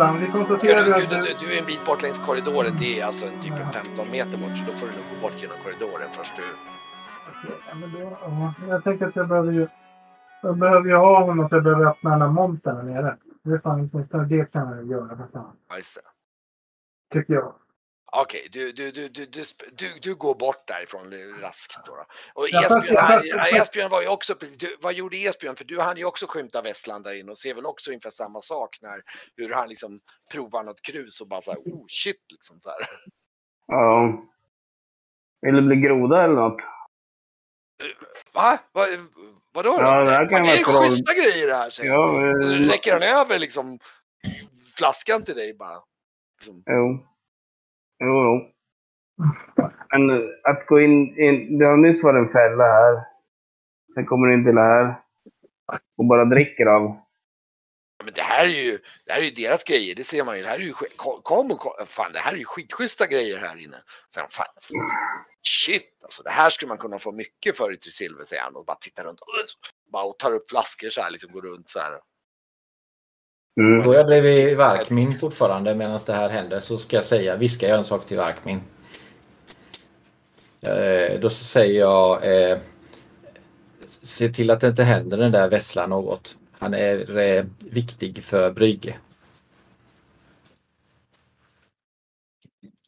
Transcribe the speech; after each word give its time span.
Vesslan, 0.00 0.20
vi 0.20 0.26
konstaterar 0.26 0.84
Du, 0.84 0.94
att 0.94 1.10
du, 1.10 1.16
du... 1.16 1.22
du, 1.40 1.54
är 1.54 1.60
en 1.60 1.66
bit 1.66 1.84
bort 1.86 2.02
längs 2.02 2.18
korridoren. 2.18 2.72
Det 2.78 3.00
är 3.00 3.06
alltså 3.06 3.26
en 3.26 3.40
typ 3.42 3.52
en 3.52 3.72
15 3.72 4.10
meter 4.10 4.38
bort. 4.38 4.56
Så 4.58 4.64
då 4.66 4.72
får 4.72 4.86
du 4.86 4.92
nog 4.92 5.04
gå 5.12 5.16
bort 5.22 5.42
genom 5.42 5.56
korridoren 5.64 6.08
först. 6.12 6.36
Du. 6.36 6.42
Ja, 7.68 7.74
men 7.80 7.92
då, 7.92 7.98
ja, 8.22 8.54
jag 8.68 8.84
tänker 8.84 9.06
att 9.06 9.16
jag 9.16 9.28
behöver 9.28 9.52
ju... 9.52 9.66
Jag 10.42 10.58
behöver 10.58 10.88
ju 10.88 10.96
ha 10.96 11.24
honom 11.24 11.48
så 11.48 11.54
jag 11.54 11.64
behöver 11.64 11.86
öppna 11.86 12.10
den 12.10 12.20
här 12.20 12.28
montern 12.28 12.76
här 12.76 12.84
nere. 12.84 13.16
Det 13.42 13.54
är 13.54 13.58
fan 13.58 13.90
det 14.28 14.52
kan 14.52 14.76
jag 14.76 14.86
göra 14.86 15.16
för 15.16 15.26
fan. 15.32 15.56
Ja, 15.68 15.76
just 15.76 15.94
det. 15.94 16.00
Tycker 17.18 17.34
jag. 17.34 17.52
Okej, 18.12 18.48
du, 18.52 18.72
du, 18.72 18.90
du, 18.90 19.08
du, 19.08 19.26
du, 19.26 19.42
du, 19.72 19.88
du 20.02 20.14
går 20.14 20.34
bort 20.34 20.66
därifrån 20.66 21.12
raskt 21.40 21.86
då. 21.86 21.96
då. 21.96 22.04
Och 22.34 22.48
Esbjörn, 22.48 22.96
han, 22.96 23.22
Esbjörn 23.62 23.90
var 23.90 24.02
ju 24.02 24.08
också 24.08 24.34
precis, 24.34 24.58
du, 24.58 24.76
vad 24.80 24.94
gjorde 24.94 25.16
Esbjörn? 25.16 25.56
För 25.56 25.64
du 25.64 25.80
hann 25.80 25.96
ju 25.96 26.04
också 26.04 26.26
skymta 26.28 26.62
Västland 26.62 27.04
där 27.04 27.20
inne 27.20 27.30
och 27.30 27.38
ser 27.38 27.54
väl 27.54 27.66
också 27.66 27.90
ungefär 27.90 28.10
samma 28.10 28.42
sak 28.42 28.78
när 28.82 29.02
hur 29.36 29.50
han 29.50 29.68
liksom 29.68 30.00
provar 30.32 30.62
något 30.62 30.82
krus 30.82 31.20
och 31.20 31.28
bara 31.28 31.42
så 31.42 31.50
här, 31.50 31.58
oh 31.58 31.84
shit 31.88 32.24
liksom 32.30 32.60
så 32.60 32.70
här. 32.70 32.78
Ja. 33.66 34.24
Vill 35.42 35.54
du 35.54 35.62
bli 35.62 35.76
groda 35.76 36.24
eller 36.24 36.34
något? 36.34 36.60
Va? 38.32 38.58
Va? 38.72 38.86
Vadå 39.52 39.70
då? 39.76 39.82
Ja, 39.82 40.04
det 40.04 40.10
här 40.10 40.28
kan 40.28 40.42
det 40.42 40.48
är 40.50 40.64
troll. 40.64 40.82
schyssta 40.82 41.14
grejer 41.14 41.46
det 41.46 41.54
här 41.54 41.70
säger. 41.70 41.90
Ja, 41.92 42.34
Så 42.36 42.54
eh, 42.54 42.58
räcker 42.58 42.92
han 42.92 43.02
över 43.02 43.38
liksom 43.38 43.78
flaskan 44.76 45.24
till 45.24 45.34
dig 45.34 45.54
bara. 45.54 45.78
Liksom. 46.38 46.62
jo. 46.66 47.06
Jo, 48.00 48.06
jo. 48.24 48.50
Men 49.90 50.10
eh, 50.10 50.28
att 50.44 50.66
gå 50.66 50.80
in, 50.80 51.18
in... 51.18 51.58
Det 51.58 51.66
har 51.66 51.76
nyss 51.76 52.02
varit 52.04 52.26
en 52.26 52.32
fälla 52.32 52.64
här. 52.64 53.04
Sen 53.94 54.06
kommer 54.06 54.26
du 54.26 54.34
in 54.34 54.44
till 54.44 54.54
det 54.54 54.60
här. 54.60 54.94
Och 55.98 56.04
bara 56.04 56.24
dricker 56.24 56.66
av. 56.66 56.82
Ja, 57.98 58.04
Men 58.04 58.14
det 58.14 58.22
här 58.22 58.44
är 58.44 58.48
ju, 58.48 58.78
det 59.06 59.12
här 59.12 59.20
är 59.20 59.24
ju 59.24 59.30
deras 59.30 59.64
grejer, 59.64 59.94
det 59.94 60.04
ser 60.04 60.24
man 60.24 60.36
ju. 60.36 60.42
Det 60.42 60.48
här 60.48 60.58
är 60.58 60.62
ju, 60.62 60.72
kom- 60.72 61.22
kom 61.22 61.50
och 61.50 61.58
kom, 61.58 61.72
fan 61.86 62.12
det 62.12 62.18
här 62.18 62.32
är 62.32 62.36
ju 62.36 62.44
skitschyssta 62.44 63.06
grejer 63.06 63.38
här 63.38 63.56
inne. 63.56 63.76
Sen, 64.14 64.26
fan, 64.30 64.46
shit 65.42 65.98
alltså, 66.04 66.22
det 66.22 66.30
här 66.30 66.50
skulle 66.50 66.68
man 66.68 66.78
kunna 66.78 66.98
få 66.98 67.12
mycket 67.12 67.56
för 67.56 67.72
i 67.72 67.76
Trisilver 67.76 68.24
säger 68.24 68.42
han 68.42 68.56
och 68.56 68.64
bara 68.64 68.76
tittar 68.76 69.04
runt 69.04 69.20
och, 69.20 69.26
bara, 69.92 70.04
och 70.04 70.18
tar 70.18 70.34
upp 70.34 70.50
flaskor 70.50 70.88
så 70.90 71.00
här, 71.00 71.10
liksom 71.10 71.32
går 71.32 71.42
runt 71.42 71.68
så 71.68 71.80
här. 71.80 71.92
Mm. 73.56 73.82
Går 73.84 73.94
jag 73.94 74.06
bredvid 74.06 74.56
Varkmin 74.56 75.18
fortfarande 75.18 75.74
medan 75.74 76.00
det 76.06 76.12
här 76.12 76.30
händer 76.30 76.60
så 76.60 76.78
ska 76.78 76.96
jag 76.96 77.04
säga, 77.04 77.36
viskar 77.36 77.68
jag 77.68 77.78
en 77.78 77.84
sak 77.84 78.06
till 78.06 78.16
Varkmin. 78.16 78.60
Eh, 80.60 81.20
då 81.20 81.30
säger 81.30 81.80
jag 81.80 82.24
eh, 82.50 82.58
Se 83.86 84.28
till 84.28 84.50
att 84.50 84.60
det 84.60 84.66
inte 84.66 84.82
händer 84.82 85.16
den 85.18 85.32
där 85.32 85.48
Vessla 85.48 85.86
något. 85.86 86.36
Han 86.58 86.74
är 86.74 87.18
eh, 87.18 87.44
viktig 87.58 88.24
för 88.24 88.50
Brygge. 88.50 88.96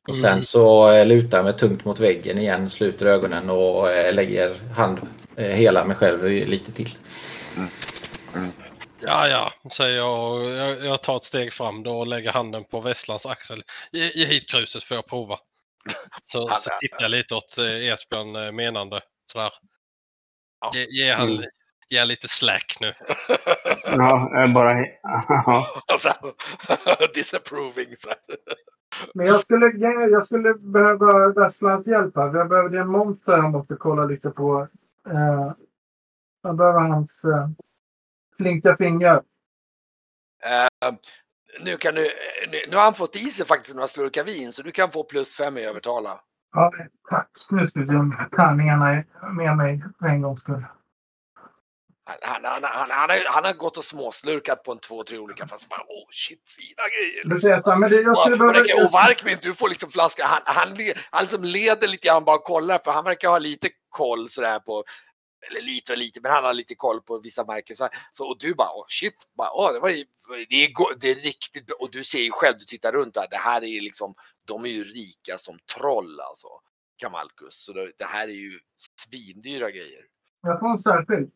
Och 0.08 0.16
sen 0.16 0.42
så 0.42 0.90
eh, 0.90 1.06
lutar 1.06 1.38
jag 1.38 1.44
mig 1.44 1.56
tungt 1.56 1.84
mot 1.84 2.00
väggen 2.00 2.38
igen, 2.38 2.70
sluter 2.70 3.06
ögonen 3.06 3.50
och 3.50 3.90
eh, 3.90 4.14
lägger 4.14 4.54
hand 4.74 4.98
eh, 5.36 5.46
hela 5.46 5.84
mig 5.84 5.96
själv 5.96 6.24
lite 6.48 6.72
till. 6.72 6.96
Ja, 9.06 9.28
ja, 9.28 9.52
säger 9.72 9.96
jag 9.96 10.32
och 10.32 10.44
jag, 10.44 10.84
jag 10.84 11.02
tar 11.02 11.16
ett 11.16 11.24
steg 11.24 11.52
fram 11.52 11.82
då 11.82 11.98
och 11.98 12.06
lägger 12.06 12.32
handen 12.32 12.64
på 12.64 12.80
Vesslans 12.80 13.26
axel. 13.26 13.62
Ge, 13.92 14.10
ge 14.14 14.24
hit 14.26 14.50
kruset 14.50 14.84
får 14.84 14.94
jag 14.94 15.06
prova. 15.06 15.38
Så, 16.24 16.48
Han- 16.48 16.58
så 16.60 16.70
tittar 16.80 17.02
jag 17.02 17.10
lite 17.10 17.34
åt 17.34 17.58
eh, 17.58 17.92
Esbjörn 17.92 18.36
eh, 18.36 18.52
menande. 18.52 19.00
Sådär. 19.26 19.50
Ja. 20.60 20.70
Ge, 20.74 20.86
ge 20.90 21.12
han 21.12 21.28
Mm. 21.30 21.44
ge 21.88 21.98
han 21.98 22.08
lite 22.08 22.28
slack 22.28 22.76
nu. 22.80 22.94
Ja, 23.86 24.28
jag 24.32 24.42
är 24.42 24.48
bara... 24.54 24.72
Ja. 25.28 25.66
Disapproving. 27.14 27.96
Så. 27.98 28.08
Men 29.14 29.26
jag 29.26 29.40
skulle, 29.40 29.66
jag 30.10 30.24
skulle 30.24 30.54
behöva 30.54 31.28
Vesslans 31.28 31.86
hjälp 31.86 32.16
här. 32.16 32.36
Jag 32.36 32.48
behöver 32.48 32.76
en 32.78 32.88
monter 32.88 33.32
jag 33.32 33.50
måste 33.50 33.74
kolla 33.74 34.04
lite 34.04 34.30
på. 34.30 34.68
Eh, 35.10 35.52
jag 36.42 36.56
behöver 36.56 36.80
hans 36.80 37.24
eh, 37.24 37.48
flinka 38.42 38.76
fingrar. 38.76 39.22
Eh, 40.44 40.92
nu, 41.64 41.76
kan 41.76 41.94
du, 41.94 42.00
nu, 42.50 42.58
nu 42.68 42.76
har 42.76 42.84
han 42.84 42.94
fått 42.94 43.16
i 43.16 43.18
sig 43.18 43.46
faktiskt 43.46 43.76
några 43.76 43.88
slurkar 43.88 44.24
vin 44.24 44.52
så 44.52 44.62
du 44.62 44.70
kan 44.70 44.90
få 44.90 45.04
plus 45.04 45.36
fem 45.36 45.58
i 45.58 45.64
övertala. 45.64 46.20
Ja, 46.52 46.72
tack. 47.10 47.30
Nu 47.50 47.66
ska 47.68 47.80
vi 47.80 47.86
se 47.86 47.94
om 47.94 48.28
tärningarna 48.36 48.90
är 48.90 49.32
med 49.32 49.56
mig 49.56 49.84
för 49.98 50.06
en 50.06 50.22
gångs 50.22 50.40
skull. 50.40 50.64
Han, 52.04 52.44
han, 52.44 52.62
han, 52.64 52.90
har, 52.90 53.32
han 53.34 53.44
har 53.44 53.52
gått 53.52 53.76
och 53.76 53.84
småslurkat 53.84 54.62
på 54.62 54.72
en 54.72 54.78
två, 54.78 55.02
tre 55.02 55.18
olika 55.18 55.46
fast 55.46 55.68
bara 55.68 55.80
oh 55.80 56.08
shit 56.10 56.42
fina 56.48 56.82
grejer. 56.94 57.28
Men 57.78 57.90
det, 57.90 58.02
jag 58.02 58.18
skulle 58.18 58.34
Och, 58.34 58.52
behöva... 58.52 58.88
Varkmin, 58.92 59.38
du 59.42 59.54
får 59.54 59.68
liksom 59.68 59.90
flaska. 59.90 60.26
Han, 60.26 60.40
han, 60.44 60.68
han 61.10 61.22
liksom 61.22 61.44
leder 61.44 61.88
lite 61.88 62.08
grann 62.08 62.24
bara 62.24 62.38
kollar 62.38 62.78
för 62.84 62.90
han 62.90 63.04
verkar 63.04 63.28
ha 63.28 63.38
lite 63.38 63.68
koll 63.88 64.28
sådär 64.28 64.58
på 64.58 64.84
eller 65.50 65.60
lite 65.60 65.92
och 65.92 65.98
lite, 65.98 66.20
men 66.20 66.32
han 66.32 66.44
har 66.44 66.54
lite 66.54 66.74
koll 66.74 67.00
på 67.02 67.18
vissa 67.18 67.44
märken. 67.44 67.76
Så, 67.76 67.88
så, 68.12 68.28
och 68.28 68.38
du 68.38 68.54
bara, 68.54 68.68
oh 68.68 68.86
shit, 68.88 69.14
bara, 69.38 69.50
oh, 69.52 69.72
det, 69.72 69.80
var 69.80 69.88
ju, 69.90 70.04
det, 70.48 70.64
är, 70.64 70.72
go- 70.72 70.94
det 71.00 71.10
är 71.10 71.14
riktigt 71.14 71.66
bra. 71.66 71.76
Och 71.80 71.90
du 71.90 72.04
ser 72.04 72.20
ju 72.20 72.30
själv, 72.30 72.56
du 72.58 72.64
tittar 72.64 72.92
runt 72.92 73.14
där, 73.14 73.26
det 73.30 73.36
här 73.36 73.62
är 73.62 73.66
ju 73.66 73.80
liksom, 73.80 74.14
de 74.44 74.64
är 74.64 74.68
ju 74.68 74.84
rika 74.84 75.38
som 75.38 75.58
troll 75.76 76.20
alltså. 76.20 76.48
Kamalkus. 76.96 77.54
Så 77.64 77.72
det, 77.72 77.92
det 77.98 78.04
här 78.04 78.28
är 78.28 78.32
ju 78.32 78.60
svindyra 79.00 79.70
grejer. 79.70 80.04
Jag 80.42 80.60
får 80.60 80.70
en 80.70 80.78
särskild. 80.78 81.30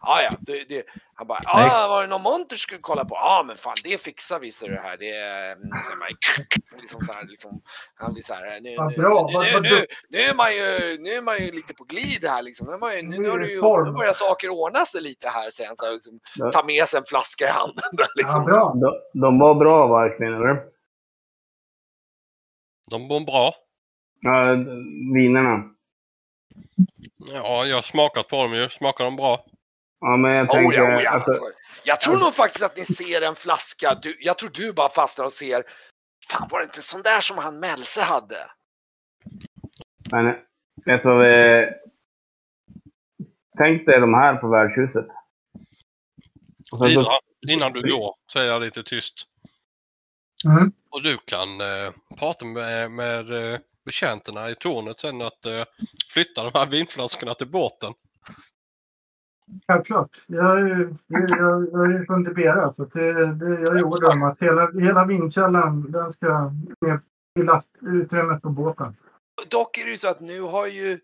Ja, 0.00 0.22
ja. 0.22 0.30
Det, 0.40 0.64
det, 0.68 0.84
han 1.14 1.26
bara, 1.26 1.38
ja, 1.42 1.86
var 1.88 2.02
det 2.02 2.08
någon 2.08 2.22
monter 2.22 2.56
du 2.56 2.58
skulle 2.58 2.80
kolla 2.80 3.04
på? 3.04 3.14
Ja, 3.14 3.44
men 3.46 3.56
fan 3.56 3.74
det 3.84 4.00
fixar 4.00 4.40
vi 4.40 4.52
så 4.52 4.66
det 4.66 4.80
här. 4.80 4.96
Det 4.96 5.10
är 5.10 5.52
mm, 5.52 5.68
så 5.82 5.96
bara, 5.96 6.80
liksom 6.80 7.02
så 7.02 7.12
här, 7.12 7.26
liksom, 7.26 7.62
han 7.94 8.12
blir 8.12 8.22
så 8.22 8.34
här, 8.34 8.60
nu, 8.60 8.70
nu, 8.70 8.96
bra, 8.96 9.28
nu, 9.32 9.60
nu, 9.60 9.60
nu, 9.60 9.86
nu, 10.08 10.18
är 10.18 10.34
man 10.34 10.52
ju, 10.52 10.98
nu 11.02 11.10
är 11.10 11.22
man 11.22 11.38
ju 11.38 11.52
lite 11.52 11.74
på 11.74 11.84
glid 11.84 12.24
här 12.24 12.42
liksom. 12.42 12.66
Nu, 12.66 12.76
man 12.76 12.96
ju, 12.96 13.02
nu, 13.02 13.18
nu, 13.18 13.30
har 13.30 13.38
du 13.38 13.48
ju, 13.50 13.54
nu 13.54 13.92
börjar 13.92 14.12
saker 14.12 14.48
ordna 14.48 14.84
sig 14.84 15.02
lite 15.02 15.28
här 15.28 15.50
sen. 15.50 15.76
Så 15.76 15.86
här, 15.86 15.92
liksom, 15.92 16.20
Ja. 16.36 16.50
ta 16.52 16.64
med 16.64 16.84
sig 16.88 16.98
en 16.98 17.04
flaska 17.08 17.44
i 17.44 17.50
handen. 17.50 17.90
Där, 17.92 18.06
Ja, 18.06 18.12
liksom. 18.16 18.44
bra. 18.44 18.74
De, 18.74 19.20
de 19.20 19.38
var 19.38 19.54
bra 19.54 19.86
verkligen, 19.86 20.34
eller? 20.34 20.62
De 22.90 23.02
mår 23.02 23.20
bra. 23.20 23.54
Ja, 24.20 24.52
vinerna. 25.14 25.64
Ja, 27.32 27.64
jag 27.64 27.76
har 27.76 27.82
smakat 27.82 28.28
på 28.28 28.42
dem 28.42 28.54
ju. 28.54 28.68
Smakar 28.68 29.04
de 29.04 29.16
bra? 29.16 29.44
Ja, 30.02 30.16
men 30.16 30.30
jag 30.30 30.50
Oh, 30.50 30.54
tänker... 30.54 30.78
ja, 30.78 30.96
oh, 30.96 31.02
ja. 31.02 31.10
Alltså, 31.10 31.32
jag 31.84 32.00
tror 32.00 32.18
nog 32.18 32.34
faktiskt 32.34 32.64
att 32.64 32.76
ni 32.76 32.84
ser 32.84 33.22
en 33.22 33.34
flaska. 33.34 33.98
Du, 34.02 34.16
jag 34.20 34.38
tror 34.38 34.50
du 34.54 34.72
bara 34.72 34.88
fastnar 34.88 35.24
och 35.24 35.32
ser. 35.32 35.62
Fan 36.30 36.48
var 36.50 36.58
det 36.58 36.64
inte 36.64 36.82
sån 36.82 37.02
där 37.02 37.20
som 37.20 37.38
han 37.38 37.60
Melse 37.60 38.02
hade? 38.02 38.36
men, 40.12 40.26
vet 40.86 41.02
du 41.02 41.08
vad 41.08 41.24
vi... 41.24 41.66
Tänk 43.58 43.86
dig 43.86 44.00
de 44.00 44.14
här 44.14 44.36
på 44.36 44.48
värdshuset. 44.48 45.06
Så, 46.62 47.18
innan 47.48 47.72
du 47.72 47.90
går, 47.90 48.14
säger 48.32 48.52
jag 48.52 48.62
lite 48.62 48.82
tyst. 48.82 49.14
Mm. 50.44 50.72
Och 50.90 51.02
du 51.02 51.18
kan 51.24 51.60
eh, 51.60 51.92
prata 52.18 52.44
med, 52.44 52.90
med 52.90 53.52
eh, 53.52 53.58
betjänterna 53.84 54.50
i 54.50 54.54
tornet 54.54 55.00
sen 55.00 55.22
att 55.22 55.46
eh, 55.46 55.64
flytta 56.12 56.42
de 56.42 56.58
här 56.58 56.66
vinflaskorna 56.66 57.34
till 57.34 57.50
båten. 57.50 57.92
Självklart. 59.66 60.10
Jag 60.26 60.60
är 60.60 60.66
ju 60.66 60.94
jag, 61.06 61.30
jag, 61.30 61.68
jag 61.72 61.94
är 61.94 62.04
från 62.06 62.24
Tibera. 62.24 62.74
Så 62.74 62.84
det, 62.84 63.34
det, 63.34 63.60
jag 63.60 63.78
är 63.78 64.12
om 64.12 64.22
att 64.22 64.42
hela, 64.42 64.70
hela 64.80 65.04
vindkällan 65.04 65.92
den 65.92 66.12
ska 66.12 66.52
ner 66.80 67.00
i 67.40 67.42
lastutrymmet 67.42 68.42
på 68.42 68.48
båten. 68.48 68.96
Dock 69.50 69.78
är 69.78 69.84
det 69.84 69.90
ju 69.90 69.96
så 69.96 70.10
att 70.10 70.20
nu 70.20 70.40
har 70.40 70.66
ju 70.66 70.98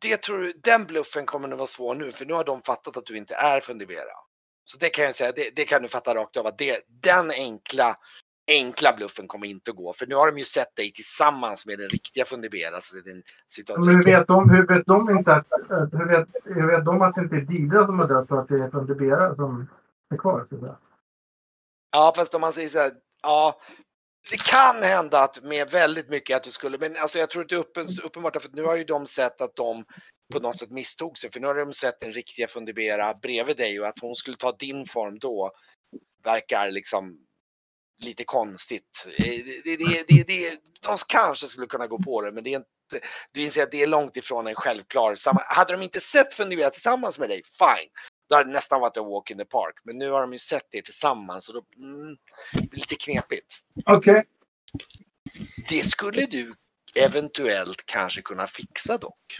det 0.00 0.16
tror 0.16 0.38
du, 0.38 0.52
den 0.52 0.84
bluffen 0.84 1.26
kommer 1.26 1.48
att 1.48 1.58
vara 1.58 1.66
svår 1.66 1.94
nu 1.94 2.12
för 2.12 2.26
nu 2.26 2.32
har 2.34 2.44
de 2.44 2.62
fattat 2.62 2.96
att 2.96 3.06
du 3.06 3.16
inte 3.16 3.34
är 3.34 3.60
från 3.60 3.78
Libera. 3.78 4.16
Så 4.64 4.78
det 4.78 4.88
kan 4.88 5.04
jag 5.04 5.14
säga, 5.14 5.32
det, 5.36 5.56
det 5.56 5.64
kan 5.64 5.82
du 5.82 5.88
fatta 5.88 6.14
rakt 6.14 6.36
av 6.36 6.46
att 6.46 6.58
det, 6.58 6.80
den 7.02 7.30
enkla, 7.30 7.96
enkla 8.48 8.92
bluffen 8.92 9.28
kommer 9.28 9.46
inte 9.46 9.70
att 9.70 9.76
gå. 9.76 9.92
För 9.92 10.06
nu 10.06 10.14
har 10.14 10.26
de 10.26 10.38
ju 10.38 10.44
sett 10.44 10.76
dig 10.76 10.92
tillsammans 10.92 11.66
med 11.66 11.78
den 11.78 11.88
riktiga 11.88 12.24
Fundibera. 12.24 12.80
Så 12.80 12.96
det 12.96 13.10
är 13.10 13.14
en 13.14 13.22
situation. 13.48 13.86
Men 13.86 13.96
hur 13.96 14.02
vet 14.02 14.26
de, 14.26 14.50
hur 14.50 14.66
vet 14.66 14.86
de 14.86 15.10
inte 15.10 15.34
att, 15.34 15.46
hur, 15.92 16.08
vet, 16.08 16.28
hur 16.44 16.66
vet 16.66 16.84
de 16.84 17.02
att 17.02 17.14
det 17.14 17.20
inte 17.20 17.36
är 17.36 17.40
Didra 17.40 17.86
som 17.86 17.98
har 17.98 18.08
dött 18.08 18.30
och 18.30 18.40
att 18.40 18.48
det 18.48 18.54
är 18.54 18.70
från 18.70 18.86
Tibera 18.86 19.34
som 19.34 19.68
är 20.10 20.16
kvar? 20.16 20.46
Så? 20.50 20.76
Ja, 21.92 22.12
fast 22.16 22.34
om 22.34 22.40
man 22.40 22.52
säger 22.52 22.68
så 22.68 22.78
här, 22.78 22.92
ja. 23.22 23.60
Det 24.30 24.42
kan 24.50 24.82
hända 24.82 25.22
att 25.22 25.44
med 25.44 25.70
väldigt 25.70 26.08
mycket 26.08 26.36
att 26.36 26.42
du 26.42 26.50
skulle, 26.50 26.78
men 26.78 26.96
alltså 26.96 27.18
jag 27.18 27.30
tror 27.30 27.52
är 27.52 27.58
uppen, 27.58 27.86
uppenbart 28.04 28.42
för 28.42 28.50
nu 28.52 28.62
har 28.62 28.76
ju 28.76 28.84
de 28.84 29.06
sett 29.06 29.40
att 29.40 29.56
de 29.56 29.84
på 30.32 30.40
något 30.40 30.58
sätt 30.58 30.70
misstog 30.70 31.18
sig. 31.18 31.30
För 31.30 31.40
nu 31.40 31.46
har 31.46 31.54
de 31.54 31.72
sett 31.72 32.00
den 32.00 32.12
riktiga 32.12 32.48
Fundibera 32.48 33.14
bredvid 33.14 33.56
dig 33.56 33.80
och 33.80 33.86
att 33.86 34.00
hon 34.00 34.14
skulle 34.14 34.36
ta 34.36 34.52
din 34.52 34.86
form 34.86 35.18
då 35.18 35.50
verkar 36.24 36.70
liksom 36.70 37.26
lite 37.98 38.24
konstigt. 38.24 39.06
Eh, 39.18 39.24
Det, 39.24 39.62
det, 39.64 39.76
det, 39.76 40.04
det, 40.08 40.22
det, 40.26 40.60
de 40.80 40.96
kanske 41.08 41.46
skulle 41.46 41.66
kunna 41.66 41.86
gå 41.86 41.98
på 41.98 42.22
det, 42.22 42.32
men 42.32 42.44
det 42.44 42.50
är 42.50 42.56
inte, 42.56 43.06
du 43.32 43.42
inser 43.42 43.62
att 43.62 43.70
det 43.70 43.82
är 43.82 43.86
långt 43.86 44.16
ifrån 44.16 44.46
en 44.46 44.54
självklar. 44.54 45.16
Hade 45.54 45.72
de 45.72 45.82
inte 45.82 46.00
sett 46.00 46.34
Fundibera 46.34 46.70
tillsammans 46.70 47.18
med 47.18 47.28
dig, 47.28 47.42
fine. 47.58 47.90
Då 48.28 48.36
hade 48.36 48.48
det 48.48 48.52
nästan 48.52 48.80
varit 48.80 48.96
en 48.96 49.04
walk 49.04 49.30
in 49.30 49.38
the 49.38 49.44
park. 49.44 49.74
Men 49.84 49.98
nu 49.98 50.10
har 50.10 50.20
de 50.20 50.32
ju 50.32 50.38
sett 50.38 50.74
er 50.74 50.82
tillsammans 50.82 51.48
och 51.48 51.54
då 51.54 51.64
mm, 51.76 52.16
det 52.52 52.76
lite 52.76 52.96
knepigt. 52.96 53.60
Okej. 53.86 54.24
Det 55.68 55.82
skulle 55.82 56.26
du 56.26 56.54
eventuellt 56.94 57.86
kanske 57.86 58.22
kunna 58.22 58.46
fixa 58.46 58.98
dock. 58.98 59.36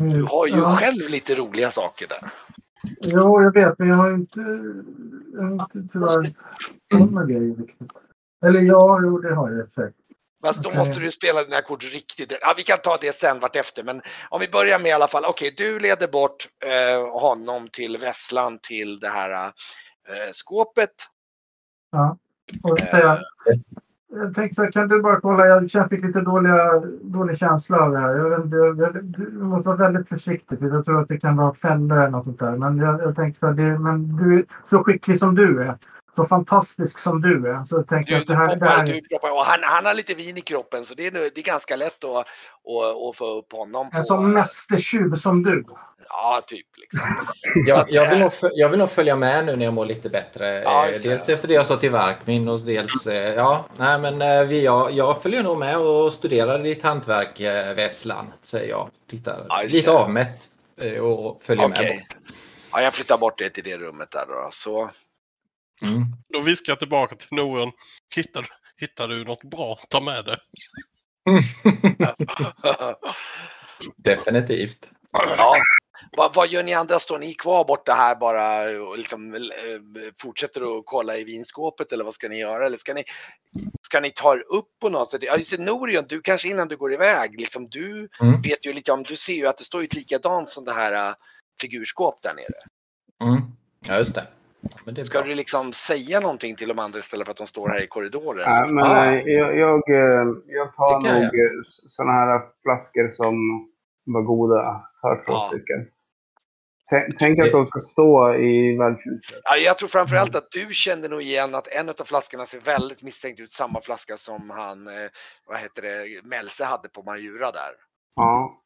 Du 0.00 0.22
har 0.22 0.46
ju 0.46 0.56
Ja. 0.56 0.76
själv 0.76 1.10
lite 1.10 1.34
roliga 1.34 1.70
saker 1.70 2.06
där. 2.08 2.30
Jo, 3.00 3.42
jag 3.42 3.54
vet, 3.54 3.78
men 3.78 3.88
jag 3.88 3.96
har 3.96 4.14
inte, 4.14 4.40
jag 5.34 5.42
har 5.42 5.52
inte 5.52 5.88
tyvärr 5.92 6.34
sådana 6.92 7.24
grejer 7.24 7.56
riktigt. 7.56 7.90
Eller 8.46 8.60
ja, 8.60 9.00
jo, 9.02 9.18
det 9.18 9.34
har 9.34 9.50
jag 9.50 9.68
säkert. 9.74 9.94
Fast 10.44 10.62
då 10.62 10.70
måste 10.78 11.00
du 11.00 11.10
spela 11.10 11.44
dina 11.44 11.62
kort 11.62 11.82
riktigt. 11.92 12.38
Ja, 12.40 12.54
vi 12.56 12.62
kan 12.62 12.78
ta 12.78 12.96
det 13.00 13.12
sen 13.14 13.38
vartefter, 13.40 13.82
men 13.84 14.02
om 14.30 14.40
vi 14.40 14.48
börjar 14.48 14.78
med 14.78 14.88
i 14.88 14.92
alla 14.92 15.08
fall. 15.08 15.24
Okej, 15.24 15.54
du 15.56 15.78
leder 15.78 16.08
bort 16.08 16.48
eh, 16.64 17.20
honom 17.20 17.68
till 17.68 17.96
Vesslan 17.96 18.58
till 18.62 19.00
det 19.00 19.08
här 19.08 19.44
eh, 19.44 20.30
skåpet. 20.32 20.90
Och 22.62 22.78
så 22.80 22.86
säger 22.86 23.22
jag, 24.12 24.34
tänkte 24.34 24.54
så 24.54 24.62
här, 24.62 24.70
kan 24.70 24.88
du 24.88 25.02
bara 25.02 25.20
kolla, 25.20 25.46
jag 25.46 25.88
fick 25.90 26.04
lite 26.04 26.20
dåliga, 26.20 26.82
dålig 27.02 27.38
känsla 27.38 27.78
av 27.80 27.92
det 27.92 27.98
här. 27.98 28.16
Jag, 28.16 28.52
jag, 28.52 28.78
jag, 28.78 29.04
du 29.04 29.30
måste 29.32 29.68
vara 29.68 29.78
väldigt 29.78 30.08
försiktig, 30.08 30.58
för 30.58 30.66
jag 30.66 30.84
tror 30.84 31.00
att 31.00 31.08
det 31.08 31.20
kan 31.20 31.36
vara 31.36 31.54
fällor 31.54 31.98
eller 31.98 32.10
något 32.10 32.24
sånt 32.24 32.38
där. 32.38 32.56
Men 32.56 32.78
jag, 32.78 33.00
jag 33.00 33.16
tänkte 33.16 33.40
så 33.40 33.46
här, 33.46 33.54
det, 33.54 33.78
men 33.78 34.16
du 34.16 34.38
är 34.38 34.44
så 34.64 34.84
skicklig 34.84 35.18
som 35.18 35.34
du 35.34 35.62
är, 35.62 35.74
så 36.16 36.26
fantastisk 36.26 36.98
som 36.98 37.20
du 37.20 37.50
är, 37.50 37.64
så 37.64 37.82
tänkte 37.82 38.12
Du, 38.12 38.14
jag 38.14 38.20
att 38.20 38.26
det 38.26 38.34
här, 38.34 38.56
det 38.56 38.66
här 38.66 38.86
du 38.86 39.00
poppar, 39.08 39.30
och 39.30 39.44
han, 39.44 39.60
han 39.62 39.86
har 39.86 39.94
lite 39.94 40.14
vin 40.14 40.36
i 40.36 40.40
kroppen 40.40 40.84
så 40.84 40.94
det 40.94 41.06
är, 41.06 41.10
det 41.10 41.38
är 41.38 41.42
ganska 41.42 41.76
lätt 41.76 42.04
att, 42.04 42.16
att, 42.16 42.26
att 43.10 43.16
få 43.16 43.38
upp 43.38 43.52
honom. 43.52 43.90
På, 43.90 43.96
en 43.96 44.04
sån 44.04 44.32
mästertjuv 44.32 45.14
som 45.14 45.42
du. 45.42 45.64
Ja, 46.08 46.42
typ. 46.46 46.66
Liksom. 46.76 47.00
Jag, 47.66 47.86
jag, 47.88 48.10
vill 48.10 48.18
nog, 48.18 48.32
jag 48.52 48.68
vill 48.68 48.78
nog 48.78 48.90
följa 48.90 49.16
med 49.16 49.44
nu 49.46 49.56
när 49.56 49.64
jag 49.64 49.74
mår 49.74 49.86
lite 49.86 50.08
bättre. 50.08 50.62
Ja, 50.62 50.86
Eh, 50.88 50.94
dels 51.04 51.28
efter 51.28 51.48
det 51.48 51.54
jag 51.54 51.66
sa 51.66 51.76
till 51.76 51.90
Varkmin 51.90 52.48
och 52.48 52.60
dels... 52.60 53.06
eh, 53.06 53.34
Ja, 53.34 53.66
nej 53.76 53.98
men 53.98 54.22
eh, 54.22 54.42
vi, 54.44 54.64
jag, 54.64 54.92
jag 54.92 55.22
följer 55.22 55.42
nog 55.42 55.58
med 55.58 55.78
och 55.78 56.12
studerar 56.12 56.58
ditt 56.58 56.82
hantverk, 56.82 57.40
Vesslan, 57.76 58.32
säger 58.42 58.68
jag. 58.68 58.90
Tittar 59.10 59.46
Ja, 59.48 59.62
lite 59.68 59.90
avmätt 59.90 60.48
och 61.02 61.42
följer 61.42 61.68
med 61.68 61.78
Okej. 61.78 62.06
bort. 62.08 62.34
Ja, 62.72 62.82
jag 62.82 62.94
flyttar 62.94 63.18
bort 63.18 63.38
det 63.38 63.50
till 63.50 63.64
det 63.64 63.78
rummet 63.78 64.10
där 64.10 64.24
då. 64.28 64.48
Så. 64.50 64.90
Mm. 65.82 66.04
Då 66.32 66.40
viskar 66.42 66.70
jag 66.72 66.78
tillbaka 66.78 67.14
till 67.14 67.28
Noren. 67.36 67.72
Hittar, 68.16 68.42
du- 68.42 68.86
hittar 68.86 69.08
du 69.08 69.24
något 69.24 69.44
bra, 69.44 69.76
ta 69.88 70.00
med 70.00 70.24
det. 70.24 70.38
Definitivt. 73.96 74.88
ja. 75.12 75.56
Vad, 76.16 76.34
vad 76.34 76.48
gör 76.48 76.62
ni 76.62 76.74
andra? 76.74 76.98
Står 76.98 77.18
ni 77.18 77.34
kvar 77.34 77.64
borta 77.64 77.92
här 77.92 78.14
bara 78.16 78.70
och 78.82 78.98
liksom, 78.98 79.34
eh, 79.34 79.40
fortsätter 80.22 80.78
att 80.78 80.82
kolla 80.86 81.16
i 81.16 81.24
vinskåpet 81.24 81.92
eller 81.92 82.04
vad 82.04 82.14
ska 82.14 82.28
ni 82.28 82.38
göra? 82.38 82.66
Eller 82.66 82.78
ska 82.78 82.94
ni, 82.94 83.04
ska 83.82 84.00
ni 84.00 84.10
ta 84.10 84.34
er 84.34 84.44
upp 84.52 84.68
på 84.80 84.88
något 84.88 85.10
sätt? 85.10 85.22
Ja, 85.22 85.36
just 85.36 85.56
det, 85.56 85.62
Norion, 85.64 86.04
du 86.08 86.20
kanske 86.20 86.48
innan 86.48 86.68
du 86.68 86.76
går 86.76 86.92
iväg, 86.92 87.40
liksom, 87.40 87.68
du 87.68 88.08
Mm. 88.20 88.42
vet 88.42 88.66
ju 88.66 88.72
lite 88.72 88.92
om, 88.92 89.02
du 89.02 89.16
ser 89.16 89.34
ju 89.34 89.46
att 89.46 89.58
det 89.58 89.64
står 89.64 89.82
ju 89.82 89.88
likadant 89.92 90.50
som 90.50 90.64
det 90.64 90.72
här 90.72 91.08
äh, 91.08 91.14
figurskåp 91.60 92.22
där 92.22 92.34
nere. 92.34 92.60
Mm. 93.30 93.42
Ja, 93.86 93.98
just 93.98 94.14
det. 94.14 94.26
Men 94.84 95.04
Ska 95.04 95.18
bra. 95.18 95.28
du 95.28 95.34
liksom 95.34 95.72
säga 95.72 96.20
någonting 96.20 96.56
till 96.56 96.68
de 96.68 96.78
andra 96.78 96.98
istället 96.98 97.26
för 97.26 97.30
att 97.30 97.36
de 97.36 97.46
står 97.46 97.68
här 97.68 97.84
i 97.84 97.86
korridoren? 97.86 98.42
Ja, 98.46 98.66
men 98.70 98.84
Ah. 98.84 99.04
eh, 99.04 99.22
jag, 99.26 99.58
jag, 99.58 99.90
eh, 99.90 100.26
jag 100.46 100.74
tar 100.74 101.00
nog 101.00 101.30
sådana 101.64 102.12
här 102.12 102.40
flaskor 102.62 103.08
som 103.10 103.34
var 104.04 104.22
goda. 104.22 104.84
Tar 105.02 105.16
två 105.16 105.32
Ja. 105.32 105.48
stycken. 105.48 105.86
Tänk, 106.90 107.18
tänk 107.18 107.38
att 107.38 107.52
de 107.52 107.66
ska 107.66 107.80
stå 107.80 108.34
i 108.34 108.76
värdshuset. 108.76 109.40
Ja, 109.44 109.56
jag 109.56 109.78
tror 109.78 109.88
framförallt 109.88 110.34
att 110.36 110.50
du 110.50 110.74
kände 110.74 111.08
nog 111.08 111.22
igen 111.22 111.54
att 111.54 111.66
en 111.68 111.88
av 111.88 112.04
flaskorna 112.04 112.46
ser 112.46 112.60
väldigt 112.60 113.02
misstänkt 113.02 113.40
ut. 113.40 113.50
Samma 113.50 113.80
flaska 113.80 114.16
som 114.16 114.50
han, 114.50 114.86
eh, 114.86 114.92
vad 115.46 115.58
heter 115.58 115.82
det, 115.82 116.24
Melse 116.24 116.64
hade 116.64 116.88
på 116.88 117.02
Marjura 117.02 117.50
där. 117.52 117.70
Ja. 118.16 118.56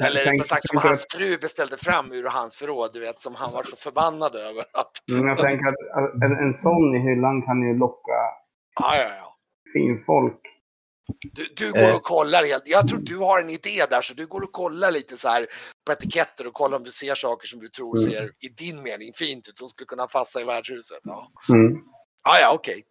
Eller 0.00 0.20
rättare 0.20 0.38
sagt 0.48 0.68
som 0.68 0.78
hans 0.78 1.06
fru 1.10 1.36
beställde 1.38 1.76
fram 1.76 2.12
ur 2.12 2.24
hans 2.24 2.54
förråd, 2.54 2.90
du 2.92 3.00
vet, 3.00 3.20
som 3.20 3.34
han 3.34 3.52
var 3.52 3.62
så 3.62 3.76
förbannad 3.76 4.34
över. 4.34 4.64
Att, 4.72 4.90
Men 5.06 5.24
jag 5.28 5.38
tänker 5.38 5.66
att 5.68 6.22
en, 6.22 6.32
en 6.46 6.54
sån 6.54 6.94
i 6.94 6.98
hyllan 6.98 7.42
kan 7.42 7.62
ju 7.62 7.78
locka 7.78 8.12
ja, 8.80 8.96
ja, 8.96 9.08
ja. 9.18 9.36
finfolk. 9.72 10.40
Du, 11.32 11.46
du 11.56 11.72
går 11.72 11.78
Eh. 11.88 11.96
och 11.96 12.02
kollar 12.02 12.44
helt. 12.44 12.62
Jag 12.68 12.88
tror 12.88 12.98
du 12.98 13.16
har 13.18 13.40
en 13.40 13.50
idé 13.50 13.84
där 13.90 14.00
så 14.00 14.14
du 14.14 14.26
går 14.26 14.40
och 14.42 14.52
kollar 14.52 14.90
lite 14.90 15.16
så 15.16 15.28
här 15.28 15.46
på 15.86 15.92
etiketter 15.92 16.46
och 16.46 16.54
kollar 16.54 16.76
om 16.76 16.84
du 16.84 16.90
ser 16.90 17.14
saker 17.14 17.48
som 17.48 17.60
du 17.60 17.68
tror 17.68 17.98
Mm. 17.98 18.10
ser 18.10 18.24
i 18.24 18.48
din 18.48 18.82
mening 18.82 19.12
fint 19.14 19.48
ut 19.48 19.58
som 19.58 19.68
skulle 19.68 19.86
kunna 19.86 20.06
passa 20.06 20.40
i 20.40 20.44
värdshuset. 20.44 20.98
Ja, 21.02 21.28
Mm. 21.52 21.78
ja, 22.24 22.38
ja 22.40 22.52
okej. 22.54 22.84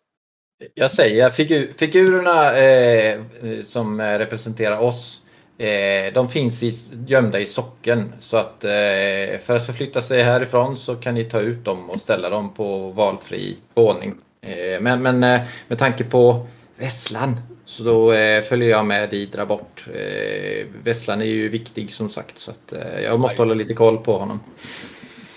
Jag 0.74 0.92
säger 0.92 1.30
figur, 1.30 1.74
figurerna 1.74 2.58
eh, 2.58 3.22
som 3.64 4.02
representerar 4.02 4.80
oss 4.80 5.22
eh, 5.58 6.14
de 6.14 6.30
finns 6.30 6.64
i, 6.64 6.74
gömda 7.08 7.40
i 7.40 7.46
socken 7.46 8.14
så 8.20 8.38
att 8.38 8.64
eh, 8.64 9.40
för 9.40 9.56
att 9.56 9.66
förflytta 9.66 10.02
sig 10.02 10.24
härifrån 10.24 10.78
så 10.78 10.96
kan 10.96 11.14
ni 11.16 11.24
ta 11.26 11.40
ut 11.40 11.66
dem 11.66 11.90
och 11.90 12.02
ställa 12.02 12.30
dem 12.30 12.54
på 12.54 12.90
valfri 12.92 13.58
våning. 13.74 14.16
Eh, 14.42 14.82
men 14.82 15.02
men 15.02 15.24
eh, 15.24 15.42
med 15.68 15.78
tanke 15.78 16.04
på 16.04 16.48
Vesslan 16.78 17.36
så 17.66 17.84
då 17.84 18.12
eh, 18.12 18.42
följer 18.42 18.70
jag 18.70 18.86
med 18.86 19.14
Idra 19.14 19.46
bort. 19.46 19.86
Eh, 19.94 20.66
Vesslan 20.84 21.22
är 21.22 21.26
ju 21.26 21.50
viktig 21.50 21.94
som 21.94 22.10
sagt 22.10 22.38
så 22.38 22.52
att 22.52 22.74
eh, 22.74 23.00
jag 23.04 23.20
måste 23.20 23.42
hålla 23.42 23.54
lite 23.54 23.74
koll 23.74 23.98
på 23.98 24.18
honom. 24.18 24.40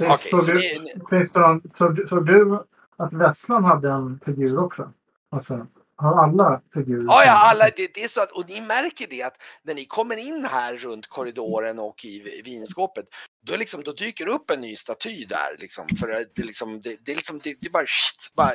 Okej, 0.01 0.31
såg, 0.31 0.45
så 0.45 0.53
du, 1.89 2.05
du- 2.17 2.25
du 2.25 2.59
att 2.97 3.13
Vesslan 3.13 3.65
hade 3.65 3.91
en 3.91 4.21
figur 4.25 4.59
också? 4.59 4.93
Alltså, 5.31 5.67
har 6.01 6.25
alla 6.25 6.63
figurer? 6.75 7.05
Ja, 7.05 7.25
ja, 7.25 7.51
alla, 7.51 7.65
det, 7.77 7.95
det 7.95 8.05
är 8.05 8.09
så 8.09 8.23
att, 8.23 8.31
och 8.31 8.49
ni 8.49 8.61
märker 8.61 9.07
det 9.11 9.23
att 9.23 9.37
när 9.63 9.75
ni 9.75 9.85
kommer 9.85 10.17
in 10.17 10.45
här 10.45 10.77
runt 10.77 11.07
korridoren 11.07 11.79
och 11.79 12.05
i 12.05 12.43
vinskåpet, 12.45 13.05
då, 13.47 13.57
liksom, 13.57 13.83
då 13.83 13.93
dyker 13.93 14.27
upp 14.27 14.51
en 14.51 14.61
ny 14.61 14.77
staty 14.77 15.25
där. 15.25 15.57
Liksom, 15.59 15.87
för 16.01 16.07
det, 16.35 16.45
liksom, 16.45 16.83
det, 16.83 16.97
det, 17.05 17.15
liksom, 17.15 17.39
det, 17.39 17.57
det 17.61 17.71
bara, 17.71 17.87
bara 18.37 18.53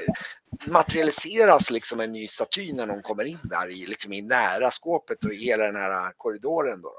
materialiseras 0.67 1.71
liksom 1.71 1.99
en 1.99 2.11
ny 2.11 2.27
staty 2.27 2.73
när 2.73 2.87
de 2.87 3.01
kommer 3.01 3.23
in 3.23 3.39
där 3.43 3.69
i, 3.69 3.85
liksom, 3.85 4.13
i 4.13 4.21
nära 4.21 4.71
skåpet 4.71 5.25
och 5.25 5.33
i 5.33 5.37
hela 5.37 5.65
den 5.65 5.75
här 5.75 6.11
korridoren. 6.17 6.81
Då, 6.81 6.89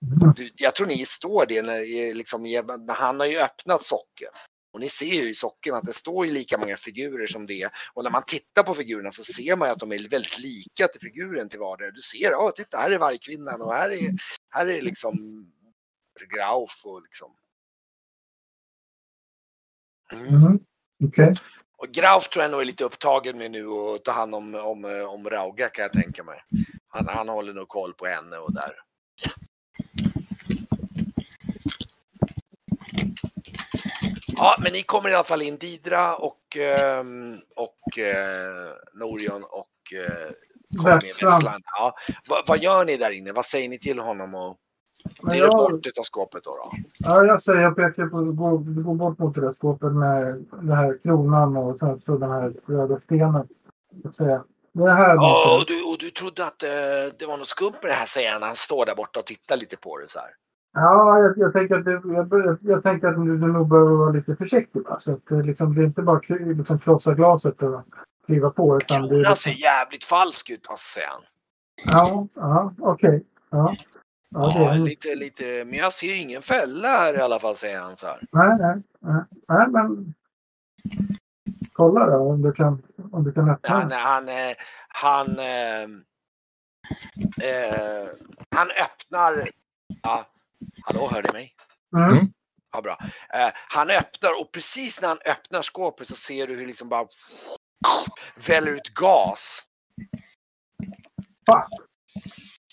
då. 0.00 0.26
Mm. 0.26 0.50
Jag 0.56 0.74
tror 0.74 0.86
ni 0.86 1.06
står 1.06 1.46
det 1.46 1.62
när, 1.62 2.14
liksom, 2.14 2.42
när 2.42 2.94
han 2.94 3.20
har 3.20 3.26
ju 3.26 3.38
öppnat 3.38 3.84
socken. 3.84 4.30
Och 4.76 4.80
ni 4.80 4.88
ser 4.88 5.06
ju 5.06 5.30
i 5.30 5.34
socken 5.34 5.74
att 5.74 5.84
det 5.84 5.92
står 5.92 6.26
ju 6.26 6.32
lika 6.32 6.58
många 6.58 6.76
figurer 6.76 7.26
som 7.26 7.46
det. 7.46 7.70
Och 7.94 8.04
när 8.04 8.10
man 8.10 8.22
tittar 8.26 8.62
på 8.62 8.74
figurerna 8.74 9.10
så 9.10 9.24
ser 9.24 9.56
man 9.56 9.68
ju 9.68 9.72
att 9.72 9.78
de 9.78 9.92
är 9.92 10.08
väldigt 10.08 10.38
lika 10.38 10.86
till 10.86 11.00
figuren 11.00 11.48
till 11.48 11.58
vardera. 11.58 11.90
Du 11.90 12.00
ser, 12.00 12.30
ja 12.30 12.52
titta 12.56 12.78
här 12.78 12.90
är 12.90 12.98
vargkvinnan 12.98 13.62
och 13.62 13.74
här 13.74 13.90
är, 13.90 14.12
här 14.50 14.66
är 14.66 14.82
liksom 14.82 15.16
Grauf 16.34 16.80
och 16.84 17.02
liksom. 17.02 17.36
Mm. 20.12 20.34
Mhm. 20.34 20.60
Okej. 21.04 21.34
Och 21.76 21.88
Grauf 21.88 22.28
tror 22.28 22.42
jag 22.42 22.50
nog 22.50 22.60
är 22.60 22.64
lite 22.64 22.84
upptagen 22.84 23.38
med 23.38 23.50
nu 23.50 23.66
och 23.66 24.04
ta 24.04 24.12
hand 24.12 24.34
om, 24.34 24.54
om, 24.54 24.84
om 25.08 25.30
Rauga 25.30 25.68
kan 25.68 25.82
jag 25.82 25.92
tänka 25.92 26.24
mig. 26.24 26.40
Han, 26.88 27.08
han 27.08 27.28
håller 27.28 27.52
nog 27.52 27.68
koll 27.68 27.94
på 27.94 28.06
henne 28.06 28.36
och 28.36 28.54
där. 28.54 28.74
Ja, 34.36 34.56
men 34.62 34.72
ni 34.72 34.82
kommer 34.82 35.08
i 35.10 35.14
alla 35.14 35.24
fall 35.24 35.42
in, 35.42 35.56
Didra 35.56 36.14
och, 36.16 36.56
ehm, 36.56 37.34
och 37.56 37.98
eh, 37.98 38.72
Norion 38.94 39.44
och 39.44 39.94
eh. 39.94 40.30
Vesslan. 40.84 41.60
Ja. 41.78 41.94
Va, 42.28 42.36
vad 42.46 42.58
gör 42.58 42.84
ni 42.84 42.96
där 42.96 43.10
inne? 43.10 43.32
Vad 43.32 43.46
säger 43.46 43.68
ni 43.68 43.78
till 43.78 43.98
honom? 43.98 44.34
Och, 44.34 44.56
ni 45.22 45.38
är 45.38 45.42
jag- 45.42 45.50
bort 45.52 45.86
utav 45.86 46.02
skåpet 46.02 46.44
då? 46.44 46.50
då? 46.50 46.70
Ja, 46.98 47.24
jag 47.24 47.42
säger, 47.42 47.60
jag 47.60 47.76
pekar 47.76 48.06
på, 48.06 48.22
gå, 48.24 48.56
gå 48.82 48.94
bort 48.94 49.18
mot 49.18 49.34
det 49.34 49.40
där 49.40 49.52
skåpet 49.52 49.92
med 49.92 50.44
den 50.50 50.76
här 50.76 50.98
kronan 51.02 51.56
och 51.56 51.78
sen 51.78 52.00
så 52.00 52.16
den 52.18 52.30
här 52.30 52.52
röda 52.66 53.00
stenen. 53.00 53.48
Jag 54.02 54.14
säger, 54.14 54.42
det 54.72 54.92
här 54.92 55.14
Ja, 55.14 55.58
och, 55.60 55.66
du, 55.66 55.82
och 55.82 55.96
du 56.00 56.10
trodde 56.10 56.44
att 56.44 56.62
eh, 56.62 56.68
det 57.18 57.26
var 57.26 57.36
något 57.36 57.48
skumt 57.48 57.78
med 57.82 57.90
det 57.90 57.94
här 57.94 58.06
säger 58.06 58.32
han 58.32 58.42
han 58.42 58.56
står 58.56 58.86
där 58.86 58.94
borta 58.94 59.20
och 59.20 59.26
tittar 59.26 59.56
lite 59.56 59.76
på 59.76 59.98
det 59.98 60.08
så 60.08 60.18
här. 60.18 60.30
Ja, 60.78 61.18
jag, 61.18 61.38
jag 61.38 61.52
tänker 61.52 61.74
att, 61.74 61.84
det, 61.84 62.00
jag, 62.04 62.58
jag, 62.62 62.82
tänker 62.82 63.08
att 63.08 63.14
du, 63.14 63.38
du 63.38 63.52
nog 63.52 63.68
behöver 63.68 63.90
vara 63.96 64.10
lite 64.10 64.36
försiktig. 64.36 64.82
Va? 64.82 65.00
Så 65.00 65.12
att 65.12 65.26
det, 65.28 65.42
liksom, 65.42 65.74
det 65.74 65.80
är 65.80 65.84
inte 65.86 66.02
bara 66.02 66.20
liksom, 66.28 66.78
krossa 66.78 67.14
glaset 67.14 67.62
och 67.62 67.82
kliva 68.26 68.50
på. 68.50 68.76
Utan 68.76 69.02
det 69.02 69.08
Kronan 69.08 69.18
liksom, 69.18 69.36
ser 69.36 69.50
jävligt 69.50 70.04
falsk 70.04 70.50
ut 70.50 70.66
han. 70.66 71.22
ja, 71.84 72.28
ja 72.34 72.72
okej. 72.78 73.24
Ja. 73.50 73.76
Ja, 74.30 74.50
det 74.54 74.58
Ja, 74.58 74.74
är, 74.74 74.78
lite, 74.78 75.14
lite, 75.14 75.64
men 75.66 75.74
jag 75.74 75.92
ser 75.92 76.22
ingen 76.22 76.42
fälla 76.42 76.88
här 76.88 77.14
i 77.14 77.20
alla 77.20 77.38
fall 77.38 77.56
säger 77.56 77.80
han 77.80 77.96
så 77.96 78.06
här. 78.06 78.20
nej, 78.32 78.58
nej, 78.60 78.82
nej, 79.00 79.22
nej, 79.48 79.68
men 79.68 80.14
kolla 81.72 82.06
då 82.06 82.16
om 82.16 82.42
du 82.42 82.52
kan, 82.52 82.82
om 83.12 83.24
du 83.24 83.32
kan 83.32 83.50
öppna. 83.50 83.74
Han, 83.74 83.92
han, 83.92 84.28
eh, 84.28 84.54
han, 84.88 85.38
eh, 85.38 85.88
Eh, 87.42 88.08
han 88.50 88.68
öppnar... 88.70 89.48
Ja, 90.02 90.24
hallå, 90.82 91.08
hör 91.12 91.22
ni 91.22 91.32
mig? 91.32 91.54
Mm. 91.96 92.10
Mm. 92.10 92.26
Ja, 92.72 92.82
bra. 92.82 92.98
Eh, 93.34 93.50
han 93.68 93.90
öppnar 93.90 94.40
och 94.40 94.52
precis 94.52 95.00
när 95.00 95.08
han 95.08 95.18
öppnar 95.26 95.62
skåpet 95.62 96.08
så 96.08 96.16
ser 96.16 96.46
du 96.46 96.54
hur 96.56 96.66
liksom 96.66 96.88
bara 96.88 97.08
väller 98.48 98.72
ut 98.72 98.88
gas. 98.94 99.62
Fuck. 101.50 101.88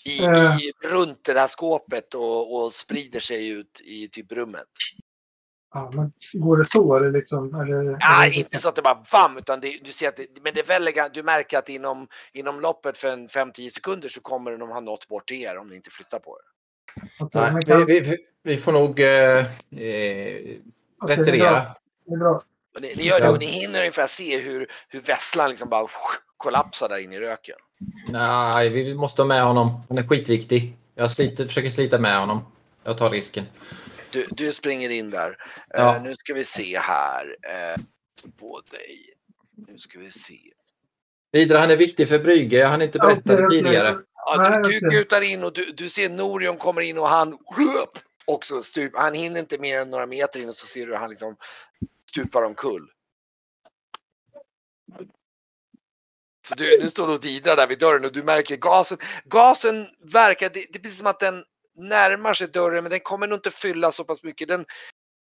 I, 0.06 0.24
Eh. 0.24 0.56
i, 0.56 0.72
runt 0.84 1.24
det 1.24 1.40
här 1.40 1.48
skåpet 1.48 2.14
och, 2.14 2.54
och 2.56 2.72
sprider 2.72 3.20
sig 3.20 3.48
ut 3.48 3.80
i 3.84 4.08
typ 4.08 4.32
rummet. 4.32 4.66
Ja, 5.74 5.90
men 5.94 6.12
går 6.32 6.56
det 6.56 6.70
så 6.70 6.96
eller 6.96 7.10
liksom? 7.12 7.54
Eller, 7.54 7.96
Ja, 8.00 8.24
eller, 8.24 8.36
inte 8.36 8.58
så 8.58 8.68
att 8.68 8.76
det 8.76 8.82
bara 8.82 9.04
vam, 9.12 9.36
utan 9.38 9.60
det, 9.60 9.78
du 9.84 9.92
ser 9.92 10.08
att 10.08 10.16
det, 10.16 10.26
men 10.42 10.54
det 10.54 10.62
väller, 10.68 10.92
ga- 10.92 11.10
du 11.14 11.22
märker 11.22 11.58
att 11.58 11.68
inom, 11.68 12.08
inom 12.32 12.60
loppet 12.60 12.98
för 12.98 13.12
en 13.12 13.28
5-10 13.28 13.70
sekunder 13.70 14.08
så 14.08 14.20
kommer 14.20 14.56
de 14.56 14.70
ha 14.70 14.80
nått 14.80 15.08
bort 15.08 15.28
till 15.28 15.42
er 15.42 15.56
om 15.58 15.68
ni 15.68 15.76
inte 15.76 15.90
flyttar 15.90 16.18
på 16.18 16.38
er. 16.40 16.53
Okej, 17.18 17.40
Nej, 17.40 17.52
men 17.52 17.60
vi, 17.60 17.62
kan, 17.66 17.86
vi, 17.86 18.16
vi 18.42 18.56
får 18.56 18.72
nog 18.72 19.00
eh, 19.00 19.38
eh, 19.82 20.58
retirera. 21.06 21.76
Det 22.06 22.80
ni, 22.80 22.94
ni 22.96 23.02
gör 23.02 23.20
det 23.20 23.28
och 23.28 23.38
ni 23.38 23.46
hinner 23.46 23.78
ungefär 23.78 24.06
se 24.06 24.38
hur, 24.38 24.66
hur 24.88 25.00
Vesslan 25.00 25.50
liksom 25.50 25.68
bara 25.68 25.88
kollapsar 26.36 26.88
där 26.88 26.98
inne 26.98 27.14
i 27.14 27.20
röken. 27.20 27.56
Nej, 28.08 28.68
vi 28.68 28.94
måste 28.94 29.22
ha 29.22 29.26
med 29.26 29.44
honom. 29.44 29.82
Han 29.88 29.98
är 29.98 30.02
skitviktig. 30.08 30.76
Jag 30.94 31.10
sliter, 31.10 31.46
försöker 31.46 31.70
slita 31.70 31.98
med 31.98 32.18
honom. 32.18 32.44
Jag 32.84 32.98
tar 32.98 33.10
risken. 33.10 33.44
Du, 34.12 34.26
du 34.30 34.52
springer 34.52 34.90
in 34.90 35.10
där. 35.10 35.36
Ja. 35.68 35.96
Eh, 35.96 36.02
nu 36.02 36.14
ska 36.14 36.34
vi 36.34 36.44
se 36.44 36.78
här 36.78 37.36
eh, 37.42 37.82
på 38.40 38.60
dig. 38.70 39.14
Nu 39.56 39.78
ska 39.78 39.98
vi 39.98 40.10
se. 40.10 40.38
Vidare, 41.32 41.58
han 41.58 41.70
är 41.70 41.76
viktig 41.76 42.08
för 42.08 42.18
Brygge. 42.18 42.56
Jag 42.56 42.68
hann 42.68 42.82
inte 42.82 42.98
berätta 42.98 43.36
det 43.36 43.50
tidigare. 43.50 43.98
Ja, 44.26 44.58
du, 44.62 44.80
du 44.80 44.90
kutar 44.90 45.20
in 45.20 45.44
och 45.44 45.52
du, 45.52 45.72
du 45.72 45.90
ser 45.90 46.08
Norion 46.08 46.56
kommer 46.56 46.80
in 46.80 46.98
och 46.98 47.08
han 47.08 47.38
också 48.24 48.62
stup, 48.62 48.92
Han 48.96 49.14
hinner 49.14 49.40
inte 49.40 49.58
mer 49.58 49.80
än 49.80 49.90
några 49.90 50.06
meter 50.06 50.40
in 50.40 50.48
och 50.48 50.54
så 50.54 50.66
ser 50.66 50.86
du 50.86 50.94
han 50.94 51.10
liksom 51.10 51.36
stupar 52.10 52.42
omkull. 52.42 52.90
Så 56.48 56.54
du, 56.54 56.78
nu 56.82 56.90
står 56.90 57.06
du 57.06 57.14
och 57.14 57.20
didrar 57.20 57.56
där 57.56 57.66
vid 57.66 57.78
dörren 57.78 58.04
och 58.04 58.12
du 58.12 58.22
märker 58.22 58.56
gasen. 58.56 58.98
Gasen 59.24 59.86
verkar, 60.00 60.50
det, 60.50 60.66
det 60.70 60.78
blir 60.78 60.90
som 60.90 61.06
att 61.06 61.20
den 61.20 61.44
närmar 61.76 62.34
sig 62.34 62.48
dörren 62.48 62.84
men 62.84 62.90
den 62.90 63.00
kommer 63.00 63.26
nog 63.26 63.36
inte 63.36 63.50
fylla 63.50 63.92
så 63.92 64.04
pass 64.04 64.22
mycket. 64.22 64.48
Den 64.48 64.64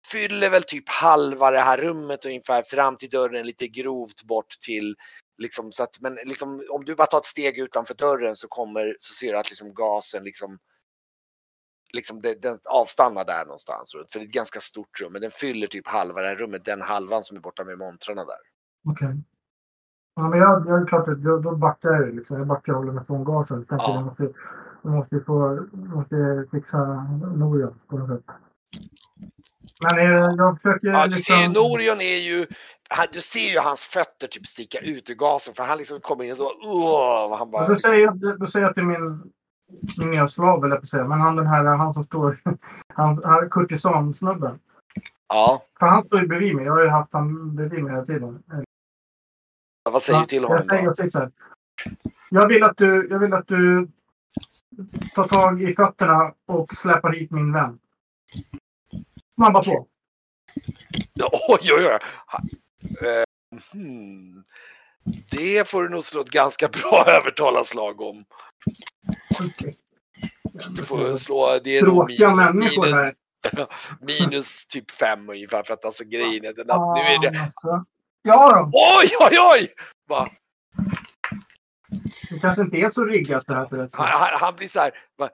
fyller 0.07 0.51
väl 0.51 0.63
typ 0.63 0.89
halva 0.89 1.51
det 1.51 1.59
här 1.59 1.79
rummet 1.79 2.25
ungefär 2.25 2.63
fram 2.63 2.97
till 2.97 3.11
dörren 3.11 3.47
lite 3.47 3.69
grovt 3.69 4.23
bort 4.23 4.61
till 4.61 4.97
liksom 5.39 5.73
så 5.73 5.83
att 5.83 6.01
men 6.01 6.15
liksom 6.25 6.63
om 6.71 6.85
du 6.85 6.95
bara 6.95 7.07
tar 7.07 7.19
ett 7.19 7.25
steg 7.27 7.59
utanför 7.59 7.95
dörren 7.95 8.37
så 8.37 8.49
kommer 8.49 8.97
så 9.01 9.13
ser 9.13 9.33
du 9.33 9.39
att 9.39 9.51
liksom 9.51 9.75
gasen 9.75 10.25
liksom 10.25 10.59
liksom 11.93 12.21
det, 12.21 12.43
den 12.43 12.59
avstannar 12.65 13.25
där 13.25 13.45
någonstans. 13.45 13.93
För 13.93 14.19
det 14.19 14.25
är 14.25 14.29
ett 14.29 14.33
ganska 14.33 14.61
stort 14.61 15.01
rum 15.01 15.13
men 15.13 15.23
den 15.23 15.31
fyller 15.31 15.67
typ 15.67 15.89
halva 15.89 16.21
det 16.21 16.29
här 16.29 16.37
rummet, 16.37 16.65
den 16.65 16.81
halvan 16.83 17.25
som 17.25 17.37
är 17.37 17.41
borta 17.41 17.65
med 17.65 17.79
montrarna 17.79 18.25
där. 18.25 18.43
Okej. 18.91 19.23
Ja, 20.15 20.29
men 20.29 20.39
jag, 20.39 20.67
jag 20.67 20.83
är 20.83 20.87
klart 20.87 21.09
att 21.09 21.23
då, 21.23 21.39
då 21.39 21.57
backar 21.57 21.91
jag 21.91 22.15
liksom. 22.15 22.39
Jag 22.39 22.47
backar 22.47 22.73
och 22.73 22.79
håller 22.79 22.93
mig 22.93 23.05
från 23.07 23.25
gasen. 23.25 23.67
Ja. 23.69 23.95
jag 23.95 24.05
måste, 24.05 24.33
jag 24.83 24.93
måste 24.93 25.21
få, 25.21 25.67
måste 25.73 26.47
fixa 26.51 26.79
Norion 27.37 27.81
på 27.89 27.99
något 27.99 28.09
sätt. 28.09 28.35
Men 29.81 29.99
eh, 29.99 30.35
jag 30.37 30.57
försöker 30.63 30.89
Ja, 30.89 31.05
du 31.07 31.11
liksom... 31.11 31.37
ser 31.37 31.43
ju 31.43 31.49
Norion 31.49 32.01
är 32.01 32.19
ju, 32.19 32.47
han, 32.91 33.07
du 33.13 33.21
ser 33.21 33.53
ju 33.53 33.59
hans 33.59 33.85
fötter 33.85 34.27
typ 34.27 34.47
sticka 34.47 34.79
ut 34.79 35.11
ur 35.11 35.15
gasen 35.15 35.55
för 35.55 35.63
han 35.63 35.79
liksom 35.79 36.01
kommer 36.01 36.25
in 36.25 36.37
så, 36.37 36.53
åh, 36.65 37.39
han 37.39 37.49
Ja, 37.49 37.53
bara, 37.53 37.69
då, 37.69 37.77
säger 37.77 38.05
jag, 38.05 38.39
då 38.41 38.47
säger 38.47 38.67
jag 38.67 38.75
till 38.75 38.85
min, 38.85 39.33
min 39.99 40.11
nya 40.11 40.29
slav, 40.29 40.63
vill 40.63 40.71
jag 40.71 40.89
säga. 40.89 41.05
Men 41.05 41.21
han 41.21 41.37
den 41.37 41.47
här, 41.47 41.65
han 41.65 41.95
som 41.95 42.05
står, 42.05 42.41
han, 42.95 43.25
han 43.25 43.51
kurtisansnubben. 43.51 44.59
ja, 45.29 45.63
För 45.79 45.87
han 45.87 46.05
står 46.05 46.21
ju 46.21 46.27
bredvid 46.27 46.57
mig. 46.57 46.65
Jag 46.65 46.73
har 46.73 46.83
ju 46.83 46.89
haft 46.89 47.13
han 47.13 47.57
bredvid 47.57 47.83
mig 47.85 47.93
hela 47.93 48.05
tiden. 48.07 48.43
vad 49.91 50.03
säger 50.03 50.21
du 50.21 50.27
till 50.27 50.43
honom 50.45 50.57
jag 50.57 50.65
säger, 50.67 50.85
jag 50.85 50.97
säger 50.97 51.11
så 51.11 51.19
här. 51.19 51.31
Jag 52.31 52.47
vill 52.49 52.63
att 52.63 52.77
du, 52.77 53.09
jag 53.11 53.19
vill 53.19 53.35
att 53.35 53.47
du 53.47 53.89
tar 55.15 55.25
tag 55.25 55.63
i 55.63 55.75
fötterna 55.75 56.35
och 56.47 56.75
släpar 56.75 57.13
hit 57.13 57.31
min 57.31 57.53
vän. 57.53 57.79
Snabba 59.39 59.63
på. 59.63 59.87
Oj, 61.49 61.73
oj, 61.73 61.87
oj. 61.87 61.99
Eh, 63.09 63.25
hmm. 63.73 64.45
Det 65.31 65.69
får 65.69 65.83
du 65.83 65.89
nog 65.89 66.05
slå 66.05 66.21
ett 66.21 66.31
ganska 66.31 66.69
bra 66.69 67.05
övertalarslag 67.09 68.01
om. 68.01 68.25
Du 70.71 70.83
får 70.85 71.15
slå, 71.15 71.59
det 71.65 71.79
är 71.79 71.83
nog 71.83 72.07
minus, 72.07 72.77
minus, 72.77 73.15
minus 74.01 74.67
typ 74.67 74.91
fem 74.91 75.29
ungefär 75.29 75.63
för 75.63 75.75
att 75.75 75.85
alltså 75.85 76.05
grejen 76.05 76.45
är 76.45 76.53
den 76.53 76.71
att 76.71 76.97
nu 76.97 77.03
är 77.03 77.21
det, 77.21 77.37
Ja, 77.37 77.45
alltså. 77.45 77.85
Ja 78.23 78.53
då. 78.53 78.71
oj, 78.73 79.11
oj, 79.21 79.39
oj! 79.55 79.69
Va? 80.09 80.31
Det 82.31 82.39
kanske 82.39 82.63
inte 82.63 82.77
är 82.77 82.91
så 82.91 83.05
riggat 83.05 83.47
det 83.47 83.55
här 83.55 83.67
för 83.67 83.77
Han, 83.93 84.07
han, 84.07 84.29
han 84.41 84.57
blir 84.57 84.69
så 84.69 84.81
här, 84.81 84.91
va? 85.17 85.29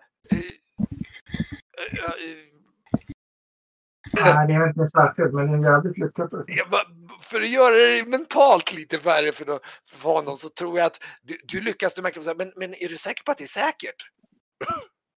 Nej, 4.20 4.46
det 4.46 4.52
är 4.54 4.68
inte 4.68 4.88
särskilt, 4.88 5.32
men 5.34 5.60
det 5.60 5.68
är 5.68 5.72
jävligt 5.72 5.98
lyckat. 5.98 6.30
Ja, 6.46 6.64
va- 6.70 7.16
För 7.20 7.40
att 7.40 7.48
göra 7.48 7.74
det 7.74 8.08
mentalt 8.08 8.72
lite 8.72 8.96
värre 8.98 9.32
för, 9.32 9.44
då- 9.44 9.60
för 9.90 10.08
honom 10.12 10.36
så 10.36 10.48
tror 10.48 10.78
jag 10.78 10.86
att 10.86 11.00
du, 11.22 11.38
du 11.44 11.60
lyckas, 11.60 11.94
du 11.94 12.02
märker 12.02 12.20
så 12.20 12.28
här, 12.30 12.36
men, 12.36 12.52
men 12.56 12.74
är 12.74 12.88
du 12.88 12.96
säker 12.96 13.22
på 13.24 13.30
att 13.32 13.38
det 13.38 13.44
är 13.44 13.48
säkert? 13.48 14.10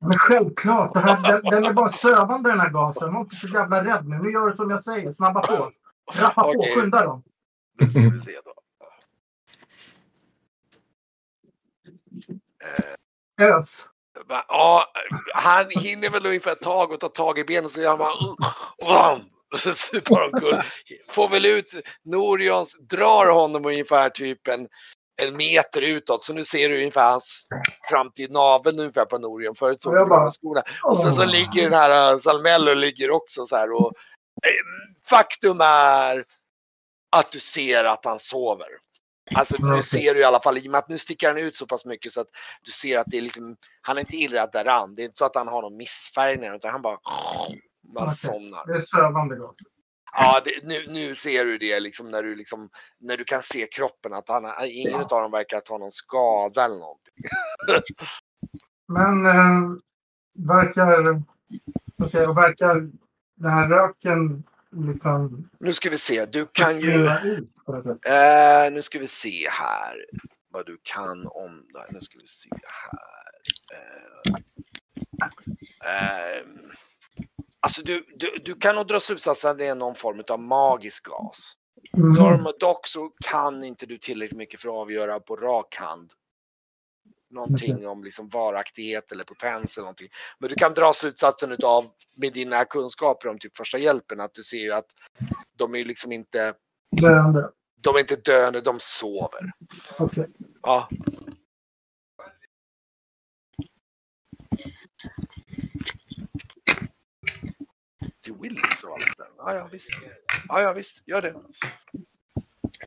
Men 0.02 0.18
självklart, 0.18 0.94
det 0.94 1.00
här, 1.00 1.22
den, 1.32 1.42
den 1.44 1.66
är 1.66 1.74
bara 1.74 1.90
sövande 1.90 2.50
den 2.50 2.60
här 2.60 2.70
gasen. 2.70 3.14
Var 3.14 3.22
inte 3.22 3.36
så 3.36 3.48
jävla 3.48 3.84
rädd 3.86 4.08
nu. 4.08 4.18
Nu 4.18 4.32
gör 4.32 4.50
du 4.50 4.56
som 4.56 4.70
jag 4.70 4.84
säger. 4.84 5.12
Snabba 5.12 5.42
på. 5.42 5.70
Rappa 6.22 6.44
på, 6.44 6.64
skynda 6.76 7.02
dem. 7.06 7.24
Nu 7.80 7.88
ska 7.88 8.02
vi 8.02 8.22
se 8.22 8.32
då. 8.46 8.54
Ös. 13.44 13.86
Ja, 14.48 14.86
han 15.34 15.66
hinner 15.70 16.10
väl 16.10 16.26
ungefär 16.26 16.52
ett 16.52 16.62
tag 16.62 16.92
och 16.92 17.00
ta 17.00 17.10
tag 17.10 17.40
i 17.40 17.44
benen 17.44 17.70
så 17.70 17.88
han 17.88 17.98
bara... 17.98 18.14
Och 19.54 19.60
så 19.60 19.74
supar 19.74 20.22
omkull. 20.34 20.62
Får 21.10 21.30
väl 21.30 21.46
ut 21.46 21.74
Norions, 22.06 22.78
drar 22.80 23.26
honom 23.32 23.66
ungefär 23.66 24.10
typ 24.10 24.48
en, 24.48 24.68
en 25.22 25.38
meter 25.38 25.82
utåt. 25.82 26.24
Så 26.24 26.34
nu 26.34 26.46
ser 26.46 26.70
du 26.70 26.78
ungefär 26.78 27.10
hans 27.12 27.48
fram 27.90 28.12
till 28.12 28.32
naveln 28.32 28.80
ungefär 28.80 29.06
på 29.06 29.18
Norion. 29.18 29.56
Förut 29.56 29.82
såg 29.82 29.94
du 29.96 30.06
bara- 30.06 30.32
skorna. 30.32 30.64
Och 30.84 31.00
sen 31.00 31.14
så 31.14 31.26
ligger 31.26 31.64
den 31.64 31.74
här 31.74 32.14
uh, 32.14 32.20
Salmello 32.20 32.74
ligger 32.74 33.12
också 33.12 33.46
så 33.46 33.56
här 33.56 33.72
och 33.72 33.94
eh, 34.44 35.10
faktum 35.10 35.62
är 35.62 36.24
att 37.16 37.32
du 37.32 37.40
ser 37.40 37.84
att 37.84 38.06
han 38.06 38.20
sover. 38.20 38.68
Alltså 39.36 39.66
nu 39.66 39.82
ser 39.82 40.14
du 40.14 40.20
i 40.20 40.24
alla 40.24 40.42
fall, 40.42 40.58
i 40.58 40.68
och 40.68 40.72
med 40.72 40.80
att 40.80 40.90
nu 40.90 40.98
sticker 40.98 41.28
han 41.28 41.38
ut 41.38 41.56
så 41.56 41.66
pass 41.68 41.86
mycket 41.86 42.12
så 42.12 42.22
att 42.22 42.28
du 42.64 42.72
ser 42.72 43.00
att 43.00 43.08
det 43.08 43.18
är 43.18 43.22
liksom, 43.22 43.56
han 43.82 43.98
är 43.98 44.02
inte 44.02 44.16
illrad 44.16 44.50
däran. 44.52 44.96
Det 44.96 45.02
är 45.02 45.06
inte 45.06 45.18
så 45.18 45.26
att 45.26 45.36
han 45.36 45.48
har 45.48 45.62
någon 45.62 45.78
missfärgning 45.78 46.56
utan 46.56 46.72
han 46.72 46.82
bara, 46.82 46.98
bara 47.94 48.08
somnar. 48.08 48.66
Det 48.68 48.74
är 48.78 48.82
sövande 48.82 49.36
gas. 49.36 49.56
Ja, 50.14 50.42
det, 50.46 50.68
nu, 50.68 50.94
nu 50.94 51.16
ser 51.16 51.46
du 51.46 51.58
det 51.58 51.80
liksom 51.80 52.12
när 52.12 52.24
du 52.24 52.36
liksom, 52.36 52.70
när 53.00 53.18
du 53.18 53.24
kan 53.24 53.42
se 53.44 53.68
kroppen 53.72 54.14
att 54.14 54.30
han, 54.30 54.46
ingen 54.66 54.92
Ja. 54.92 55.02
av 55.02 55.22
dem 55.22 55.32
verkar 55.32 55.62
ha 55.70 55.78
någon 55.78 55.92
skada 55.92 56.66
eller 56.66 56.80
någonting. 56.80 57.14
Men 58.88 59.26
eh, 59.26 59.78
verkar... 60.48 61.24
Och 62.00 62.38
verkar 62.38 62.90
den 63.36 63.52
här 63.52 63.70
röken 63.70 64.44
liksom... 64.72 65.50
Nu 65.60 65.74
ska 65.74 65.90
vi 65.90 65.98
se, 65.98 66.26
du 66.26 66.46
kan 66.52 66.80
ju, 66.80 67.10
eh, 68.06 68.72
nu 68.72 68.82
ska 68.82 69.00
vi 69.00 69.08
se 69.08 69.50
här 69.50 70.06
vad 70.50 70.66
du 70.66 70.78
kan 70.84 71.28
om 71.28 71.68
det 71.74 71.80
här. 71.80 71.92
Nu 71.92 72.02
ska 72.02 72.20
vi 72.20 72.28
se 72.28 72.50
här. 72.64 73.00
Eh, 73.74 74.38
eh, 75.92 76.46
alltså 77.60 77.82
du, 77.82 78.06
du, 78.16 78.38
du 78.46 78.54
kan 78.54 78.76
nog 78.76 78.88
dra 78.88 79.00
slutsatsen 79.00 79.52
att 79.52 79.58
det 79.58 79.68
är 79.68 79.76
någon 79.76 79.96
form 79.96 80.24
av 80.30 80.40
magisk 80.40 81.08
gas. 81.08 81.54
Mm. 81.98 82.44
Dock 82.60 82.88
så 82.88 83.10
kan 83.26 83.64
inte 83.64 83.86
du 83.86 83.98
tillräckligt 83.98 84.38
mycket 84.38 84.62
för 84.62 84.70
att 84.70 84.76
avgöra 84.76 85.20
på 85.20 85.36
rak 85.36 85.76
hand 85.76 86.14
någonting 87.30 87.88
om 87.88 88.04
liksom 88.04 88.30
varaktighet 88.30 89.12
eller 89.12 89.24
potens 89.24 89.78
eller 89.78 89.84
någonting. 89.84 90.10
Men 90.40 90.50
du 90.50 90.56
kan 90.56 90.74
dra 90.74 90.94
slutsatsen 90.94 91.52
utav 91.52 91.86
med 92.18 92.34
dina 92.34 92.66
kunskaper 92.66 93.30
om 93.30 93.40
typ 93.40 93.58
första 93.58 93.78
hjälpen 93.78 94.20
att 94.20 94.34
du 94.34 94.44
ser 94.44 94.58
ju 94.58 94.72
att 94.72 94.88
de 95.58 95.76
är 95.76 95.86
liksom 95.86 96.12
inte, 96.12 96.54
Döende. 96.92 97.52
de 97.84 97.96
är 97.96 98.00
inte 98.00 98.16
döende, 98.16 98.62
de 98.62 98.78
sover. 98.80 99.52
Okej. 99.98 100.28
Ja. 100.62 100.90
Du 108.24 108.34
vill 108.42 108.60
så 108.76 108.94
allt 108.94 109.18
där. 109.18 109.28
Ja, 109.38 109.54
ja 109.56 109.70
visst. 109.72 109.90
Ja, 110.48 110.62
ja 110.62 110.74
visst, 110.74 111.04
gör 111.08 111.22
det. 111.22 111.36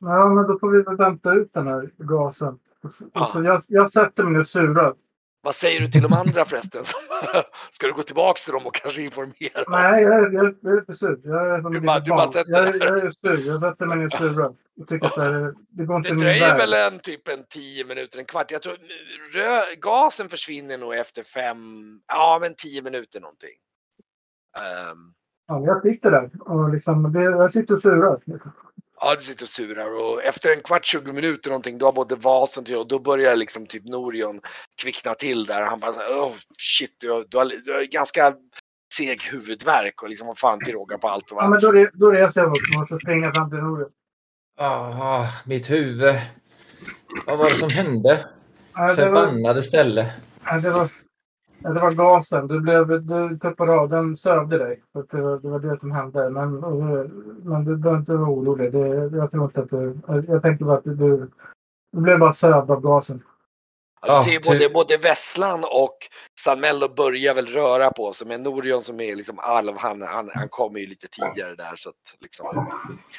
Ja, 0.01 0.29
men 0.29 0.47
då 0.47 0.59
får 0.59 0.69
vi 0.71 0.81
väl 0.83 0.95
vänta 0.97 1.33
ut 1.33 1.53
den 1.53 1.67
här 1.67 1.91
gasen. 1.97 2.59
Och 2.83 2.93
så, 2.93 3.05
och 3.05 3.27
så 3.27 3.43
Ja. 3.43 3.43
jag, 3.43 3.61
jag 3.67 3.91
sätter 3.91 4.23
mig 4.23 4.33
nu 4.33 4.45
surad. 4.45 4.97
Vad 5.43 5.55
säger 5.55 5.79
du 5.79 5.87
till 5.87 6.01
de 6.01 6.13
andra 6.13 6.45
förresten? 6.45 6.83
Ska 7.71 7.87
du 7.87 7.93
gå 7.93 8.01
tillbaks 8.03 8.43
till 8.43 8.53
dem 8.53 8.65
och 8.65 8.75
kanske 8.75 9.01
informera? 9.01 9.63
Nej, 9.67 10.03
jag, 10.03 10.13
är- 10.13 10.31
jag, 10.33 10.55
jag 10.61 10.73
är 10.73 10.79
inte 10.79 10.93
sur. 10.95 11.19
Jag 11.23 11.55
är 11.57 11.61
som 11.61 11.71
Du 11.71 11.79
bara- 11.81 11.99
du 11.99 12.09
bara 12.11 12.27
sätter 12.31 12.51
jag, 12.51 12.75
jag 12.75 12.97
är 13.05 13.09
sur. 13.09 13.47
Jag 13.47 13.59
sätter 13.61 13.85
mig 13.85 14.09
tycker 14.87 15.07
att 15.07 15.15
det, 15.69 15.85
går 15.85 15.97
inte 15.97 16.09
Det 16.13 16.19
dröjer 16.19 16.57
väl 16.57 16.73
en 16.73 16.99
typ 16.99 17.27
en 17.27 17.43
10 17.49 17.85
minuter, 17.85 18.19
en 18.19 18.25
kvart. 18.25 18.51
Jag 18.51 18.61
tror 18.61 18.73
rö, 19.33 19.75
gasen 19.81 20.29
försvinner 20.29 20.77
nog 20.77 20.93
efter 20.95 21.23
fem, 21.23 21.57
ja 22.07 22.37
men 22.41 22.53
10 22.55 22.81
minuter 22.81 23.19
någonting. 23.21 23.55
Ehm, 24.57 25.13
Ja, 25.47 25.63
jag 25.65 25.81
sitter 25.81 26.11
där 26.11 26.29
och 26.41 26.69
liksom, 26.73 27.13
det, 27.13 27.21
jag 27.23 27.51
sitter 27.53 27.73
och 27.73 27.81
surar. 27.81 28.19
Ja, 29.01 29.15
det 29.15 29.21
sitter 29.21 29.45
och 29.45 29.49
surar 29.49 29.93
och 30.01 30.23
efter 30.23 30.53
en 30.53 30.61
kvart, 30.61 30.85
20 30.85 31.13
minuter 31.13 31.49
någonting, 31.49 31.77
då 31.77 31.85
har 31.85 31.93
både 31.93 32.15
vasen 32.15 32.75
och 32.77 32.87
då 32.87 32.99
börjar 32.99 33.35
liksom 33.35 33.65
typ 33.67 33.85
Norion 33.85 34.41
kvickna 34.81 35.13
till 35.13 35.45
där. 35.45 35.61
Han 35.61 35.79
bara 35.79 35.93
så 35.93 35.99
här, 35.99 36.09
oh 36.09 36.33
shit, 36.59 36.95
du 36.99 37.11
har, 37.11 37.25
du 37.29 37.37
har, 37.37 37.51
du 37.65 37.73
har 37.73 37.83
ganska 37.83 38.33
seg 38.97 39.23
huvudvärk 39.23 40.01
och 40.03 40.09
liksom 40.09 40.27
vad 40.27 40.37
fan 40.37 40.59
till 40.59 40.73
råga 40.73 40.97
på 40.97 41.07
allt. 41.09 41.31
Och 41.31 41.37
Ja, 41.41 41.49
men 41.49 41.59
då, 41.61 41.71
re- 41.71 41.91
då 41.93 42.11
reser 42.11 42.41
jag 42.41 42.49
mig 42.49 42.59
upp 42.59 42.81
och 42.81 42.87
så 42.87 42.99
springer 42.99 43.25
jag 43.25 43.35
fram 43.35 43.49
till 43.49 43.59
Norion. 43.59 43.89
Ah, 44.59 45.27
mitt 45.45 45.69
huvud. 45.69 46.15
Vad 47.25 47.37
var 47.37 47.49
det 47.49 47.55
som 47.55 47.69
hände? 47.69 48.25
Ja, 48.73 48.81
det, 48.81 48.87
var, 48.87 48.95
Förbannade 48.95 49.61
ställe. 49.61 50.13
ja, 50.45 50.59
det, 50.59 50.69
var, 50.69 50.89
ja, 51.63 51.69
det 51.69 51.79
var 51.79 51.91
gasen. 51.91 52.47
Du, 52.47 52.59
blev, 52.59 52.87
du 52.87 53.39
tuppade 53.39 53.71
av. 53.71 53.89
Den 53.89 54.17
sövde 54.17 54.57
dig. 54.57 54.83
Det, 55.11 55.21
var, 55.21 55.39
det 55.39 55.49
var 55.49 55.59
det 55.59 55.79
som 55.79 55.91
hände. 55.91 56.29
Men, 56.29 56.55
men 57.43 57.65
du 57.65 57.77
behöver 57.77 57.99
inte 57.99 58.13
vara 58.13 58.29
orolig. 58.29 58.71
Det, 58.71 59.17
jag 59.17 59.31
tror 59.31 59.45
inte 59.45 59.61
att 59.61 59.69
du... 59.69 59.99
Jag 60.27 60.41
tänker 60.41 60.65
bara 60.65 60.77
att 60.77 60.83
du... 60.83 61.31
Du 61.93 62.01
blev 62.01 62.19
bara 62.19 62.33
sövd 62.33 62.71
av 62.71 62.81
gasen. 62.81 63.23
Ja, 64.07 64.23
ser 64.23 64.43
både, 64.43 64.59
typ. 64.59 64.73
både 64.73 64.97
Vesslan 64.97 65.63
och 65.63 65.97
Sanmello 66.39 66.87
börjar 66.95 67.35
väl 67.35 67.45
röra 67.45 67.91
på 67.91 68.13
sig, 68.13 68.27
men 68.27 68.43
Norion 68.43 68.81
som 68.81 68.99
är 68.99 69.15
liksom 69.15 69.39
alv, 69.39 69.73
han, 69.77 70.01
han, 70.01 70.29
han 70.33 70.49
kommer 70.49 70.79
ju 70.79 70.87
lite 70.87 71.07
tidigare 71.07 71.55
där 71.55 71.75
så 71.75 71.89
att 71.89 71.95
liksom. 72.21 72.67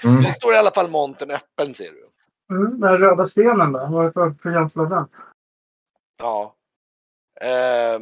Mm. 0.04 0.16
Nu 0.16 0.24
står 0.24 0.54
i 0.54 0.56
alla 0.56 0.70
fall 0.70 0.90
montern 0.90 1.30
öppen 1.30 1.74
ser 1.74 1.90
du. 1.92 2.08
Mm, 2.56 2.80
den 2.80 2.98
röda 2.98 3.26
stenen 3.26 3.72
då? 3.72 3.88
Vad 3.90 4.02
är 4.02 4.06
det 4.06 4.34
för, 4.42 4.52
känsla 4.52 4.84
den? 4.84 5.06
Ja. 6.18 6.54
Det 7.40 7.98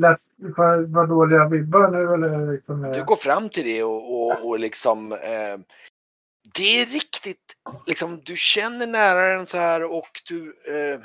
lätt 0.00 0.20
för, 0.56 0.92
för 0.92 1.06
dåliga 1.06 1.48
vibbar 1.48 1.88
nu 1.88 2.14
eller? 2.14 2.52
Liksom, 2.52 2.84
eh, 2.84 2.90
du 2.90 3.04
går 3.04 3.16
fram 3.16 3.48
till 3.48 3.64
det 3.64 3.82
och, 3.84 4.22
och, 4.22 4.48
och 4.48 4.58
liksom 4.58 5.12
ehm, 5.12 5.64
det 6.54 6.82
är 6.82 6.86
riktigt, 6.86 7.54
liksom 7.86 8.20
du 8.24 8.36
känner 8.36 8.86
nära 8.86 9.36
den 9.36 9.46
så 9.46 9.58
här 9.58 9.84
och 9.84 10.22
du 10.28 10.54
eh, 10.68 11.00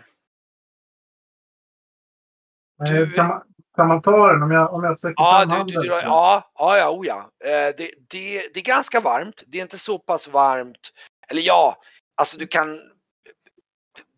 eh, 2.90 3.00
du- 3.08 3.14
kan, 3.16 3.28
man, 3.28 3.44
kan 3.76 3.88
man 3.88 4.02
ta 4.02 4.28
den 4.28 4.44
om 4.44 4.52
jag, 4.52 4.74
om 4.74 4.84
jag 4.84 4.98
sträcker 4.98 5.24
Ja, 5.24 5.40
fram 5.40 5.50
du, 5.50 5.56
handen? 5.56 5.76
du, 5.76 5.82
du, 5.82 5.88
ja, 5.88 6.52
ja, 6.56 6.78
ja, 6.78 6.90
oh 6.92 7.08
ja. 7.08 7.30
Eh, 7.46 7.76
det, 7.78 7.92
det, 8.10 8.54
det 8.54 8.60
är 8.60 8.64
ganska 8.66 9.00
varmt. 9.00 9.44
Det 9.48 9.58
är 9.58 9.62
inte 9.62 9.78
så 9.78 10.00
pass 10.00 10.28
varmt. 10.28 10.90
Eller 11.32 11.42
ja, 11.42 11.78
alltså 12.16 12.38
du 12.38 12.48
kan. 12.48 12.80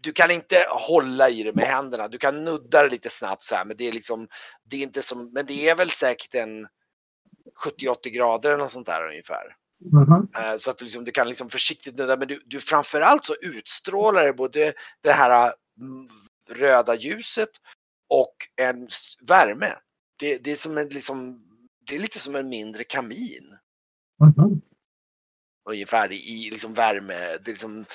Du 0.06 0.12
kan 0.12 0.32
inte 0.32 0.65
hålla 0.70 1.30
i 1.30 1.44
det 1.44 1.56
med 1.56 1.65
händerna. 1.65 2.08
Du 2.08 2.18
kan 2.18 2.46
nudda 2.46 2.84
det 2.84 2.89
lite 2.89 3.10
snabbt 3.10 3.44
så 3.44 3.56
här, 3.56 3.65
men 3.65 3.78
det 3.78 3.88
är 3.88 3.91
liksom. 3.91 4.28
Det 4.70 4.78
är 4.78 4.82
inte 4.84 5.02
som, 5.02 5.32
men 5.34 5.46
det 5.46 5.70
är 5.70 5.76
väl 5.76 5.89
säkert 5.89 6.36
en 6.36 6.68
70-80 7.80 8.10
grader 8.10 8.50
eller 8.50 8.63
något 8.63 8.72
sånt 8.72 8.88
där 8.88 9.08
ungefär. 9.08 9.56
Mhm. 9.91 10.28
Eh, 10.38 10.58
Så 10.58 10.72
att 10.72 10.78
du, 10.78 10.86
liksom, 10.86 11.06
du 11.06 11.12
kan 11.12 11.30
liksom 11.30 11.50
försiktigt 11.50 11.98
nudda, 11.98 12.18
men 12.18 12.28
du, 12.28 12.44
du 12.46 12.60
framförallt 12.60 13.26
så 13.26 13.36
utstrålar 13.41 14.26
det 14.26 14.34
både 14.34 14.74
det 15.02 15.12
här 15.12 15.54
mm, 15.82 16.08
röda 16.50 16.96
ljuset 16.96 17.50
och 18.10 18.36
en 18.62 18.88
värme. 19.28 19.74
Det, 20.20 20.44
det 20.44 20.52
är 20.52 20.56
som 20.56 20.78
en 20.78 20.88
liksom, 20.88 21.46
det 21.88 21.96
är 21.96 22.00
lite 22.00 22.20
som 22.20 22.36
en 22.36 22.50
mindre 22.50 22.84
kamin 22.84 23.58
Mhm 24.20 24.62
ungefär 25.65 26.12
i, 26.12 26.49
liksom 26.51 26.73
värme. 26.73 27.38
Det, 27.43 27.51
liksom, 27.51 27.86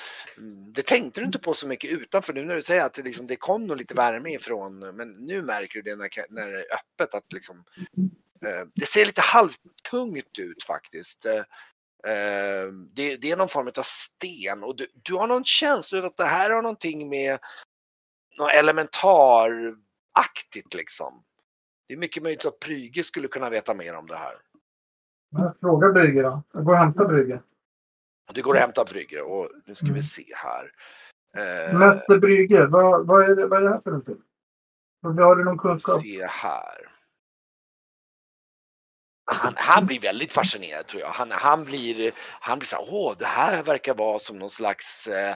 det 0.75 0.85
tänkte 0.85 1.21
du 1.21 1.25
inte 1.25 1.39
på 1.39 1.53
så 1.53 1.67
mycket 1.67 1.91
utanför 1.91 2.33
nu 2.33 2.45
när 2.45 2.55
du 2.55 2.61
säger 2.61 2.85
att 2.85 2.93
det, 2.93 3.01
liksom, 3.01 3.27
det 3.27 3.35
kom 3.35 3.65
nog 3.65 3.77
lite 3.77 3.93
värme 3.93 4.29
ifrån, 4.29 4.79
men 4.79 5.11
nu 5.11 5.41
märker 5.41 5.73
du 5.73 5.81
det 5.81 5.95
när, 5.95 6.09
när 6.29 6.51
det 6.51 6.59
är 6.59 6.65
öppet 6.73 7.15
att 7.15 7.33
liksom, 7.33 7.63
eh, 8.45 8.67
det 8.75 8.85
ser 8.85 9.05
lite 9.05 9.21
halvtungt 9.21 10.39
ut 10.39 10.63
faktiskt. 10.63 11.25
Eh, 11.25 11.43
eh 12.13 12.67
det, 12.95 13.15
det 13.15 13.31
är 13.31 13.37
någon 13.37 13.49
form 13.49 13.67
av 13.67 13.83
sten 13.83 14.63
och 14.63 14.75
du, 14.75 14.87
du 15.03 15.13
har 15.13 15.27
någon 15.27 15.45
känsla 15.45 15.99
av 15.99 16.05
att 16.05 16.17
det 16.17 16.25
här 16.25 16.49
har 16.49 16.61
någonting 16.61 17.09
med 17.09 17.39
något 18.37 18.51
elementaraktigt 18.51 20.73
liksom. 20.73 21.23
Det 21.87 21.93
är 21.93 21.99
mycket 21.99 22.23
möjligt 22.23 22.45
att 22.45 22.59
Pryge 22.59 23.03
skulle 23.03 23.27
kunna 23.27 23.49
veta 23.49 23.73
mer 23.73 23.95
om 23.95 24.07
det 24.07 24.15
här. 24.15 24.35
Fråga 25.31 25.53
frågar 25.59 25.91
Brygge 25.91 26.21
då. 26.21 26.43
Jag 26.53 26.65
går 26.65 26.73
och 26.73 26.79
hämtar 26.79 27.05
Brygge. 27.05 27.41
Det 28.33 28.41
går 28.41 28.55
att 28.55 28.61
hämta 28.61 28.83
Brygge 28.85 29.21
och 29.21 29.49
nu 29.65 29.75
ska 29.75 29.85
vi 29.85 29.91
Mm. 29.91 30.03
se 30.03 30.25
här. 30.35 30.71
Eh, 31.37 31.79
Mäster 31.79 32.17
Brygge, 32.17 32.65
vad, 32.65 33.07
vad, 33.07 33.29
är 33.29 33.35
det, 33.35 33.47
vad 33.47 33.59
är 33.59 33.63
det 33.63 33.69
här 33.69 33.81
för 33.81 33.91
någonting? 33.91 34.21
Har 35.03 35.35
du 35.35 35.43
någon 35.43 35.57
kunskap? 35.57 36.01
se 36.01 36.25
här. 36.25 36.87
Han, 39.25 39.53
han 39.57 39.85
blir 39.85 39.99
väldigt 39.99 40.33
fascinerad 40.33 40.87
tror 40.87 41.01
jag. 41.01 41.09
Han, 41.09 41.31
han 41.31 41.65
blir, 41.65 42.11
han 42.39 42.59
blir 42.59 42.65
så 42.65 42.75
här, 42.75 42.85
åh 42.89 43.15
det 43.19 43.25
här 43.25 43.63
verkar 43.63 43.95
vara 43.95 44.19
som 44.19 44.39
någon 44.39 44.49
slags 44.49 45.07
eh, 45.07 45.35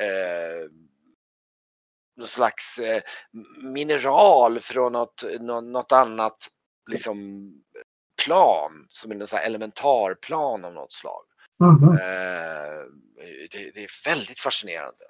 eh, 0.00 0.68
någon 2.16 2.28
slags 2.28 2.78
eh, 2.78 3.02
mineral 3.72 4.60
från 4.60 4.92
något, 4.92 5.24
något, 5.40 5.92
annat 5.92 6.48
liksom 6.90 7.16
plan 8.24 8.86
som 8.88 9.10
är 9.10 9.36
här 9.36 9.46
elementarplan 9.46 10.64
av 10.64 10.72
något 10.72 10.92
slag. 10.92 11.24
Eh, 11.98 12.86
det, 13.50 13.70
det 13.74 13.84
är 13.84 14.08
väldigt 14.08 14.40
fascinerande. 14.40 15.04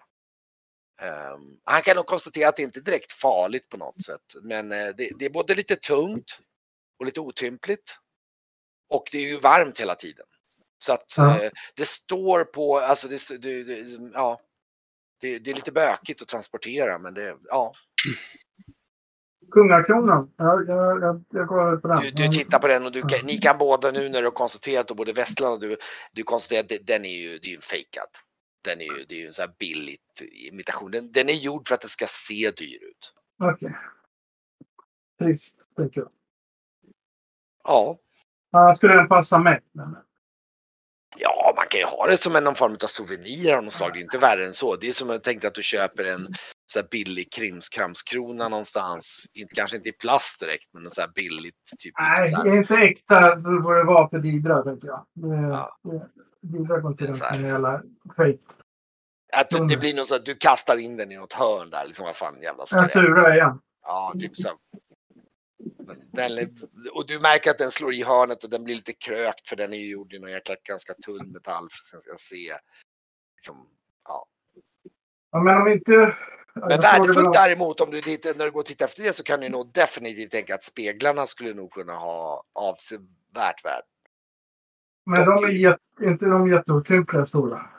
Eh, 1.03 1.37
han 1.65 1.83
kan 1.83 1.97
nog 1.97 2.07
konstatera 2.07 2.49
att 2.49 2.57
det 2.57 2.63
inte 2.63 2.79
är 2.79 2.83
direkt 2.83 3.13
farligt 3.13 3.69
på 3.69 3.77
något 3.77 4.03
sätt. 4.05 4.21
Men 4.43 4.73
eh, 4.73 4.89
det, 4.97 5.11
det 5.19 5.25
är 5.25 5.31
både 5.31 5.55
lite 5.55 5.77
tungt 5.77 6.39
och 6.99 7.07
lite 7.07 7.21
otympligt. 7.21 7.99
Och 8.89 9.09
det 9.13 9.19
är 9.19 9.23
ju 9.29 9.41
varmt 9.41 9.81
hela 9.81 9.95
tiden. 9.95 10.27
Så 10.79 10.93
att 10.93 11.15
Ja. 11.17 11.43
eh, 11.43 11.51
det 11.77 11.89
står 11.89 12.45
på, 12.45 12.79
alltså 12.79 13.09
det, 13.09 13.39
det, 13.43 13.65
det, 13.65 14.11
ja, 14.15 14.39
det, 15.21 15.39
det 15.39 15.51
är 15.51 15.55
lite 15.55 15.73
bökigt 15.73 16.23
att 16.23 16.29
transportera 16.29 16.99
men 16.99 17.15
det, 17.15 17.37
ja. 17.45 17.75
Kungakronan. 19.53 20.31
Ja, 20.37 20.63
jag, 20.67 21.03
jag, 21.03 21.25
jag 21.31 21.49
kollar 21.49 21.77
på 21.77 21.89
den. 21.89 21.99
Du, 22.03 22.11
du 22.11 22.29
tittar 22.29 22.59
på 22.59 22.67
den 22.67 22.87
och 22.87 22.93
du 22.93 23.03
ni 23.25 23.39
kan 23.39 23.59
båda 23.59 23.91
nu 23.91 24.09
när 24.09 24.21
du 24.21 24.27
har 24.27 24.33
konstaterat 24.33 24.91
och 24.91 24.97
både 24.97 25.13
Westland 25.13 25.55
och 25.55 25.61
du, 25.61 25.77
du 26.13 26.23
konstaterar 26.23 26.61
att 26.61 26.87
den 26.87 27.05
är 27.05 27.23
ju, 27.23 27.39
det 27.39 27.47
är 27.47 27.51
ju 27.51 27.61
fejkad. 27.61 28.09
Den 28.65 28.81
är 28.81 28.85
ju, 28.85 29.05
det 29.09 29.15
är 29.15 29.19
ju 29.19 29.27
en 29.27 29.33
sån 29.33 29.43
här 29.43 29.55
billigt 29.59 30.23
imitation. 30.51 30.91
Den, 30.91 31.13
den 31.13 31.29
är 31.29 31.33
gjord 31.33 31.69
för 31.69 31.75
att 31.75 31.81
det 31.81 31.89
ska 31.89 32.07
se 32.09 32.51
dyr 32.51 32.83
ut. 32.83 33.15
Okej. 33.43 33.77
Trist, 35.19 35.55
tänker 35.77 36.01
jag. 36.01 36.11
Ja, 37.65 37.99
skulle 38.77 38.95
den 38.95 39.09
passa 39.09 39.39
mig? 39.39 39.61
Ja 41.17 41.53
man 41.57 41.67
kan 41.69 41.81
ju 41.81 41.87
ha 41.87 42.07
det 42.07 42.17
som 42.17 42.37
en 42.37 42.45
någon 42.45 42.55
form 42.55 42.77
av 42.83 42.87
souvenir 42.87 43.55
av 43.55 43.65
något 43.65 43.73
slag. 43.73 43.93
Det 43.93 43.99
är 43.99 44.03
inte 44.03 44.19
värre 44.19 44.47
än 44.47 44.53
så. 44.53 44.77
Det 44.77 44.89
är 44.89 44.93
som 44.93 45.09
jag 45.09 45.23
tänkte 45.23 45.49
att 45.49 45.55
du 45.55 45.63
köper 45.63 46.05
en 46.05 46.29
så 46.73 46.79
här 46.81 46.89
billig 46.91 47.33
krimskramskrona 47.33 48.49
någonstans. 48.49 49.27
Kanske 49.55 49.77
inte 49.77 49.89
i 49.89 49.93
plast 49.93 50.41
direkt 50.41 50.69
men 50.73 50.91
så 50.91 51.01
här 51.01 51.09
billigt. 51.15 51.55
Typ 51.79 51.95
nej, 51.99 52.31
så 52.31 52.37
här. 52.37 52.47
är 52.47 52.51
det 52.51 52.59
inte 52.59 52.75
äkta 52.75 53.41
så 53.41 53.63
får 53.63 53.75
det 53.75 53.85
vara 53.85 54.09
för 54.09 54.19
Didra, 54.19 54.63
tänker 54.63 54.89
jag. 54.89 55.07
Det, 55.15 55.27
Ja. 55.49 55.79
det, 55.83 56.09
Didra 56.43 56.81
går 56.81 56.91
inte 56.91 57.05
Det 57.05 57.11
runt 57.13 57.41
med 57.41 57.51
jävla 57.51 57.83
fejk. 58.17 58.41
Att 59.37 59.51
det 59.51 59.59
Mm. 59.59 59.81
blir 59.81 59.95
något 59.95 60.09
så 60.09 60.15
att 60.15 60.25
du 60.27 60.35
kastar 60.35 60.79
in 60.79 60.97
den 60.97 61.13
i 61.13 61.17
något 61.17 61.33
hörn 61.33 61.71
där. 61.71 61.87
Liksom 61.87 62.07
vad 62.07 62.17
fan 62.17 62.43
jävla 62.43 62.67
skräp. 62.67 62.91
surar 62.91 63.35
igen. 63.35 63.61
Ja, 63.83 64.13
typ 64.21 64.37
så. 64.37 64.49
Den, 66.13 66.33
och 66.95 67.07
du 67.07 67.21
märker 67.21 67.51
att 67.51 67.59
den 67.59 67.71
slår 67.71 67.95
i 67.95 68.03
hörnet 68.03 68.45
och 68.45 68.51
den 68.51 68.65
blir 68.65 68.75
lite 68.75 68.93
krökt 68.93 69.49
för 69.49 69.57
den 69.57 69.73
är 69.73 69.77
ju 69.77 69.91
gjord 69.91 70.13
i 70.13 70.19
någon 70.19 70.31
jäkla 70.31 70.55
ganska 70.69 70.95
tunn 70.95 71.33
metall 71.33 71.69
för 71.71 71.97
att 71.99 72.05
den 72.05 72.19
ska 72.19 72.35
se. 72.35 72.53
Liksom, 73.37 73.57
ja. 74.05 74.27
Ja, 75.33 75.43
men 75.43 75.63
om 75.63 75.69
inte... 75.69 76.17
Men 76.55 76.81
värdefullt 76.81 77.33
däremot 77.33 77.81
om 77.81 77.91
du 77.91 78.01
lite, 78.01 78.35
när 78.37 78.45
du 78.45 78.51
går 78.51 78.61
och 78.61 78.67
tittar 78.67 78.85
efter 78.85 79.03
det 79.03 79.13
så 79.13 79.23
kan 79.23 79.41
du 79.41 79.49
nog 79.49 79.73
definitivt 79.73 80.31
tänka 80.31 80.55
att 80.55 80.63
speglarna 80.63 81.27
skulle 81.27 81.55
nog 81.55 81.73
kunna 81.73 81.93
ha 81.93 82.45
avsevärt 82.55 83.65
värde. 83.65 83.87
Men 85.07 85.25
de 85.25 85.45
är 85.45 85.49
jätte, 85.49 86.05
inte 86.05 86.25
de 86.25 86.51
jätteotympliga 86.51 87.27
stora. 87.27 87.71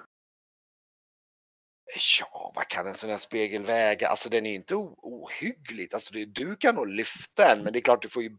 Ja, 2.20 2.52
vad 2.56 2.68
kan 2.68 2.88
en 2.88 2.94
sån 2.94 3.10
här 3.10 3.18
spegel 3.18 3.64
väga? 3.64 4.08
Alltså 4.08 4.30
den 4.30 4.46
är 4.46 4.50
ju 4.50 4.56
inte 4.56 4.76
ohyggligt. 4.76 5.94
Alltså 5.94 6.14
det, 6.14 6.26
du 6.26 6.56
kan 6.56 6.76
nog 6.76 6.88
lyfta 6.88 7.56
den, 7.56 7.64
men 7.64 7.74
det 7.74 7.80
är 7.80 7.82
klart 7.82 8.02
du 8.02 8.10
får 8.10 8.24
ju. 8.24 8.38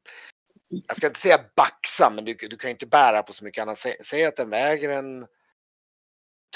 Jag 0.68 0.97
ska 0.97 1.07
inte 1.07 1.20
säga 1.20 1.40
baxa, 1.57 2.11
men 2.14 2.25
du, 2.25 2.35
du 2.35 2.57
kan 2.57 2.68
ju 2.68 2.73
inte 2.73 2.87
bära 2.87 3.23
på 3.23 3.33
så 3.33 3.44
mycket 3.44 3.62
annat. 3.62 3.79
Säg, 3.79 3.97
säg 4.05 4.25
att 4.25 4.37
den 4.37 4.51
väger 4.51 4.90
en 4.90 5.27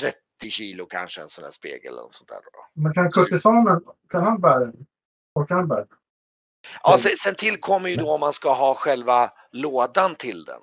30 0.00 0.18
kilo 0.46 0.86
kanske 0.86 1.20
en 1.20 1.28
sån 1.28 1.44
här 1.44 1.50
spegel 1.50 1.92
eller 1.92 2.08
sånt 2.10 2.28
där. 2.28 2.36
Då. 2.36 2.82
Men 2.82 2.92
kan 2.94 3.10
kurtisanen, 3.10 3.80
kan 4.10 4.24
han 4.24 4.40
bära 4.40 4.58
den? 4.58 4.86
Han 5.48 5.68
bära 5.68 5.78
den? 5.78 5.88
Ja, 6.82 6.98
sen, 6.98 7.12
sen 7.16 7.34
tillkommer 7.34 7.88
ju 7.88 7.96
då 7.96 8.12
om 8.12 8.20
man 8.20 8.32
ska 8.32 8.52
ha 8.54 8.74
själva 8.74 9.32
lådan 9.52 10.14
till 10.14 10.44
den. 10.44 10.60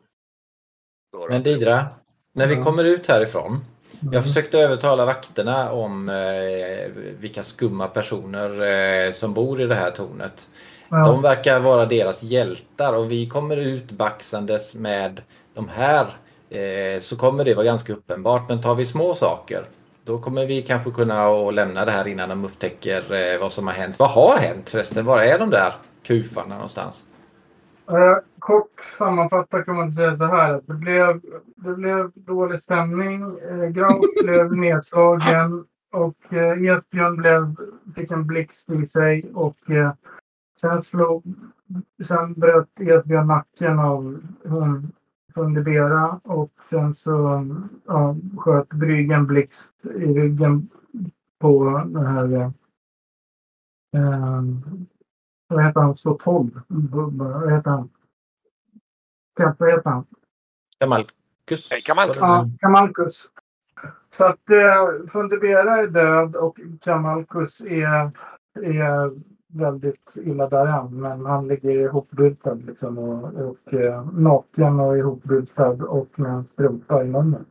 Då 1.12 1.20
då. 1.20 1.34
Men 1.34 1.44
Didra, 1.44 1.86
när 2.34 2.48
vi 2.48 2.56
kommer 2.56 2.84
ut 2.84 3.08
härifrån. 3.08 3.66
Mm. 4.02 4.14
Jag 4.14 4.24
försökte 4.24 4.60
övertala 4.60 5.06
vakterna 5.06 5.72
om 5.72 6.10
eh, 6.10 6.92
vilka 7.20 7.44
skumma 7.44 7.88
personer 7.88 8.62
eh, 8.62 9.12
som 9.12 9.34
bor 9.34 9.62
i 9.62 9.66
det 9.66 9.76
här 9.76 9.92
tornet. 9.92 10.48
Ja. 10.90 11.04
De 11.04 11.22
verkar 11.22 11.60
vara 11.60 11.86
deras 11.86 12.24
hjältar 12.24 12.94
och 12.94 13.12
vi 13.12 13.30
kommer 13.30 13.58
ut 13.58 13.92
baxandes 13.92 14.76
med 14.76 15.22
de 15.54 15.70
här 15.70 16.08
så 17.02 17.18
kommer 17.18 17.46
det 17.46 17.54
vara 17.54 17.66
ganska 17.66 17.94
uppenbart. 17.94 18.50
Men 18.50 18.62
tar 18.62 18.76
vi 18.76 18.86
små 18.86 19.16
saker 19.16 19.66
då 20.06 20.18
kommer 20.18 20.46
vi 20.46 20.62
kanske 20.62 20.92
kunna 20.92 21.52
lämna 21.52 21.86
det 21.86 21.92
här 21.92 22.08
innan 22.08 22.30
de 22.30 22.46
upptäcker 22.46 23.14
eh, 23.14 23.40
vad 23.40 23.52
som 23.52 23.68
har 23.68 23.74
hänt. 23.74 24.00
Vad 24.00 24.10
har 24.10 24.38
hänt 24.38 24.70
förresten? 24.70 25.06
Var 25.06 25.20
är 25.20 25.40
de 25.40 25.50
där 25.50 25.74
kufarna 26.04 26.56
någonstans? 26.56 27.04
Eh, 27.90 28.18
kort 28.40 28.94
sammanfattat 28.98 29.66
kan 29.66 29.76
man 29.76 29.92
säga 29.92 30.18
så 30.18 30.26
här. 30.26 30.62
Det 30.66 30.74
blev, 30.74 31.22
det 31.56 31.76
blev 31.76 32.12
dålig 32.16 32.60
stämning. 32.60 33.22
Eh, 33.50 33.68
Graus 33.68 34.06
blev 34.24 34.56
nedslagen 34.56 35.66
och 35.92 36.34
eh, 36.34 36.76
Esbjörn 36.76 37.16
blev, 37.16 37.56
fick 37.96 38.12
en 38.12 38.28
blixt 38.28 38.70
i 38.70 38.88
sig. 38.88 39.26
Och 39.34 39.72
eh, 39.72 39.94
sen, 40.62 40.84
slog, 40.84 41.24
sen 42.08 42.34
bröt 42.34 42.80
Esbjörn 42.80 43.28
nacken 43.28 43.80
av 43.80 44.22
hon 44.44 44.92
Fundibera 45.36 46.20
och 46.24 46.52
sen 46.70 46.96
så 46.96 47.46
ja, 47.86 48.16
sköt 48.38 48.70
Bryggen 48.70 49.28
blixt 49.28 49.74
i 49.84 50.06
ryggen 50.14 50.70
på 51.40 51.84
den 51.94 52.06
här 52.06 52.34
eh, 53.96 54.44
vad 55.48 55.66
heter 55.66 55.82
han? 55.82 55.96
12. 55.96 56.62
Vad 56.68 57.54
heter 57.54 57.72
han? 57.72 57.90
Vad 59.58 59.72
heter 59.72 59.90
han? 59.90 60.06
Kamalkus? 60.80 61.70
Kamalkus. 61.86 62.18
Ja, 62.20 62.50
Kamalkus. 62.60 63.30
Så 64.10 64.26
att 64.26 64.50
eh, 64.50 65.10
Fundibera 65.12 65.78
är 65.78 65.88
död 65.88 66.36
och 66.36 66.60
Kamalkus 66.82 67.62
är, 67.62 68.12
är 68.62 69.12
väldigt 69.56 70.16
illa 70.16 70.50
däran. 70.50 71.02
Men 71.02 71.26
han 71.26 71.48
ligger 71.48 71.70
ihopbultad 71.70 72.66
liksom 72.66 72.98
och, 72.98 73.34
och 73.34 73.74
eh, 73.74 74.06
naken 74.14 74.80
och 74.80 74.98
ihopbultad 74.98 75.82
och 75.82 76.20
med 76.20 76.32
en 76.32 76.46
strumpa 76.54 77.04
i 77.04 77.08
munnen. 77.08 77.46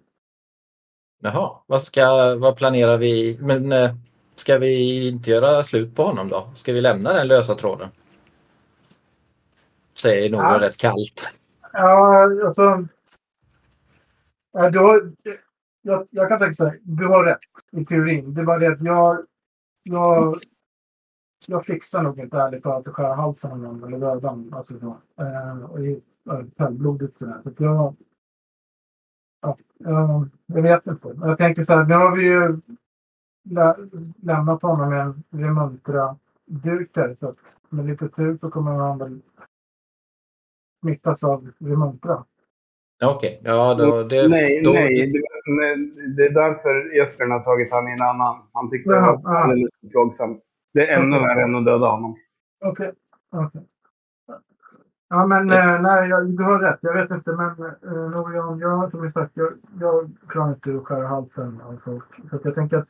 Jaha, 1.23 1.51
vad, 1.67 1.83
ska, 1.83 2.35
vad 2.39 2.57
planerar 2.57 2.99
vi? 2.99 3.39
Men 3.41 3.73
eh, 3.73 3.95
ska 4.35 4.59
vi 4.59 5.09
inte 5.09 5.31
göra 5.31 5.63
slut 5.63 5.97
på 5.97 6.03
honom 6.03 6.29
då? 6.29 6.49
Ska 6.55 6.73
vi 6.73 6.81
lämna 6.81 7.13
den 7.13 7.29
lösa 7.29 7.55
tråden? 7.55 7.89
Säger 9.95 10.31
nog 10.31 10.41
Ja. 10.41 10.59
rätt 10.61 10.77
kallt. 10.77 11.35
Ja, 11.73 12.23
alltså. 12.47 12.87
Ja, 14.53 14.71
du 14.71 14.79
har, 14.79 15.13
jag, 15.83 16.07
jag 16.11 16.29
kan 16.29 16.39
tänka 16.39 16.55
så 16.55 16.65
här. 16.65 16.79
Du 16.83 17.07
har 17.07 17.25
rätt 17.25 17.39
i 17.73 17.85
teorin. 17.85 18.35
Det 18.35 18.43
var 18.43 18.59
det 18.59 18.73
att 18.73 18.83
jag, 18.83 19.27
jag, 19.83 20.41
jag 21.49 21.67
fixar 21.67 22.03
nog 22.03 22.19
inte 22.19 22.37
ärligt 22.37 22.63
talat 22.63 22.89
att 22.89 22.95
skära 22.95 23.15
halsen 23.15 23.53
av 23.53 23.59
någon 23.59 23.85
eller 23.85 23.99
döda 23.99 24.29
honom. 24.29 24.55
Alltså 24.55 24.79
så. 24.79 24.97
Eh, 25.23 25.65
och 25.65 25.81
i 25.81 26.03
ja, 26.25 26.43
kallblodigt 26.57 27.19
sådär. 27.19 27.41
Så 27.43 27.49
att 27.49 27.61
jag, 27.61 27.95
ja, 29.43 29.57
jag, 29.79 30.29
jag 30.47 30.63
vet 30.63 30.87
inte. 30.87 31.15
Jag 31.21 31.39
tänker 31.39 31.63
så 31.63 31.75
här. 31.75 31.85
Nu 31.85 31.95
har 31.95 32.17
vi 32.17 32.23
ju 32.23 32.61
lä, 33.51 33.77
lämnat 34.23 34.63
honom 34.63 34.91
med 34.91 35.01
en 35.01 35.23
remuntra 35.31 36.17
dyrkare. 36.47 37.17
Så 37.21 37.29
att 37.29 37.37
med 37.69 37.87
lite 37.87 38.09
tur 38.09 38.39
så 38.41 38.51
kommer 38.51 38.73
han 38.73 38.99
väl 38.99 39.21
smittas 40.83 41.25
av 41.25 41.51
remuntra. 41.59 42.25
Okej, 43.05 43.41
ja 43.45 43.75
då... 43.75 44.03
Det, 44.03 44.29
nej, 44.29 44.63
då, 44.63 44.73
nej. 44.73 45.13
Det, 45.13 45.19
det 46.17 46.25
är 46.25 46.35
därför 46.35 47.03
Esbjörn 47.03 47.31
har 47.31 47.41
tagit 47.41 47.73
han 47.73 47.89
i 47.89 47.93
en 47.93 48.03
annan. 48.03 48.43
Han 48.53 48.71
tyckte 48.71 48.91
det 48.91 48.97
Jaha, 48.97 49.21
var 49.23 49.35
ja. 49.35 49.39
alldeles 49.39 49.71
för 49.81 49.89
plågsamt. 49.89 50.43
Det 50.75 50.91
är 50.91 51.01
ännu 51.01 51.19
värre 51.19 51.43
än 51.43 51.55
att 51.55 51.67
döda 51.67 51.87
honom. 51.87 52.17
Okej. 52.65 52.93
okej. 53.31 53.67
Ja, 55.09 55.27
men 55.27 55.51
eh, 55.51 55.83
nej, 55.83 56.09
jag, 56.09 56.37
du 56.37 56.45
har 56.45 56.59
rätt. 56.59 56.79
Jag 56.81 56.95
vet 56.95 57.11
inte, 57.11 57.33
men 57.33 57.51
eh, 57.83 58.11
Norian, 58.11 58.59
jag, 58.59 58.91
som 58.91 59.13
sagt, 59.13 59.33
jag, 59.35 59.53
jag 59.81 60.11
klarar 60.29 60.49
inte 60.49 60.77
att 60.77 60.85
skära 60.85 61.07
halsen 61.07 61.61
av 61.61 61.81
folk. 61.85 62.05
Så 62.31 62.37
att 62.37 62.45
jag 62.45 62.55
tänker 62.55 62.77
att, 62.77 62.89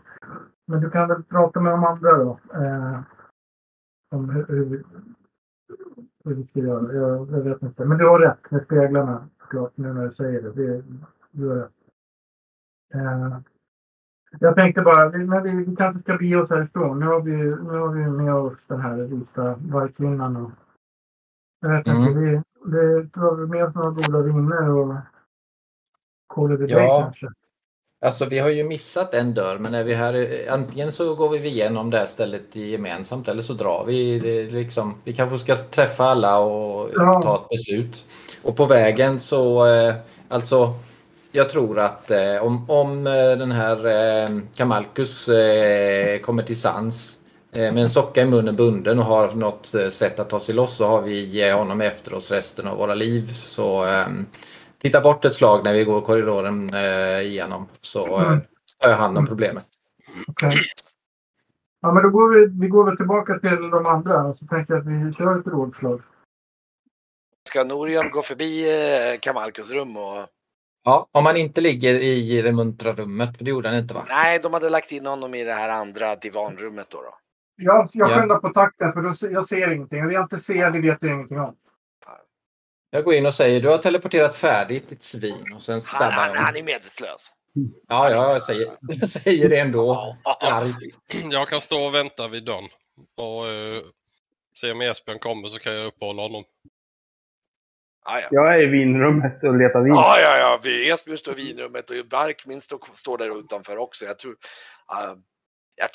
men 0.67 0.81
du 0.81 0.91
kan 0.91 1.09
väl 1.09 1.23
prata 1.23 1.61
med 1.61 1.73
de 1.73 1.85
andra 1.85 2.17
då. 2.17 2.39
Eh, 2.55 3.01
om 4.11 4.31
hur, 4.31 4.47
hur, 4.47 4.85
hur 6.25 6.35
vi 6.35 6.47
ska 6.47 6.61
göra. 6.61 6.93
Jag, 6.93 7.31
jag 7.31 7.41
vet 7.41 7.63
inte. 7.63 7.85
Men 7.85 7.99
du 7.99 8.09
har 8.09 8.19
rätt 8.19 8.51
med 8.51 8.65
speglarna, 8.65 9.29
såklart, 9.41 9.73
nu 9.75 9.93
när 9.93 10.09
du 10.09 10.15
säger 10.15 10.43
det. 10.43 10.53
det 10.53 10.85
du 11.31 11.49
har 11.49 11.57
rätt. 11.57 11.73
Eh, 12.95 13.39
jag 14.41 14.55
tänkte 14.55 14.81
bara, 14.83 15.09
vi- 15.09 15.25
men 15.25 15.43
vi, 15.43 15.51
vi 15.71 15.77
kanske 15.77 16.03
ska 16.03 16.17
bege 16.17 16.37
oss 16.37 16.51
härifrån. 16.51 16.99
Nu 17.01 17.07
har 17.07 17.21
vi, 17.21 17.33
nu 17.37 17.79
har 17.79 17.89
vi 17.89 18.05
med 18.11 18.35
oss 18.35 18.53
den 18.67 18.81
här 18.81 18.97
vita 18.97 19.55
vargkvinnan. 19.61 20.37
Och, 20.37 20.51
jag 21.61 21.79
inte, 21.79 21.91
Mm. 21.91 22.21
vi, 22.21 22.43
det 22.71 23.09
tar 23.13 23.35
vi 23.35 23.47
med 23.47 23.65
oss 23.65 23.75
några 23.75 23.91
goda 23.91 24.21
viner 24.21 24.69
och 24.71 24.95
a 26.37 26.57
day 26.57 26.71
Ja. 26.71 27.03
kanske. 27.03 27.29
Alltså 28.05 28.25
vi 28.27 28.39
har 28.39 28.49
ju 28.51 28.65
missat 28.65 29.15
en 29.15 29.35
dörr 29.35 29.59
men 29.59 29.75
är 29.75 29.85
vi 29.85 29.95
här, 29.95 30.29
antingen 30.51 30.93
så 30.93 31.15
går 31.15 31.29
vi 31.29 31.39
igenom 31.49 31.91
det 31.91 31.99
här 31.99 32.07
stället 32.07 32.57
gemensamt 32.57 33.29
eller 33.29 33.43
så 33.43 33.53
drar 33.53 33.85
vi. 33.87 34.19
Det 34.21 34.51
liksom, 34.51 34.95
vi 35.05 35.13
kanske 35.13 35.39
ska 35.39 35.57
träffa 35.57 36.05
alla 36.05 36.39
och 36.39 36.91
Ja. 36.95 37.23
ta 37.23 37.37
ett 37.43 37.49
beslut. 37.49 38.05
Och 38.43 38.57
på 38.57 38.67
vägen 38.67 39.21
så, 39.21 39.67
eh, 39.67 39.95
alltså 40.29 40.73
jag 41.37 41.51
tror 41.51 41.79
att 41.79 42.11
eh, 42.11 42.43
om, 42.43 42.71
om 42.71 43.07
eh, 43.07 43.13
den 43.13 43.53
här 43.53 43.87
eh, 43.87 44.29
Kamalkus 44.55 45.29
eh, 45.29 46.19
kommer 46.21 46.43
till 46.43 46.61
sans 46.61 47.19
eh, 47.53 47.73
med 47.75 47.83
en 47.83 47.91
socka 47.91 48.23
i 48.23 48.27
munnen 48.27 48.57
bunden 48.57 48.99
och 48.99 49.05
har 49.05 49.35
något 49.35 49.75
eh, 49.75 49.89
sätt 49.89 50.19
att 50.19 50.31
ta 50.31 50.41
sig 50.41 50.55
loss 50.55 50.77
så 50.77 50.87
har 50.87 51.03
vi 51.03 51.49
eh, 51.49 51.59
honom 51.59 51.81
efter 51.81 52.15
oss 52.15 52.31
resten 52.31 52.67
av 52.67 52.77
våra 52.79 52.95
liv. 52.95 53.33
Så 53.35 53.87
eh, 53.87 54.07
titta 54.79 55.01
bort 55.01 55.25
ett 55.25 55.35
slag 55.35 55.65
när 55.65 55.73
vi 55.73 55.85
går 55.85 56.01
korridoren 56.01 56.75
eh, 56.75 57.21
igenom 57.21 57.67
så 57.81 58.21
eh, 58.21 58.27
Mm. 58.27 58.41
tar 58.83 58.91
jag 58.91 58.97
hand 58.97 59.19
om 59.19 59.27
problemet. 59.27 59.65
Okej. 60.29 60.53
Ja, 61.83 61.93
men 61.93 62.03
då 62.03 62.11
går 62.11 62.35
vi, 62.35 62.61
vi 62.61 62.69
går 62.69 62.85
väl 62.85 62.97
tillbaka 62.97 63.39
till 63.39 63.71
de 63.71 63.87
andra 63.87 64.25
och 64.25 64.37
så 64.39 64.47
tänker 64.47 64.75
jag 64.75 64.81
att 64.81 64.87
vi 64.87 65.15
kör 65.15 65.41
ett 65.41 65.47
rådslag. 65.47 66.03
Ska 67.49 67.65
Norion 67.65 68.11
gå 68.11 68.23
förbi 68.23 68.65
eh, 68.71 69.19
Kamalkus 69.21 69.73
rum 69.73 69.97
och... 69.97 70.27
Ja, 70.85 71.09
om 71.13 71.25
man 71.25 71.37
inte 71.37 71.61
ligger 71.61 71.95
i 71.95 72.43
det 72.43 72.53
muntra 72.53 72.93
rummet, 72.93 73.31
det 73.39 73.51
gjorde 73.51 73.69
han 73.69 73.79
inte 73.79 73.95
va? 73.95 74.05
Nej, 74.09 74.39
de 74.43 74.53
hade 74.53 74.71
lagt 74.71 74.93
in 74.93 75.07
honom 75.07 75.35
i 75.35 75.45
det 75.45 75.53
här 75.53 75.69
andra 75.69 76.17
divanrummet 76.17 76.87
då. 76.91 76.99
då. 77.03 77.15
Jag, 77.57 77.89
jag 77.93 78.11
Ja. 78.11 78.21
skyndar 78.21 78.39
på 78.39 78.49
takten 78.49 78.93
för 78.93 79.01
då, 79.01 79.33
jag 79.35 79.47
ser 79.47 79.73
ingenting. 79.73 80.07
Det 80.07 80.13
jag 80.15 80.25
inte 80.25 80.39
ser, 80.39 80.71
det 80.71 80.81
vet 80.81 80.99
jag 81.01 81.13
ingenting 81.13 81.41
om. 81.41 81.57
Jag 82.91 83.05
går 83.05 83.15
in 83.15 83.27
och 83.27 83.35
säger 83.35 83.61
du 83.61 83.69
har 83.69 83.79
teleporterat 83.79 84.35
färdigt 84.35 84.89
ditt 84.89 85.03
svin 85.03 85.53
och 85.55 85.63
sen 85.63 85.73
Han, 85.75 85.81
stabbar 85.81 86.11
han, 86.11 86.29
jag 86.29 86.35
han 86.35 86.45
honom. 86.45 86.57
är 86.61 86.63
medvetslös. 86.63 87.33
Ja, 87.89 88.11
ja, 88.11 88.33
jag 88.33 88.43
säger, 88.43 88.77
jag 88.81 89.09
säger 89.09 89.49
det 89.49 89.59
ändå. 89.59 90.17
Jag 91.31 91.49
kan 91.49 91.61
stå 91.61 91.83
och 91.87 91.95
vänta 91.95 92.29
vid 92.29 92.45
dörren 92.45 92.69
och 93.17 93.47
eh, 93.49 93.83
se 94.59 94.73
om 94.73 94.81
Esbjörn 94.81 95.19
kommer 95.19 95.49
så 95.49 95.59
kan 95.59 95.75
jag 95.75 95.87
uppehålla 95.87 96.23
honom. 96.23 96.45
Ja, 98.05 98.21
ja. 98.21 98.29
Jag 98.31 98.55
är 98.55 98.63
i 98.63 98.67
vinrummet 98.67 99.43
och 99.43 99.59
letar 99.59 99.83
vin. 99.83 99.93
Ja, 99.95 100.21
ja, 100.21 100.37
ja. 100.39 100.61
Vi- 100.63 100.91
Esbjörn 100.91 101.19
står 101.19 101.39
i 101.39 101.45
vinrummet 101.45 101.91
och 101.91 101.97
Barkmin 102.11 102.61
står 102.95 103.19
där 103.19 103.41
utanför 103.41 103.77
också. 103.77 104.05
Jag 104.05 104.19
tror... 104.19 104.33
Uh, 104.33 105.15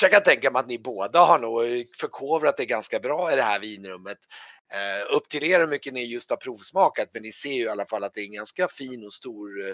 jag 0.01 0.11
kan 0.11 0.23
tänka 0.23 0.51
mig 0.51 0.59
att 0.59 0.67
ni 0.67 0.79
båda 0.79 1.19
har 1.19 1.39
nog 1.39 1.61
förkovrat 1.99 2.57
det 2.57 2.65
ganska 2.65 2.99
bra 2.99 3.33
i 3.33 3.35
det 3.35 3.41
här 3.41 3.59
vinrummet. 3.59 4.17
Uh, 4.73 5.15
upp 5.15 5.29
till 5.29 5.43
er 5.43 5.59
hur 5.59 5.67
mycket 5.67 5.93
ni 5.93 6.05
just 6.05 6.29
har 6.29 6.37
provsmakat, 6.37 7.09
men 7.13 7.21
ni 7.21 7.31
ser 7.31 7.53
ju 7.53 7.63
i 7.63 7.69
alla 7.69 7.85
fall 7.85 8.03
att 8.03 8.13
det 8.13 8.21
är 8.21 8.25
en 8.25 8.33
ganska 8.33 8.67
fin 8.67 9.05
och 9.05 9.13
stor 9.13 9.59
uh, 9.59 9.73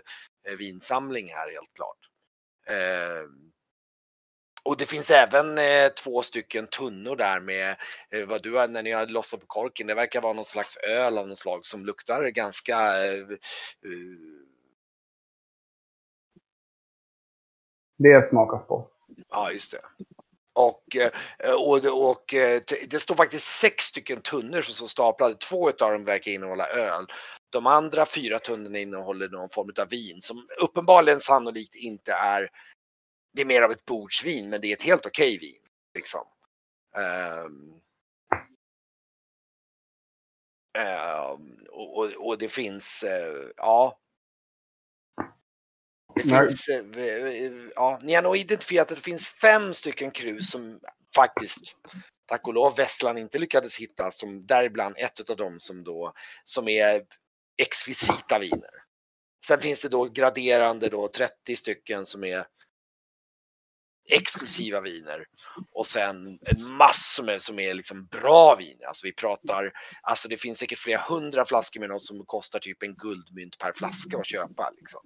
vinsamling 0.58 1.28
här 1.28 1.52
helt 1.52 1.74
klart. 1.76 1.98
Uh, 2.70 3.24
och 4.66 4.78
det 4.78 4.86
finns 4.86 5.12
även 5.12 5.58
eh, 5.58 5.90
två 5.90 6.24
stycken 6.24 6.68
tunnor 6.68 7.16
där 7.16 7.40
med 7.40 7.76
eh, 8.12 8.26
vad 8.28 8.44
du 8.44 8.54
har 8.56 8.68
när 8.68 8.84
ni 8.84 8.92
har 8.92 9.08
lossat 9.08 9.40
på 9.40 9.46
korken. 9.48 9.88
Det 9.88 9.96
verkar 9.96 10.22
vara 10.22 10.34
någon 10.34 10.46
slags 10.46 10.78
öl 10.78 11.18
av 11.18 11.28
något 11.28 11.38
slag 11.38 11.66
som 11.66 11.86
luktar 11.86 12.24
ganska 12.30 12.76
eh, 13.06 13.14
eh, 13.20 14.40
Det 17.98 18.30
smakas 18.30 18.68
på. 18.68 18.90
Ja, 19.30 19.52
just 19.52 19.72
det. 19.72 19.82
Och, 20.54 20.96
eh, 20.96 21.12
och, 21.54 21.82
det- 21.82 21.90
och 21.90 22.34
eh, 22.34 22.62
det 22.90 23.00
står 23.00 23.16
faktiskt 23.16 23.60
sex 23.60 23.84
stycken 23.84 24.22
tunnor 24.22 24.62
som 24.62 24.76
står 24.76 24.88
staplade. 24.88 25.36
Två 25.36 25.70
utav 25.70 25.92
dem 25.92 26.04
verkar 26.04 26.32
innehålla 26.32 26.68
öl. 26.68 27.06
De 27.50 27.68
andra 27.68 28.06
fyra 28.06 28.40
tunnorna 28.40 28.78
innehåller 28.80 29.30
någon 29.30 29.50
form 29.50 29.72
av 29.80 29.90
vin 29.90 30.22
som 30.22 30.48
uppenbarligen 30.64 31.20
sannolikt 31.20 31.76
inte 31.76 32.14
är, 32.14 32.50
det 33.36 33.42
är 33.42 33.46
mer 33.46 33.62
av 33.62 33.72
ett 33.72 33.86
bordsvin 33.86 34.50
men 34.50 34.62
det 34.62 34.68
är 34.68 34.74
ett 34.74 34.84
helt 34.84 35.06
okej 35.06 35.38
vin. 35.38 35.62
Liksom. 35.96 36.24
Ehm, 36.98 37.82
Eh, 40.78 41.38
och, 41.70 42.28
och, 42.28 42.38
det 42.38 42.50
finns, 42.50 43.04
eh, 43.04 43.50
ja. 43.58 44.00
Det 46.16 46.22
finns, 46.22 46.68
eh, 46.70 47.52
ja, 47.76 48.00
ni 48.02 48.14
har 48.14 48.22
nog 48.22 48.38
identifierat 48.38 48.92
att 48.92 48.98
det 48.98 49.04
finns 49.04 49.30
fem 49.30 49.74
stycken 49.74 50.12
krus 50.12 50.52
som 50.52 50.80
faktiskt, 51.16 51.76
tack 52.26 52.48
och 52.48 52.54
lov, 52.54 52.76
Vesslan 52.76 53.18
inte 53.18 53.40
lyckades 53.40 53.78
hitta, 53.80 54.12
som 54.12 54.46
däribland 54.46 54.96
ett 54.98 55.30
av 55.30 55.38
dem 55.38 55.60
som 55.60 55.84
då, 55.84 56.14
som 56.44 56.68
är 56.68 57.02
exkvisita 57.58 58.40
viner. 58.40 58.84
Sen 59.48 59.62
finns 59.62 59.80
det 59.80 59.90
då 59.90 60.06
graderande 60.06 60.90
då 60.90 61.08
30 61.08 61.56
stycken 61.56 62.06
som 62.06 62.24
är 62.24 62.46
exklusiva 64.10 64.82
viner 64.82 65.26
och 65.74 65.88
sen 65.88 66.40
en 66.42 66.72
massor 66.72 67.24
med 67.24 67.42
som 67.42 67.60
är 67.60 67.74
liksom 67.74 68.06
bra 68.06 68.56
viner. 68.56 68.86
Alltså 68.88 69.08
vi 69.08 69.14
pratar, 69.14 69.72
alltså 70.02 70.28
det 70.28 70.38
finns 70.38 70.60
säkert 70.60 70.80
flera 70.80 71.00
hundra 71.02 71.46
flaskor 71.46 71.80
med 71.80 71.90
något 71.90 72.04
som 72.04 72.26
kostar 72.26 72.60
typ 72.60 72.84
en 72.84 72.96
guldmynt 72.96 73.58
per 73.58 73.74
flaska 73.76 74.18
att 74.18 74.28
köpa. 74.28 74.72
Liksom. 74.78 75.02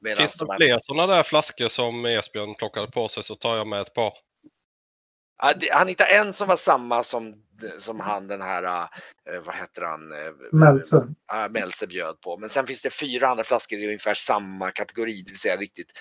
Medan 0.00 0.16
Finns 0.16 0.34
det 0.36 0.44
de 0.44 0.50
här- 0.50 0.58
fler 0.58 0.78
sådana 0.82 1.14
där 1.14 1.22
flaskor 1.22 1.68
som 1.68 2.04
Esbjörn 2.06 2.54
plockade 2.54 2.86
på 2.90 3.08
sig 3.08 3.22
så 3.22 3.34
tar 3.34 3.56
jag 3.56 3.66
med 3.66 3.80
ett 3.80 3.94
par. 3.94 4.12
Han 5.72 5.88
hittade 5.88 6.10
en 6.10 6.32
som 6.32 6.48
var 6.48 6.56
samma 6.56 7.02
som, 7.02 7.34
som 7.78 8.00
han 8.00 8.28
den 8.28 8.42
här, 8.42 8.62
eh, 9.30 9.40
vad 9.44 9.54
heter 9.54 9.82
han? 9.82 10.12
eh, 10.12 10.18
Meltzer. 10.52 10.96
äh, 11.32 11.48
Melse 11.50 11.86
bjöd 11.86 12.20
på. 12.20 12.36
Men 12.36 12.48
sen 12.48 12.66
finns 12.66 12.82
det 12.82 12.90
fyra 12.90 13.28
andra 13.28 13.44
flaskor 13.44 13.78
i 13.78 13.86
ungefär 13.86 14.14
samma 14.14 14.70
kategori, 14.70 15.22
det 15.22 15.30
vill 15.30 15.38
säga 15.40 15.56
riktigt 15.56 15.92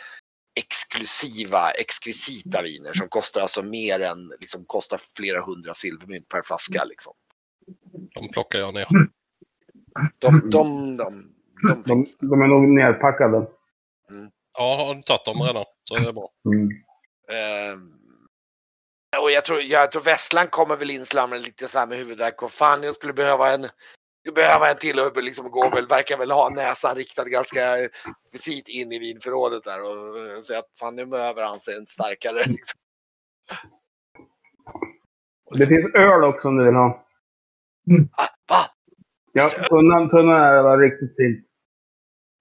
exklusiva, 0.56 1.72
exkvisita 1.72 2.62
viner 2.62 2.94
som 2.94 3.10
kostar 3.10 3.42
alltså 3.42 3.64
mer 3.64 4.00
än, 4.00 4.32
liksom 4.40 4.66
kostar 4.66 5.02
flera 5.16 5.42
hundra 5.42 5.74
silvermynt 5.74 6.30
per 6.30 6.42
flaska 6.42 6.84
liksom. 6.84 7.14
De 8.14 8.30
plockar 8.30 8.60
jag 8.60 8.74
ner. 8.74 8.88
De, 10.20 10.50
de, 10.50 10.50
de, 10.50 10.98
de, 10.98 11.84
De, 11.86 12.06
de 12.20 12.42
är 12.42 12.48
nog 12.48 12.70
nerpackade. 12.70 13.48
Ja, 14.58 14.76
har 14.76 14.96
du 14.96 15.02
tagit 15.02 15.26
dem 15.26 15.42
redan 15.42 15.66
så 15.84 15.96
är 15.96 16.02
det 16.02 16.14
bra. 16.14 16.30
Mm. 16.54 16.70
Ehm, 17.32 17.92
och 19.22 19.32
jag 19.32 19.46
tror, 19.46 19.62
jag 19.62 19.92
tror 19.92 20.02
Vesslan 20.02 20.48
kommer 20.48 20.78
väl 20.78 20.92
inslamrad 20.92 21.42
lite 21.42 21.68
så 21.68 21.80
här 21.80 21.86
med 21.86 21.98
huvudvärk 21.98 22.44
och 22.44 22.52
fan 22.52 22.84
jag 22.84 22.96
skulle 22.96 23.14
behöva 23.14 23.54
en 23.54 23.66
jag 24.26 24.34
behöver 24.34 24.72
en 24.72 24.78
till 24.78 25.00
och 25.00 25.24
liksom 25.24 25.52
gå 25.52 25.70
väl, 25.70 25.88
verkar 25.88 26.18
väl 26.18 26.32
ha 26.32 26.50
näsan 26.50 26.96
riktad 26.96 27.30
ganska 27.30 27.60
precis 28.32 28.70
in 28.70 28.92
i 28.92 29.00
vinförrådet 29.00 29.64
där 29.64 29.82
och 29.84 30.18
eh, 30.18 30.42
säga 30.42 30.60
att 30.60 30.80
fan 30.80 30.96
nu 30.96 31.06
behöver 31.06 31.44
han 31.44 31.60
sig 31.60 31.76
en 31.76 31.86
starkare. 31.86 32.44
Liksom. 32.46 32.80
Det 35.52 35.68
finns 35.68 35.96
öl 35.96 36.24
också 36.24 36.48
om 36.48 36.58
du 36.58 36.66
vill 36.66 36.74
ha. 36.76 37.06
ah, 38.12 38.28
va? 38.50 38.66
Ja, 39.34 39.50
tunnan, 39.50 40.10
tunnan 40.10 40.42
är 40.42 40.64
var 40.64 40.78
riktigt 40.78 41.16
fin. 41.16 41.46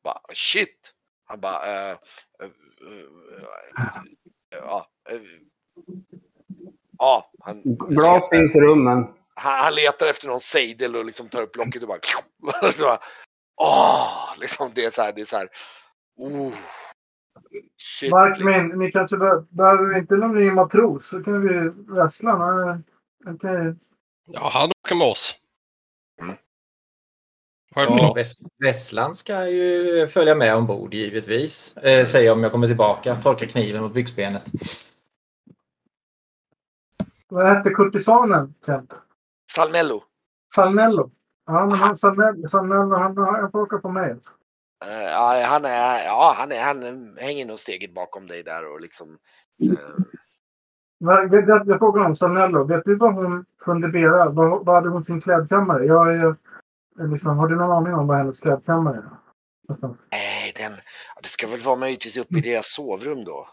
Bara, 0.05 0.20
shit! 0.35 0.92
Han 1.25 1.40
bara, 1.40 1.66
eh, 1.66 1.90
eh, 2.42 2.49
eh, 2.88 4.05
ja, 4.51 4.87
eh, 5.11 5.20
ja, 6.99 7.31
han, 7.40 7.62
Glas 7.88 8.31
finns 8.31 8.57
i 8.57 8.61
rummen. 8.61 9.05
Han, 9.35 9.64
han 9.64 9.75
letar 9.75 10.07
efter 10.11 10.29
någon 10.29 10.40
sejdel 10.40 10.97
och 10.97 11.05
liksom 11.05 11.29
tar 11.29 11.42
upp 11.42 11.57
locket 11.57 11.83
och 11.83 11.88
bara, 11.88 12.73
så 12.73 12.85
bara 12.85 12.99
åh, 13.61 14.35
liksom 14.40 14.70
det 14.75 14.85
är 14.85 14.90
så 14.90 15.03
här, 15.03 15.12
det 15.12 15.20
är 15.20 15.25
så 15.25 15.37
här, 15.37 15.49
oh, 16.16 16.53
shit. 17.83 18.11
Markmin, 18.11 18.68
ni 18.79 18.92
kanske 18.92 19.16
be- 19.16 19.44
behöver 19.51 19.99
inte 19.99 20.14
någon 20.14 20.35
ny 20.38 20.51
matros 20.51 21.09
så 21.09 21.23
kan 21.23 21.40
vi 21.49 21.68
wrestla. 21.68 22.33
Ju- 23.42 23.77
Ja, 24.27 24.49
han 24.53 24.70
åker 24.85 24.94
med 24.94 25.07
oss. 25.09 25.37
Mm. 26.23 26.35
Ja, 26.35 27.87
Självklart. 27.87 28.16
Vesslan 28.64 29.14
ska 29.14 29.49
ju 29.49 30.09
följa 30.09 30.35
med 30.35 30.57
ombord 30.57 30.94
givetvis. 30.94 31.77
Eh, 31.77 32.07
säger 32.07 32.27
jag 32.27 32.33
om 32.37 32.42
jag 32.42 32.53
kommer 32.53 32.66
tillbaka. 32.66 33.16
Torka 33.16 33.47
kniven 33.47 33.83
mot 33.83 33.92
byxbenet. 33.94 34.44
Vad 37.29 37.57
hette 37.57 37.70
kurtisanen, 37.70 38.55
Kent? 38.66 38.92
Salmello. 39.52 40.02
Salnello. 40.54 41.11
Ja, 41.46 41.66
men 41.66 41.78
han, 41.78 41.98
Salnello, 41.98 42.48
Salnello 42.48 42.96
han, 42.96 43.16
han 43.16 43.50
åka 43.54 43.78
på 43.78 43.88
mig. 43.88 44.11
Eh, 44.85 45.02
ja, 45.02 45.42
han 45.46 45.64
är, 45.64 46.04
ja, 46.04 46.35
han 46.38 46.52
är, 46.52 46.62
han 46.62 46.83
hänger 47.20 47.46
nog 47.46 47.59
steget 47.59 47.94
bakom 47.94 48.26
dig 48.26 48.42
där 48.42 48.72
och 48.72 48.80
liksom. 48.80 49.09
eh, 49.62 50.04
Men 51.00 51.33
Jag, 51.33 51.48
jag, 51.48 51.68
jag 51.68 51.78
frågar 51.78 52.04
om 52.04 52.16
Salnello. 52.16 52.64
Vet 52.64 52.85
du 52.85 52.96
vad 52.96 53.14
hon 53.14 53.44
kunde 53.59 53.88
bära? 53.88 54.28
Vad, 54.28 54.64
vad 54.66 54.74
hade 54.74 54.88
hon 54.88 55.04
sin 55.04 55.20
klädkammare? 55.20 55.85
Jag 55.85 56.14
är, 56.16 56.37
liksom, 57.12 57.38
har 57.38 57.48
du 57.48 57.57
någon 57.57 57.72
aning 57.72 57.94
om 57.94 58.07
vad 58.07 58.16
hennes 58.16 58.40
klädkammare 58.40 58.96
är? 58.96 59.11
Nej, 60.12 60.52
den, 60.57 60.72
det 61.22 61.28
ska 61.28 61.46
väl 61.46 61.61
vara 61.61 61.76
möjligtvis 61.76 62.16
uppe 62.16 62.38
i 62.38 62.40
deras 62.40 62.66
sovrum 62.66 63.24
då. 63.24 63.48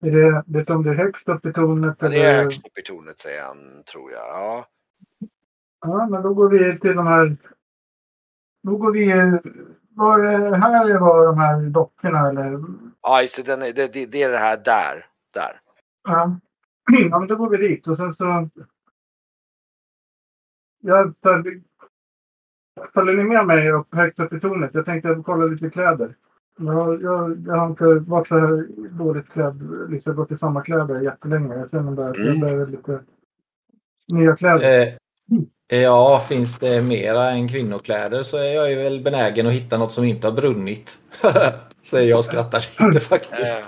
Är 0.00 0.10
det, 0.10 0.44
vet 0.46 0.66
du 0.66 0.72
om 0.72 0.82
det 0.82 0.90
är 0.90 0.94
högst 0.94 1.28
upp 1.28 1.46
i 1.46 1.52
tornet? 1.52 1.96
Ja, 1.98 2.08
det 2.08 2.22
är 2.22 2.42
högst 2.42 2.66
upp 2.66 2.78
i 2.78 2.82
tornet 2.82 3.18
säger 3.18 3.42
han, 3.44 3.84
tror 3.92 4.12
jag. 4.12 4.26
Ja. 4.26 4.66
Ja, 5.80 6.06
men 6.10 6.22
då 6.22 6.34
går 6.34 6.48
vi 6.48 6.78
till 6.80 6.96
de 6.96 7.06
här... 7.06 7.36
Då 8.62 8.76
går 8.76 8.92
vi... 8.92 9.12
Var, 9.90 10.18
är- 10.20 10.52
här 10.58 10.98
var 10.98 11.26
de 11.26 11.38
här 11.38 11.60
dockorna 11.62 12.28
eller? 12.28 12.60
Ja, 13.02 13.22
just 13.22 13.36
det, 13.36 13.52
den 13.52 13.62
är, 13.62 13.72
det, 13.72 13.92
det, 13.92 14.12
det 14.12 14.22
är 14.22 14.30
det 14.30 14.38
här 14.38 14.56
där. 14.64 15.06
Där. 15.34 15.60
Ja. 16.02 16.36
ja, 17.10 17.18
men 17.18 17.28
då 17.28 17.36
går 17.36 17.48
vi 17.50 17.68
dit 17.68 17.88
och 17.88 17.96
sen 17.96 18.14
så... 18.14 18.48
Jag 20.80 21.14
följer, 21.22 21.62
följer 22.94 23.14
ni 23.16 23.24
med 23.24 23.46
mig 23.46 23.70
upp, 23.70 23.94
högt 23.94 24.18
upp 24.18 24.32
i 24.32 24.40
tornet? 24.40 24.74
Jag 24.74 24.84
tänkte 24.84 25.22
kolla 25.26 25.44
lite 25.46 25.70
kläder. 25.70 26.16
Jag, 26.58 27.02
jag, 27.02 27.44
jag 27.46 27.56
har 27.56 27.66
inte 27.66 27.84
varit 27.84 28.28
så 28.28 28.38
här 28.38 28.66
dåligt 28.98 29.28
klädd, 29.32 29.90
liksom 29.90 30.16
gått 30.16 30.32
i 30.32 30.38
samma 30.38 30.62
kläder 30.62 31.00
jättelänge. 31.00 31.54
Jag 31.56 31.70
känner 31.70 31.92
bara 31.92 32.08
att 32.10 32.16
jag 32.16 32.26
Mm. 32.26 32.40
behöver 32.40 32.66
lite 32.66 33.00
nya 34.12 34.36
kläder. 34.36 34.92
Eh, 35.70 35.78
ja, 35.80 36.24
finns 36.28 36.58
det 36.58 36.82
mera 36.82 37.30
än 37.30 37.48
kvinnokläder 37.48 38.22
så 38.22 38.36
är 38.36 38.54
jag 38.54 38.70
ju 38.70 38.76
väl 38.76 39.00
benägen 39.02 39.46
att 39.46 39.52
hitta 39.52 39.78
något 39.78 39.92
som 39.92 40.04
inte 40.04 40.26
har 40.26 40.32
brunnit. 40.34 40.98
Säger 41.82 42.10
jag 42.10 42.18
och 42.18 42.24
skrattar 42.24 42.86
lite 42.88 43.00
faktiskt. 43.00 43.58
Eh, 43.60 43.66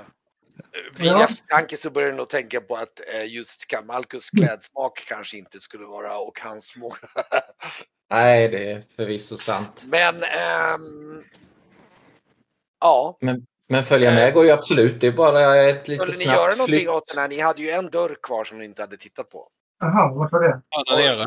vid 0.98 1.06
Ja. 1.06 1.24
eftertanke 1.24 1.76
så 1.76 1.90
börjar 1.90 2.08
jag 2.08 2.16
nog 2.16 2.28
tänka 2.28 2.60
på 2.60 2.74
att 2.76 3.00
eh, 3.14 3.32
just 3.34 3.66
Malkus 3.86 4.30
klädsmak 4.30 5.04
kanske 5.08 5.36
inte 5.38 5.60
skulle 5.60 5.84
vara 5.86 6.18
och 6.18 6.40
hans 6.40 6.68
förmåga. 6.70 6.96
Nej, 8.10 8.48
det 8.48 8.72
är 8.72 8.84
förvisso 8.96 9.36
sant. 9.36 9.82
Men 9.84 10.14
ehm, 10.14 11.22
ja, 12.80 13.18
Men 13.68 13.84
följa 13.84 14.10
med 14.10 14.34
går 14.34 14.44
ju 14.44 14.50
absolut. 14.50 15.00
Det 15.00 15.06
är 15.06 15.12
bara 15.12 15.56
ett 15.56 15.82
skulle 15.82 15.98
litet 15.98 16.18
ni 16.18 16.24
göra 16.24 16.36
snabbt 16.36 16.58
någonting 16.58 16.74
flytt. 16.74 16.88
åt 16.88 17.08
den 17.08 17.18
här? 17.18 17.28
Ni 17.28 17.40
hade 17.40 17.62
ju 17.62 17.70
en 17.70 17.90
dörr 17.90 18.16
kvar 18.22 18.44
som 18.44 18.58
ni 18.58 18.64
inte 18.64 18.82
hade 18.82 18.96
tittat 18.96 19.30
på. 19.30 19.48
Jaha, 19.78 20.14
vart 20.14 20.32
var 20.32 20.42
det? 20.42 20.62
Ja, 20.70 20.96
där 20.96 21.16
nere. 21.16 21.26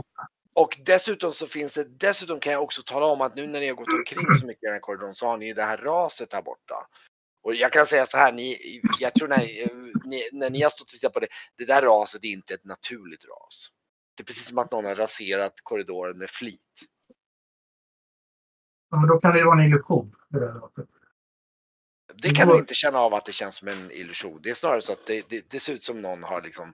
Och 0.56 0.78
dessutom 0.86 1.32
så 1.32 1.48
finns 1.48 1.74
det, 1.74 2.00
dessutom 2.00 2.40
kan 2.40 2.54
jag 2.54 2.64
också 2.64 2.82
tala 2.86 3.06
om 3.06 3.22
att 3.22 3.36
nu 3.36 3.48
när 3.48 3.60
ni 3.60 3.68
har 3.68 3.76
gått 3.76 3.94
omkring 4.00 4.36
så 4.40 4.46
mycket 4.46 4.64
i 4.64 4.66
den 4.66 4.74
här 4.74 4.80
korridoren 4.80 5.14
så 5.14 5.28
har 5.28 5.38
ni 5.38 5.46
ju 5.48 5.54
det 5.54 5.64
här 5.64 5.78
raset 5.78 6.34
här 6.34 6.42
borta. 6.42 6.88
Och 7.44 7.56
jag 7.56 7.72
kan 7.72 7.86
säga 7.86 8.06
så 8.06 8.18
här, 8.18 8.32
ni, 8.32 8.58
jag 9.00 9.14
tror 9.14 9.28
när 9.28 9.38
ni, 10.10 10.22
när 10.34 10.50
ni 10.50 10.62
har 10.62 10.70
stått 10.70 10.86
och 10.86 10.88
tittat 10.88 11.14
på 11.14 11.20
det, 11.20 11.28
det 11.58 11.66
där 11.66 11.82
raset 11.82 12.24
är 12.24 12.28
inte 12.28 12.54
ett 12.54 12.66
naturligt 12.66 13.26
ras. 13.26 13.70
Det 14.18 14.24
är 14.24 14.26
precis 14.26 14.48
som 14.48 14.58
att 14.58 14.72
någon 14.72 14.86
har 14.86 14.96
raserat 14.96 15.54
korridoren 15.64 16.18
med 16.18 16.30
flit. 16.30 16.80
Ja, 18.92 18.98
men 18.98 19.08
då 19.08 19.20
kan 19.20 19.32
det 19.32 19.40
ju 19.40 19.46
vara 19.46 19.62
en 19.62 19.68
illusion. 19.68 20.16
Det 20.30 20.40
där 20.40 20.48
raset. 20.48 20.90
Det 22.24 22.36
kan 22.36 22.48
du 22.48 22.58
inte 22.58 22.74
känna 22.74 23.00
av 23.00 23.14
att 23.14 23.26
det 23.26 23.32
känns 23.32 23.56
som 23.56 23.68
en 23.68 23.92
illusion. 23.92 24.40
Det 24.44 24.50
är 24.50 24.54
snarare 24.54 24.82
så 24.82 24.94
att 24.94 25.06
det, 25.08 25.30
det, 25.30 25.50
det 25.50 25.60
ser 25.60 25.74
ut 25.74 25.84
som 25.84 26.02
någon 26.02 26.24
har 26.24 26.42
liksom 26.42 26.74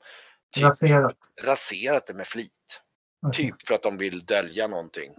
typ 0.55 0.65
Raserat. 0.65 1.17
raserat 1.43 2.07
det 2.07 2.13
med 2.13 2.27
flit. 2.27 2.81
Okej. 3.27 3.45
Typ 3.45 3.67
för 3.67 3.75
att 3.75 3.83
de 3.83 3.97
vill 3.97 4.25
dölja 4.25 4.67
någonting. 4.67 5.13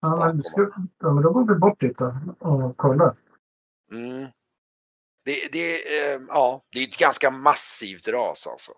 Ja, 0.00 0.16
men, 0.16 0.42
ska, 0.42 0.70
ja, 1.00 1.12
men 1.12 1.22
då 1.22 1.32
går 1.32 1.54
vi 1.54 1.54
bort 1.54 1.80
dit 1.80 1.98
då 1.98 2.18
och 2.38 2.76
kollar. 2.76 3.16
Mm. 3.92 4.26
Det, 5.24 5.48
det, 5.52 5.98
eh, 5.98 6.20
ja, 6.28 6.64
det 6.72 6.78
är 6.78 6.88
ett 6.88 6.98
ganska 6.98 7.30
massivt 7.30 8.08
ras 8.08 8.46
alltså. 8.46 8.72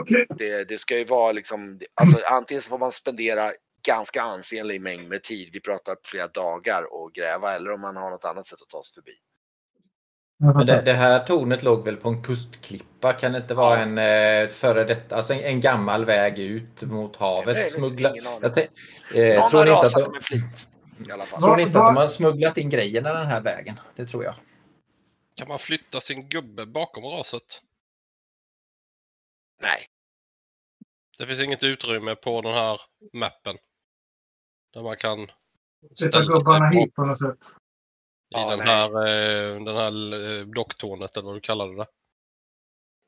Okej. 0.00 0.26
Det, 0.28 0.68
det 0.68 0.78
ska 0.78 0.98
ju 0.98 1.04
vara 1.04 1.32
liksom, 1.32 1.80
alltså 1.94 2.18
antingen 2.30 2.62
så 2.62 2.68
får 2.68 2.78
man 2.78 2.92
spendera 2.92 3.52
ganska 3.86 4.22
ansenlig 4.22 4.80
mängd 4.80 5.08
med 5.08 5.22
tid, 5.22 5.50
vi 5.52 5.60
pratar 5.60 5.96
flera 6.04 6.26
dagar 6.26 6.94
och 6.94 7.12
gräva 7.12 7.54
eller 7.54 7.72
om 7.72 7.80
man 7.80 7.96
har 7.96 8.10
något 8.10 8.24
annat 8.24 8.46
sätt 8.46 8.62
att 8.62 8.68
ta 8.68 8.82
sig 8.82 8.94
förbi. 8.94 9.16
Men 10.40 10.66
det, 10.66 10.82
det 10.82 10.92
här 10.92 11.26
tornet 11.26 11.62
låg 11.62 11.84
väl 11.84 11.96
på 11.96 12.08
en 12.08 12.22
kustklippa? 12.22 13.12
Kan 13.12 13.32
det 13.32 13.38
inte 13.38 13.54
vara 13.54 13.76
Ja. 13.76 13.82
en 13.82 13.98
eh, 13.98 14.48
före 14.48 14.84
detta, 14.84 15.16
alltså 15.16 15.32
en, 15.32 15.40
en 15.40 15.60
gammal 15.60 16.04
väg 16.04 16.38
ut 16.38 16.82
mot 16.82 17.16
havet? 17.16 17.72
Smuggla, 17.72 18.16
jag 18.42 18.54
tänk, 18.54 18.70
eh, 19.14 19.40
Någon 19.40 19.50
tror 19.50 19.58
har 19.58 19.64
ni 19.66 19.70
inte 19.70 19.86
att 19.86 19.92
de, 20.04 20.12
med 20.12 20.22
flit. 20.22 20.68
I 21.08 21.12
alla 21.12 21.24
fall. 21.24 21.40
tror 21.42 21.56
ni 21.56 21.62
inte 21.62 21.78
att 21.78 21.86
de 21.86 21.96
har 21.96 22.08
smugglat 22.08 22.58
in 22.58 22.70
grejerna 22.70 23.12
den 23.12 23.26
här 23.26 23.40
vägen? 23.40 23.80
Det 23.96 24.06
tror 24.06 24.24
jag. 24.24 24.34
Kan 25.36 25.48
man 25.48 25.58
flytta 25.58 26.00
sin 26.00 26.28
gubbe 26.28 26.66
bakom 26.66 27.04
raset? 27.04 27.62
Nej. 29.62 29.86
Det 31.18 31.26
finns 31.26 31.40
inget 31.42 31.62
utrymme 31.64 32.14
på 32.14 32.40
den 32.40 32.54
här 32.54 32.80
mappen. 33.12 33.56
Där 34.74 34.82
man 34.82 34.96
kan 34.96 35.26
Sätta 35.98 36.20
gubbarna 36.24 36.68
hit 36.68 36.94
på 36.94 37.04
något 37.04 37.18
sätt. 37.18 37.38
I 38.30 38.34
Ja, 38.38 38.50
den 38.50 38.58
nej. 38.58 38.66
här, 38.66 38.88
eh, 39.06 39.64
den 39.64 39.76
här 39.76 40.14
eh, 40.38 40.46
docktornet 40.46 41.16
eller 41.16 41.26
vad 41.26 41.36
du 41.36 41.40
kallade 41.40 41.76
det. 41.76 41.86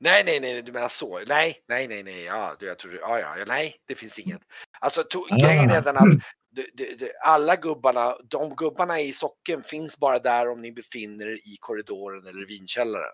Nej, 0.00 0.22
nej, 0.24 0.40
nej, 0.40 0.62
du 0.62 0.72
menar 0.72 0.88
så. 0.88 1.18
Nej, 1.28 1.56
nej, 1.68 1.88
nej, 1.88 2.02
nej, 2.02 2.24
ja, 2.24 2.56
du, 2.58 2.66
jag 2.66 2.78
tror, 2.78 2.94
ja, 2.94 3.18
ja, 3.20 3.38
ja, 3.38 3.44
nej, 3.46 3.76
det 3.88 3.94
finns 3.94 4.18
inget. 4.18 4.40
Alltså, 4.80 5.02
to, 5.02 5.18
Ah. 5.30 5.36
grejen 5.36 5.70
är 5.70 5.82
den 5.82 5.96
att 5.96 6.20
du, 6.50 6.70
du, 6.74 6.96
du, 6.96 7.12
alla 7.24 7.56
gubbarna, 7.56 8.16
de 8.24 8.54
gubbarna 8.56 9.00
i 9.00 9.12
socken 9.12 9.62
finns 9.62 9.98
bara 9.98 10.18
där 10.18 10.48
om 10.50 10.60
ni 10.62 10.72
befinner 10.72 11.26
er 11.26 11.34
i 11.36 11.56
korridoren 11.60 12.26
eller 12.26 12.46
vinkällaren. 12.46 13.12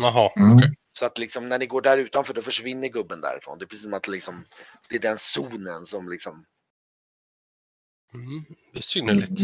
Jaha, 0.00 0.32
Mm. 0.36 0.56
okej. 0.56 0.74
Så 0.90 1.06
att 1.06 1.18
liksom 1.18 1.48
när 1.48 1.58
ni 1.58 1.66
går 1.66 1.80
där 1.82 1.98
utanför 1.98 2.34
då 2.34 2.42
försvinner 2.42 2.88
gubben 2.88 3.20
därifrån. 3.20 3.58
Det 3.58 3.64
är 3.64 3.66
precis 3.66 3.84
som 3.84 3.94
att 3.94 4.08
liksom, 4.08 4.44
det 4.88 4.96
är 4.96 5.00
den 5.00 5.18
zonen 5.18 5.86
som 5.86 6.08
liksom, 6.08 6.44
Mm. 8.14 8.44
Besynnerligt. 8.74 9.40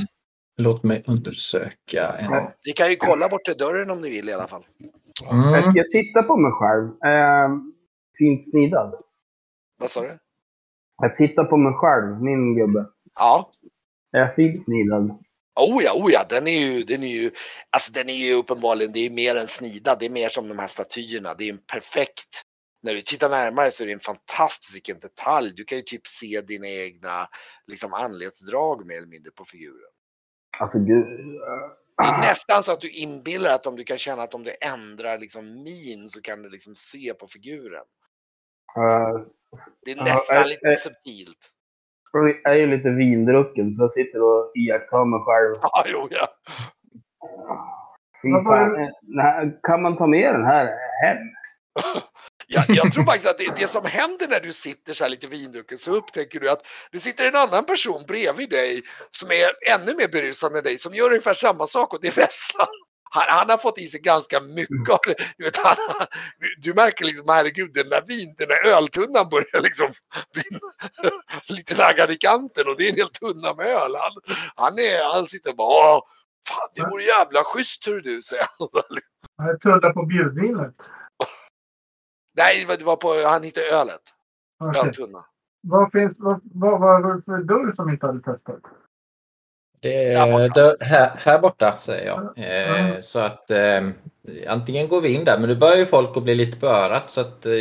Låt 0.56 0.82
mig 0.82 1.04
undersöka. 1.06 2.16
En... 2.18 2.32
ja. 2.32 2.52
Ni 2.66 2.72
kan 2.72 2.90
ju 2.90 2.96
kolla 2.96 3.28
bort 3.28 3.44
till 3.44 3.56
dörren 3.56 3.90
om 3.90 4.00
ni 4.00 4.10
vill 4.10 4.28
i 4.28 4.32
alla 4.32 4.48
fall. 4.48 4.66
Mm. 5.30 5.52
Jag, 5.52 5.76
jag 5.76 5.90
tittar 5.90 6.22
på 6.22 6.36
mig 6.36 6.52
själv. 6.52 6.84
Eh, 6.84 7.48
fint 8.18 8.50
snidad. 8.50 8.94
Vad 9.78 9.90
sa 9.90 10.00
du? 10.00 10.18
Jag 11.02 11.14
tittar 11.14 11.44
på 11.44 11.56
mig 11.56 11.72
själv, 11.72 12.22
min 12.22 12.56
gubbe. 12.56 12.86
Ja. 13.14 13.50
Är 14.12 14.20
jag 14.20 14.34
fint 14.34 14.64
snidad? 14.64 15.18
Oh 15.60 15.84
ja, 15.84 15.92
oh 15.92 16.12
ja, 16.12 16.24
den 16.28 16.46
är 16.46 16.58
ju, 16.58 16.82
den 16.82 17.02
är 17.02 17.08
ju, 17.08 17.30
alltså 17.70 17.92
den 17.92 18.08
är 18.08 18.14
ju 18.14 18.34
uppenbarligen, 18.34 18.92
det 18.92 19.06
är 19.06 19.10
mer 19.10 19.36
än 19.36 19.48
snidad, 19.48 19.98
det 19.98 20.06
är 20.06 20.10
mer 20.10 20.28
som 20.28 20.48
de 20.48 20.58
här 20.58 20.66
statyerna, 20.66 21.34
det 21.34 21.44
är 21.44 21.52
en 21.52 21.58
perfekt, 21.72 22.42
när 22.82 22.94
du 22.94 23.00
tittar 23.00 23.30
närmare 23.30 23.70
så 23.70 23.82
är 23.82 23.86
det 23.86 23.92
en 23.92 24.00
fantastisk 24.00 24.74
vilken 24.74 24.98
detalj, 24.98 25.52
du 25.56 25.64
kan 25.64 25.78
ju 25.78 25.82
typ 25.82 26.06
se 26.06 26.40
dina 26.40 26.68
egna 26.68 27.28
liksom 27.66 27.94
anletsdrag 27.94 28.86
mer 28.86 28.96
eller 28.96 29.06
mindre 29.06 29.32
på 29.32 29.44
figuren. 29.44 29.93
Alltså 30.60 30.78
gud. 30.78 31.06
Det 31.96 32.04
är 32.04 32.18
nästan 32.20 32.62
så 32.62 32.72
att 32.72 32.80
du 32.80 32.90
inbillar 32.90 33.50
att 33.50 33.66
om 33.66 33.76
du 33.76 33.84
kan 33.84 33.98
känna 33.98 34.22
att 34.22 34.34
om 34.34 34.44
du 34.44 34.50
ändrar 34.74 35.18
liksom 35.18 35.62
min 35.64 36.08
så 36.08 36.22
kan 36.22 36.42
du 36.42 36.50
liksom 36.50 36.74
se 36.76 37.14
på 37.14 37.26
figuren. 37.26 37.84
eh, 38.76 39.20
Det 39.84 39.90
är 39.90 39.96
Ja, 39.96 40.04
nästan 40.04 40.36
eh, 40.42 40.46
lite 40.46 40.68
eh. 40.68 40.76
subtilt. 40.76 41.50
jag 42.12 42.52
är 42.52 42.54
ju 42.58 42.66
lite 42.76 42.90
vindrucken 42.90 43.72
så 43.72 43.82
jag 43.82 43.90
sitter 43.92 44.22
och 44.22 44.52
iakttar 44.56 45.04
mig 45.04 45.20
själv. 45.20 45.56
Ja, 45.62 45.84
jo, 45.86 46.08
ja. 46.10 46.28
Fy 48.22 48.28
fan. 48.44 48.74
eh, 48.84 49.48
Kan 49.62 49.82
man 49.82 49.96
ta 49.96 50.06
med 50.06 50.34
den 50.34 50.44
här 50.44 50.66
hem? 51.04 51.18
Jag, 52.46 52.64
jag 52.68 52.92
tror 52.92 53.04
faktiskt 53.12 53.28
att 53.28 53.38
det, 53.38 53.56
det 53.56 53.68
som 53.68 53.84
händer 53.84 54.28
när 54.28 54.40
du 54.40 54.52
sitter 54.52 54.92
så 54.92 55.04
här 55.04 55.10
lite 55.10 55.26
vindrucken 55.26 55.78
så 55.78 55.90
upptäcker 55.90 56.40
du 56.40 56.50
att 56.50 56.66
det 56.92 57.00
sitter 57.00 57.28
en 57.28 57.36
annan 57.36 57.64
person 57.66 58.04
bredvid 58.08 58.50
dig 58.50 58.82
som 59.10 59.30
är 59.30 59.74
ännu 59.74 59.94
mer 59.94 60.08
berusad 60.08 60.56
än 60.56 60.64
dig 60.64 60.78
som 60.78 60.94
gör 60.94 61.06
ungefär 61.06 61.34
samma 61.34 61.66
sak 61.66 61.94
och 61.94 61.98
det 62.02 62.08
är 62.08 62.12
Vesslan. 62.16 62.66
Han, 63.10 63.24
han 63.28 63.50
har 63.50 63.58
fått 63.58 63.78
i 63.78 63.86
sig 63.86 64.00
ganska 64.00 64.40
mycket 64.40 64.90
av 64.90 64.98
det. 65.06 65.14
Du, 65.38 65.44
vet, 65.44 65.56
han, 65.56 65.76
du 66.58 66.74
märker 66.74 67.04
liksom, 67.04 67.28
herregud, 67.28 67.70
den 67.74 67.88
där 67.88 68.02
vin, 68.06 68.34
den 68.38 68.48
där 68.48 68.64
öltunnan 68.66 69.28
börjar 69.28 69.60
liksom 69.60 69.92
bli 70.32 70.42
lite 71.56 71.74
naggad 71.76 72.10
i 72.10 72.16
kanten 72.16 72.68
och 72.68 72.76
det 72.76 72.84
är 72.86 72.90
en 72.90 72.96
hel 72.96 73.08
tunna 73.08 73.54
med 73.54 73.66
öl. 73.66 73.96
Han, 73.96 74.36
han, 74.54 74.78
är, 74.78 75.12
han 75.12 75.26
sitter 75.26 75.50
och 75.50 75.56
bara, 75.56 75.96
"Åh, 75.96 76.02
fan 76.48 76.68
det 76.74 76.82
vore 76.82 77.02
jävla 77.02 77.44
schysst 77.44 77.88
hur 77.88 78.00
du 78.00 78.22
säger 78.22 78.44
han. 78.58 78.68
Jag 79.36 79.60
tullar 79.60 79.92
på 79.92 80.06
bjudvinet. 80.06 80.74
Nej, 82.36 82.66
det 82.78 82.84
var- 82.84 82.96
på, 82.96 83.28
han 83.28 83.42
hittade 83.42 83.66
ölet, 83.66 84.02
Okej. 84.60 84.80
öltunna. 84.84 85.18
Vad 85.66 85.92
finns, 85.92 86.12
vad, 86.18 86.40
vad 86.44 86.80
var 86.80 87.14
det 87.14 87.22
för 87.22 87.38
dörr 87.42 87.72
som 87.76 87.90
inte 87.90 88.06
hade 88.06 88.18
testat? 88.22 88.60
Det 89.80 90.14
Där 90.14 90.26
är 90.28 90.48
borta. 90.48 90.60
där, 90.60 90.76
här, 90.80 91.12
här 91.16 91.38
borta 91.38 91.76
säger 91.76 92.06
jag. 92.06 92.20
Eh, 92.38 92.84
Mm. 92.84 93.02
Så 93.02 93.18
att 93.18 93.50
eh, 93.50 93.88
antingen 94.48 94.88
går 94.88 95.00
vi 95.00 95.14
in 95.14 95.24
där, 95.24 95.38
men 95.38 95.48
nu 95.48 95.56
börjar 95.56 95.76
ju 95.76 95.86
folk 95.86 96.16
att 96.16 96.22
bli 96.22 96.34
lite 96.34 96.60
på 96.60 96.66
örat 96.66 97.10
så 97.10 97.20
att 97.20 97.46
eh, 97.46 97.52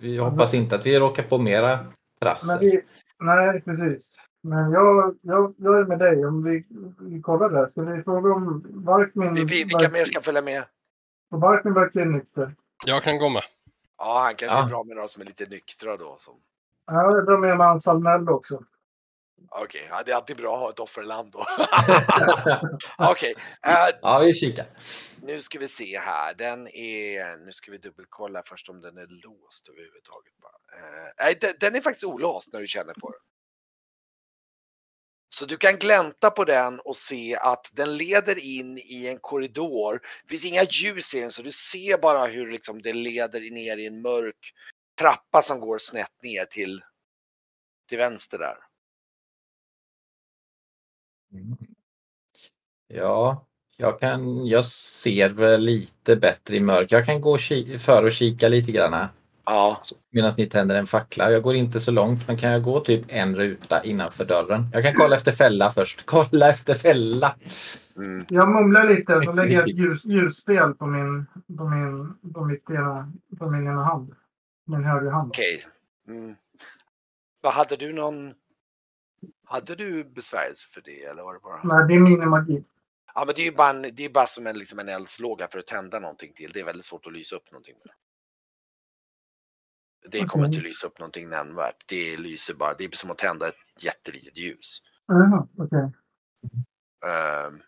vi 0.00 0.18
hoppas 0.18 0.54
inte 0.54 0.76
att 0.76 0.86
vi 0.86 0.98
råkar 0.98 1.22
på 1.22 1.38
mera 1.38 1.76
Men 1.76 1.92
trassel. 2.22 2.58
vi, 2.60 2.82
nej, 3.20 3.60
precis. 3.62 4.12
Men 4.42 4.70
jag, 4.72 5.16
jag, 5.22 5.54
jag 5.58 5.78
är 5.80 5.84
med 5.84 5.98
dig. 5.98 6.26
Om 6.26 6.44
vi, 6.44 6.64
vi 7.00 7.22
kollar 7.22 7.48
där. 7.50 7.68
Ska 7.70 7.82
vi 7.82 8.02
fråga 8.02 8.32
om 8.34 8.66
Varkmin... 8.70 9.34
Vi, 9.34 9.44
vi, 9.44 9.64
vilka 9.64 9.88
mer 9.92 10.04
ska 10.04 10.20
följa 10.20 10.42
med? 10.42 10.62
Och 11.30 11.40
Varkmin 11.40 11.74
verkar 11.74 12.04
nykter. 12.04 12.54
Jag 12.86 13.02
kan 13.02 13.18
gå 13.18 13.28
med. 13.28 13.42
Ja, 13.98 14.20
han 14.22 14.34
kanske 14.34 14.58
Ja. 14.58 14.64
är 14.64 14.68
bra 14.68 14.84
med 14.84 14.96
några 14.96 15.08
som 15.08 15.22
är 15.22 15.26
lite 15.26 15.46
nyktra 15.46 15.96
då. 15.96 16.16
Som... 16.20 16.34
Ja, 16.86 17.02
jag 17.02 17.26
drar 17.26 17.38
med 17.38 17.56
mig 17.58 17.66
Ansalmello 17.66 18.32
också. 18.32 18.62
Okej, 19.50 19.86
ja, 19.90 20.02
det 20.06 20.12
är 20.12 20.16
alltid 20.16 20.36
bra 20.36 20.54
att 20.54 20.60
ha 20.60 20.70
ett 20.70 20.80
offerland 20.80 21.32
då. 21.32 21.44
Okej, 22.98 23.34
eh, 23.66 23.88
Ja, 24.02 24.18
vi 24.18 24.32
kikar. 24.32 24.66
nu 25.22 25.40
ska 25.40 25.58
vi 25.58 25.68
se 25.68 25.98
här. 25.98 26.34
Den 26.34 26.66
är, 26.68 27.36
nu 27.44 27.52
ska 27.52 27.70
vi 27.70 27.78
dubbelkolla 27.78 28.42
först 28.46 28.68
om 28.68 28.80
den 28.80 28.96
är 28.98 29.06
låst 29.06 29.68
överhuvudtaget. 29.68 30.32
Bara. 30.42 30.78
Eh, 30.80 31.12
nej, 31.18 31.38
den, 31.40 31.54
den 31.60 31.74
är 31.74 31.80
faktiskt 31.80 32.04
olåst 32.04 32.52
när 32.52 32.60
du 32.60 32.66
känner 32.66 32.94
på 32.94 33.10
den. 33.10 33.20
Så 35.28 35.46
du 35.46 35.56
kan 35.56 35.76
glänta 35.76 36.30
på 36.30 36.44
den 36.44 36.80
och 36.80 36.96
se 36.96 37.36
att 37.36 37.72
den 37.74 37.96
leder 37.96 38.38
in 38.58 38.78
i 38.78 39.06
en 39.06 39.18
korridor. 39.18 40.00
Det 40.22 40.28
finns 40.28 40.44
inga 40.44 40.64
ljus 40.64 41.14
i 41.14 41.20
den 41.20 41.30
så 41.30 41.42
du 41.42 41.52
ser 41.52 41.98
bara 41.98 42.26
hur 42.26 42.52
liksom 42.52 42.82
det 42.82 42.92
leder 42.92 43.40
ner 43.50 43.76
i 43.76 43.86
en 43.86 44.02
mörk 44.02 44.52
trappa 45.00 45.42
som 45.42 45.60
går 45.60 45.78
snett 45.78 46.22
ner 46.22 46.44
till, 46.44 46.82
till 47.88 47.98
vänster 47.98 48.38
där. 48.38 48.56
Mm. 51.32 51.56
Ja, 52.88 53.46
jag, 53.76 54.00
kan, 54.00 54.46
jag 54.46 54.66
ser 54.66 55.28
väl 55.28 55.60
lite 55.60 56.16
bättre 56.16 56.56
i 56.56 56.60
mörk. 56.60 56.92
Jag 56.92 57.06
kan 57.06 57.20
gå 57.20 57.38
före 57.78 58.06
och 58.06 58.12
kika 58.12 58.48
lite 58.48 58.72
grann 58.72 59.08
Ja, 59.46 59.82
medan 60.10 60.32
ni 60.36 60.46
tänder 60.46 60.74
en 60.74 60.86
fackla. 60.86 61.30
Jag 61.30 61.42
går 61.42 61.54
inte 61.54 61.80
så 61.80 61.90
långt, 61.90 62.26
men 62.26 62.36
kan 62.36 62.50
jag 62.50 62.62
gå 62.62 62.80
typ 62.80 63.04
en 63.08 63.36
ruta 63.36 63.84
innanför 63.84 64.24
dörren? 64.24 64.66
Jag 64.72 64.84
kan 64.84 64.94
kolla 64.94 65.16
efter 65.16 65.32
fälla 65.32 65.70
först. 65.70 66.02
Kolla 66.06 66.50
efter 66.50 66.74
fälla! 66.74 67.36
mm. 67.96 68.24
Jag 68.28 68.48
mumlar 68.48 68.88
lite 68.88 69.22
så 69.24 69.32
lägger 69.32 69.54
jag 69.54 69.68
ett 69.68 69.76
ljus, 69.76 70.04
ljusspel 70.04 70.74
på 70.74 70.86
min, 70.86 71.26
på 71.58 71.68
min, 71.68 72.14
på 72.34 72.44
mitt 72.44 72.70
ena, 72.70 73.12
på 73.38 73.50
min 73.50 73.66
ena 73.66 73.84
hand. 73.84 74.14
Min 74.64 74.84
högra 74.84 75.10
hand. 75.10 75.28
okej. 75.28 75.64
Mm. 76.08 76.36
Vad 77.40 77.52
hade 77.52 77.76
du 77.76 77.92
någon? 77.92 78.34
Hade 79.44 79.74
du 79.74 80.04
besvärjelse 80.04 80.68
för 80.68 80.80
det 80.84 81.04
eller 81.04 81.22
var 81.22 81.34
det 81.34 81.40
bara? 81.40 81.60
Nej, 81.64 81.88
det 81.88 81.94
är 81.94 82.00
minimagi. 82.00 82.64
Ja, 83.14 83.24
men 83.26 83.34
det 83.34 83.40
är 83.42 83.50
ju 83.50 83.56
bara, 83.56 83.70
en, 83.70 83.82
det 83.82 84.04
är 84.04 84.10
bara 84.10 84.26
som 84.26 84.46
en, 84.46 84.58
liksom 84.58 84.78
en 84.78 84.88
eldslåga 84.88 85.48
för 85.48 85.58
att 85.58 85.66
tända 85.66 86.00
någonting 86.00 86.32
till. 86.32 86.50
Det 86.54 86.60
är 86.60 86.64
väldigt 86.64 86.84
svårt 86.84 87.06
att 87.06 87.12
lysa 87.12 87.36
upp 87.36 87.52
någonting 87.52 87.74
med. 87.84 87.94
Det 90.10 90.18
kommer 90.18 90.44
Okej. 90.44 90.56
inte 90.56 90.68
lysa 90.68 90.86
upp 90.86 90.98
någonting 90.98 91.28
nämnvärt. 91.28 91.84
Det 91.88 92.16
lyser 92.16 92.54
bara. 92.54 92.74
Det 92.74 92.84
är 92.84 92.96
som 92.96 93.10
att 93.10 93.18
tända 93.18 93.48
ett 93.48 93.54
jättelitet 93.80 94.36
ljus. 94.38 94.82
Jaha, 95.06 95.48
okej. 95.58 95.92
Ehm, 97.06 97.62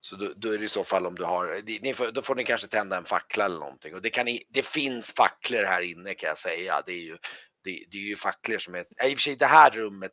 så 0.00 0.16
då, 0.16 0.32
då 0.36 0.52
är 0.52 0.58
det 0.58 0.64
i 0.64 0.68
så 0.68 0.84
fall 0.84 1.06
om 1.06 1.14
du 1.14 1.24
har, 1.24 1.62
ni, 1.66 1.78
ni 1.82 1.94
får, 1.94 2.12
då 2.12 2.22
får 2.22 2.34
ni 2.34 2.44
kanske 2.44 2.66
tända 2.66 2.96
en 2.96 3.04
fackla 3.04 3.44
eller 3.44 3.58
någonting. 3.58 3.94
Och 3.94 4.02
det, 4.02 4.10
kan 4.10 4.26
ni, 4.26 4.42
det 4.48 4.66
finns 4.66 5.12
facklor 5.12 5.62
här 5.62 5.80
inne 5.80 6.14
kan 6.14 6.28
jag 6.28 6.38
säga. 6.38 6.82
Det 6.86 6.92
är 6.92 7.02
ju, 7.02 7.16
det, 7.64 7.84
det 7.90 7.98
är 7.98 8.02
ju 8.02 8.16
facklor 8.16 8.58
som 8.58 8.74
är, 8.74 8.80
i 8.80 9.14
och 9.14 9.18
för 9.18 9.22
sig 9.22 9.36
det 9.36 9.46
här 9.46 9.70
rummet 9.70 10.12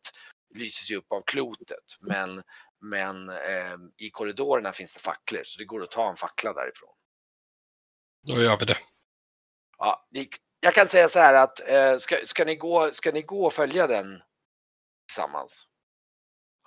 lyses 0.56 0.92
ju 0.92 0.96
upp 0.96 1.12
av 1.12 1.24
klotet. 1.26 1.98
Men, 2.00 2.44
men 2.82 3.30
ehm, 3.30 3.92
i 3.98 4.10
korridorerna 4.10 4.72
finns 4.72 4.94
det 4.94 5.00
facklor 5.00 5.42
så 5.46 5.60
det 5.60 5.66
går 5.66 5.84
att 5.84 5.92
ta 5.92 6.10
en 6.10 6.18
fackla 6.18 6.54
därifrån. 6.54 6.94
Då 8.28 8.42
gör 8.42 8.58
vi 8.60 8.66
det. 8.66 8.78
Ja, 9.78 10.08
vi, 10.12 10.30
jag 10.64 10.74
kan 10.74 10.88
säga 10.88 11.10
så 11.10 11.20
här 11.20 11.44
att 11.44 11.70
eh, 11.70 11.98
ska, 11.98 12.16
ska, 12.24 12.46
ni 12.46 12.56
gå, 12.56 12.90
ska 12.92 13.12
ni 13.12 13.22
gå 13.22 13.46
och 13.46 13.54
följa 13.54 13.88
den 13.88 14.22
tillsammans? 15.08 15.68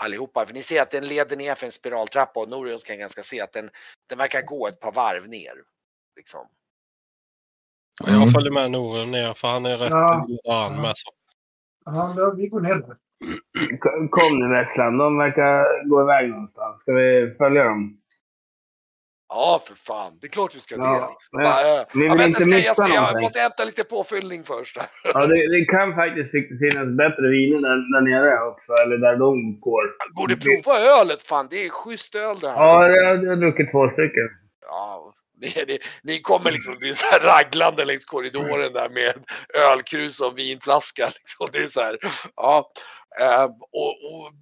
Allihopa, 0.03 0.47
för 0.47 0.55
ni 0.55 0.63
ser 0.63 0.83
att 0.83 0.91
den 0.91 1.07
leder 1.07 1.37
ner 1.37 1.55
för 1.55 1.67
en 1.67 1.73
spiraltrappa 1.73 2.41
och 2.41 2.49
Norions 2.49 2.85
kan 2.85 2.99
ganska 2.99 3.23
se 3.23 3.41
att 3.41 3.53
den, 3.53 3.71
den 4.09 4.19
verkar 4.19 4.43
gå 4.43 4.69
ett 4.69 4.81
par 4.81 4.93
varv 4.93 5.29
ner. 5.29 5.55
Liksom. 6.17 6.47
Mm. 8.07 8.21
Jag 8.21 8.33
följer 8.33 8.53
med 8.53 8.71
Noren 8.71 9.11
ner 9.11 9.35
för 9.35 9.49
han 9.49 9.67
är 9.67 9.79
rätt 9.79 9.91
Ja. 9.91 10.27
ja. 10.43 10.79
med. 10.83 10.93
Så. 10.95 11.11
Ja, 11.85 12.35
vi 12.37 12.49
går 12.49 12.61
ner 12.61 12.97
Kom 14.11 14.39
nu 14.39 14.49
Vesslan, 14.49 14.99
de 14.99 15.19
verkar 15.19 15.89
gå 15.89 16.03
iväg 16.03 16.31
någonstans. 16.31 16.83
Ska 16.83 16.93
vi 16.93 17.35
följa 17.39 17.65
dem? 17.65 18.01
Ja, 19.29 19.61
för 19.67 19.75
fan, 19.75 20.19
det 20.21 20.27
är 20.27 20.31
klart 20.31 20.57
vi 20.57 20.61
ska 20.61 20.77
det. 20.77 20.83
Ja, 20.83 21.19
men- 21.33 21.43
Bara, 21.43 21.85
vill 21.95 22.07
ja, 22.09 22.15
vänta, 22.15 22.25
inte 22.27 22.41
ska 22.41 22.51
jag, 22.51 22.59
missa 22.59 22.83
jag 22.89 22.97
någonting. 22.97 23.23
måste 23.23 23.39
hämta 23.41 23.65
lite 23.65 23.85
påfyllning 23.85 24.45
först. 24.45 24.77
Ja, 25.05 25.27
det, 25.27 25.59
det 25.59 25.65
kan 25.65 25.95
faktiskt 25.95 26.31
finnas 26.63 26.89
bättre 27.03 27.25
viner 27.35 27.61
där, 27.69 27.77
där 27.93 28.03
nere 28.11 28.49
också, 28.51 28.73
eller 28.83 28.97
där 28.99 29.17
de 29.17 29.61
går. 29.61 29.83
Borde 30.17 30.37
prova 30.37 30.79
ölet, 31.01 31.23
fan 31.23 31.47
det 31.51 31.67
är 31.67 31.71
schysst 31.71 32.15
öl 32.15 32.39
det 32.39 32.49
här. 32.51 32.57
Ja, 32.65 32.89
jag 32.89 33.07
har, 33.09 33.25
jag 33.25 33.31
har 33.31 33.37
druckit 33.37 33.71
två 33.73 33.89
stycken. 33.91 34.29
Ja, 34.67 35.13
det, 35.41 35.65
det, 35.67 35.79
ni 36.03 36.21
kommer 36.21 36.51
liksom, 36.51 36.77
det 36.81 36.89
är 36.89 36.95
så 36.95 37.07
här 37.13 37.21
raglande 37.21 37.85
längs 37.85 38.05
korridoren 38.05 38.73
där 38.73 38.89
med 38.89 39.13
ölkrus 39.73 40.21
och 40.21 40.39
vinflaska. 40.39 41.07
Liksom. 41.07 41.49
Det 41.53 41.59
är 41.59 41.69
så 41.69 41.81
här, 41.81 41.99
ja. 42.37 42.71
ehm, 43.21 43.51
och, 43.73 43.93
och 44.13 44.33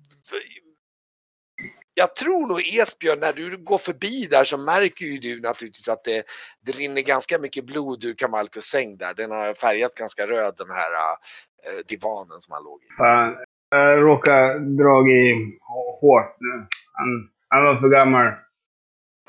jag 1.94 2.14
tror 2.14 2.46
nog 2.46 2.60
Esbjörn, 2.60 3.20
när 3.20 3.32
du 3.32 3.56
går 3.56 3.78
förbi 3.78 4.26
där 4.30 4.44
så 4.44 4.58
märker 4.58 5.04
ju 5.04 5.18
du 5.18 5.40
naturligtvis 5.40 5.88
att 5.88 6.04
det, 6.04 6.22
det 6.66 6.72
rinner 6.72 7.02
ganska 7.02 7.38
mycket 7.38 7.66
blod 7.66 8.04
ur 8.04 8.14
Kamalkus 8.14 8.64
säng 8.64 8.96
där. 8.96 9.14
Den 9.14 9.30
har 9.30 9.54
färgat 9.54 9.94
ganska 9.94 10.26
röd 10.26 10.54
den 10.58 10.70
här 10.70 10.92
äh, 10.92 11.86
divanen 11.88 12.40
som 12.40 12.52
han 12.52 12.64
låg 12.64 12.80
i. 12.82 12.86
Fan, 12.98 13.36
jag 13.70 14.02
råkade 14.02 14.58
dra 14.58 15.08
i 15.08 15.58
hårt 16.00 16.36
nu. 16.40 16.66
Han, 16.92 17.30
han 17.48 17.64
var 17.64 17.76
för 17.76 17.88
gammal. 17.88 18.32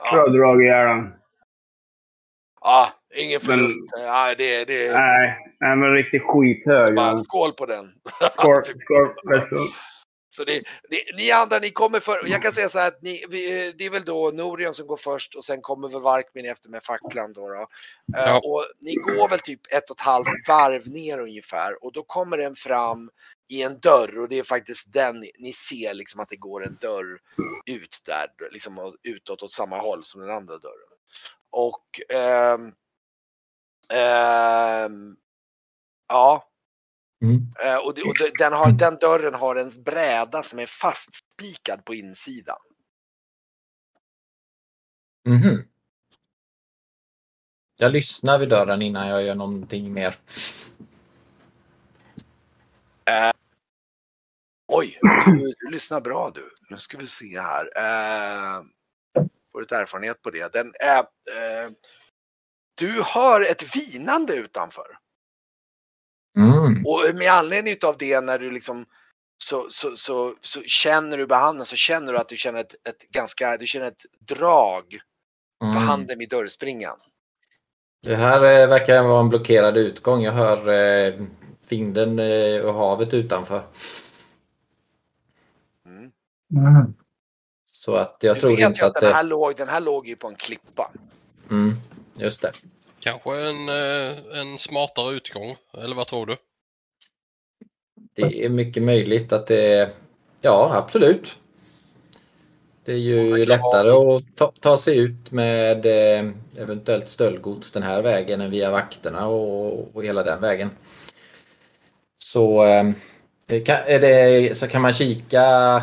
Tror 0.09 0.21
jag 0.21 0.33
drag 0.33 0.63
ihjäl 0.63 0.87
honom. 0.87 1.13
Ja, 2.61 2.87
ingen 3.15 3.41
förlust. 3.41 3.77
Men, 3.95 4.05
ja, 4.05 4.35
det, 4.37 4.65
det, 4.65 4.93
nej, 4.93 5.55
nej, 5.59 5.75
men 5.75 5.93
riktigt 5.93 6.21
skithög. 6.25 6.95
Bara 6.95 7.17
skål 7.17 7.51
på 7.51 7.65
den. 7.65 7.85
Skål, 8.37 8.63
skål. 8.63 9.67
Så 10.35 10.43
det, 10.43 10.63
det, 10.89 11.15
ni 11.17 11.31
andra, 11.31 11.59
ni 11.59 11.69
kommer 11.69 11.99
för, 11.99 12.27
jag 12.27 12.41
kan 12.41 12.53
säga 12.53 12.69
så 12.69 12.79
här 12.79 12.87
att 12.87 13.01
ni, 13.01 13.25
vi, 13.29 13.71
det 13.77 13.85
är 13.85 13.89
väl 13.89 14.05
då 14.05 14.31
Norion 14.33 14.73
som 14.73 14.87
går 14.87 14.97
först 14.97 15.35
och 15.35 15.45
sen 15.45 15.61
kommer 15.61 15.87
väl 15.87 16.01
Varkmin 16.01 16.45
efter 16.45 16.69
med 16.69 16.83
facklan 16.83 17.33
då. 17.33 17.49
då. 17.49 17.55
Eh, 17.55 17.67
ja. 18.13 18.29
Uh, 18.29 18.37
och 18.37 18.65
ni 18.79 18.93
går 18.93 19.29
väl 19.29 19.39
typ 19.39 19.73
ett 19.73 19.89
och 19.89 19.97
ett 19.97 20.05
halvt 20.05 20.47
varv 20.47 20.87
ner 20.87 21.19
ungefär 21.19 21.83
och 21.83 21.93
då 21.93 22.03
kommer 22.03 22.37
den 22.37 22.55
fram 22.55 23.09
i 23.49 23.61
en 23.61 23.79
dörr 23.79 24.19
och 24.19 24.29
det 24.29 24.39
är 24.39 24.43
faktiskt 24.43 24.93
den 24.93 25.19
ni 25.39 25.53
ser 25.53 25.93
liksom 25.93 26.19
att 26.19 26.29
det 26.29 26.35
går 26.35 26.65
en 26.65 26.77
dörr 26.81 27.19
ut 27.65 28.01
där, 28.05 28.27
liksom 28.51 28.97
utåt 29.03 29.43
åt 29.43 29.51
samma 29.51 29.77
håll 29.77 30.03
som 30.03 30.21
den 30.21 30.29
andra 30.29 30.57
dörren. 30.57 30.97
Och 31.49 31.85
um, 32.53 32.73
um, 33.97 35.17
ja, 36.07 36.49
Mm. 37.21 37.35
Uh, 37.35 37.77
och, 37.77 37.93
den, 38.37 38.53
har, 38.53 38.71
den 38.71 38.95
dörren 38.95 39.33
har 39.33 39.55
en 39.55 39.83
bräda 39.83 40.43
som 40.43 40.59
är 40.59 40.65
fastspikad 40.65 41.85
på 41.85 41.93
insidan. 41.93 42.57
Mm. 45.27 45.63
Jag 47.77 47.91
lyssnar 47.91 48.39
vid 48.39 48.49
dörren 48.49 48.81
innan 48.81 49.07
jag 49.07 49.23
gör 49.23 49.35
någonting 49.35 49.93
mer. 49.93 50.19
Uh, 53.09 53.31
oj, 54.67 54.99
du, 55.25 55.53
du, 55.59 55.71
lyssnar 55.71 56.01
bra 56.01 56.31
du. 56.35 56.49
Nu 56.69 56.77
ska 56.77 56.97
vi 56.97 57.07
se 57.07 57.39
här. 57.39 57.65
Uh, 57.65 58.63
får 59.51 59.61
lite 59.61 59.77
erfarenhet 59.77 60.21
på 60.21 60.29
det. 60.29 60.53
Den, 60.53 60.67
uh, 60.67 61.71
du 62.77 63.03
hör 63.03 63.41
ett 63.41 63.75
vinande 63.75 64.35
utanför. 64.35 64.97
Mm. 66.37 66.85
Och 66.85 67.15
med 67.15 67.31
anledning 67.31 67.75
av 67.85 67.97
det 67.97 68.21
när 68.21 68.39
du 68.39 68.51
liksom 68.51 68.85
så, 69.37 69.65
så, 69.69 69.95
så, 69.95 70.33
så 70.41 70.61
känner 70.61 71.17
du 71.17 71.27
behandlingen 71.27 71.65
så 71.65 71.75
känner 71.75 72.13
du 72.13 72.19
att 72.19 72.29
du 72.29 72.37
känner 72.37 72.59
ett, 72.59 72.87
ett 72.87 73.11
ganska, 73.11 73.57
du 73.57 73.67
känner 73.67 73.87
ett 73.87 74.05
drag 74.19 74.99
mm. 75.61 75.73
för 75.73 75.79
handen 75.79 76.19
vid 76.19 76.29
dörrspringan. 76.29 76.97
Det 78.03 78.15
här 78.15 78.61
eh, 78.61 78.67
verkar 78.67 79.03
vara 79.03 79.19
en 79.19 79.29
blockerad 79.29 79.77
utgång. 79.77 80.23
Jag 80.23 80.31
hör 80.31 80.69
eh, 80.69 81.13
vinden 81.69 82.19
eh, 82.19 82.61
och 82.61 82.73
havet 82.73 83.13
utanför. 83.13 83.63
Mm. 85.85 86.11
Mm. 86.51 86.93
Så 87.65 87.95
att 87.95 88.17
jag 88.19 88.35
du 88.35 88.39
tror 88.39 88.49
vet 88.49 88.59
inte 88.59 88.85
att, 88.85 88.95
att 88.95 89.01
den, 89.01 89.13
här 89.13 89.23
låg, 89.23 89.55
den 89.55 89.67
här 89.67 89.81
låg 89.81 90.07
ju 90.07 90.15
på 90.15 90.27
en 90.27 90.35
klippa. 90.35 90.91
Mm, 91.51 91.75
just 92.15 92.41
det. 92.41 92.51
Kanske 93.05 93.41
en, 93.41 93.69
eh, 93.69 94.39
en 94.39 94.57
smartare 94.57 95.15
utgång, 95.15 95.55
eller 95.83 95.95
vad 95.95 96.07
tror 96.07 96.25
du? 96.25 96.37
Det 98.15 98.45
är 98.45 98.49
mycket 98.49 98.83
möjligt 98.83 99.33
att 99.33 99.47
det 99.47 99.89
ja 100.41 100.71
absolut. 100.73 101.35
Det 102.85 102.91
är 102.91 102.97
ju 102.97 103.45
lättare 103.45 103.89
att 103.89 104.35
ta, 104.35 104.51
ta, 104.59 104.77
sig 104.77 104.97
ut 104.97 105.31
med 105.31 105.85
eh, 105.85 106.31
eventuellt 106.57 107.09
stöldgods 107.09 107.71
den 107.71 107.83
här 107.83 108.01
vägen 108.01 108.41
än 108.41 108.51
via 108.51 108.71
vakterna 108.71 109.27
och, 109.27 109.95
och 109.95 110.03
hela 110.03 110.23
den 110.23 110.41
vägen. 110.41 110.69
Så, 112.17 112.65
eh, 112.65 112.91
är 113.47 113.99
det, 113.99 114.57
så 114.57 114.67
kan 114.67 114.81
man 114.81 114.93
kika 114.93 115.81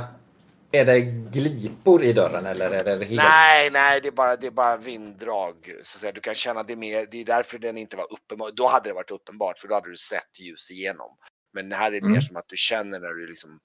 är 0.72 0.84
det 0.84 1.00
glipor 1.00 2.02
i 2.04 2.12
dörren 2.12 2.46
eller 2.46 2.70
är 2.70 2.84
det 2.84 3.04
helt... 3.04 3.22
Nej, 3.22 3.70
nej, 3.70 4.00
det 4.00 4.08
är 4.08 4.12
bara, 4.12 4.36
det 4.36 4.46
är 4.46 4.50
bara 4.50 4.76
vinddrag. 4.76 5.54
Så 5.66 5.96
att 5.96 6.00
säga. 6.00 6.12
Du 6.12 6.20
kan 6.20 6.34
känna 6.34 6.62
det 6.62 6.76
mer. 6.76 7.06
Det 7.10 7.20
är 7.20 7.24
därför 7.24 7.58
den 7.58 7.78
inte 7.78 7.96
var 7.96 8.12
uppenbar. 8.12 8.50
Då 8.50 8.68
hade 8.68 8.88
det 8.88 8.94
varit 8.94 9.10
uppenbart 9.10 9.58
för 9.58 9.68
då 9.68 9.74
hade 9.74 9.90
du 9.90 9.96
sett 9.96 10.40
ljus 10.40 10.70
igenom. 10.70 11.16
Men 11.52 11.68
det 11.68 11.76
här 11.76 11.92
är 11.92 11.98
mm. 11.98 12.12
mer 12.12 12.20
som 12.20 12.36
att 12.36 12.48
du 12.48 12.56
känner 12.56 13.00
när 13.00 13.08
du 13.08 13.26
liksom, 13.26 13.60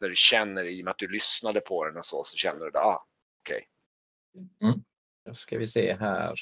när 0.00 0.08
du 0.08 0.14
känner 0.16 0.64
i 0.64 0.80
och 0.80 0.84
med 0.84 0.90
att 0.90 0.98
du 0.98 1.08
lyssnade 1.08 1.60
på 1.60 1.84
den 1.84 1.96
och 1.96 2.06
så, 2.06 2.24
så 2.24 2.36
känner 2.36 2.70
du 2.70 2.78
ah, 2.78 3.06
okej. 3.42 3.64
Okay. 4.34 4.68
Mm. 4.68 4.82
Då 5.26 5.34
ska 5.34 5.58
vi 5.58 5.66
se 5.66 5.96
här. 6.00 6.34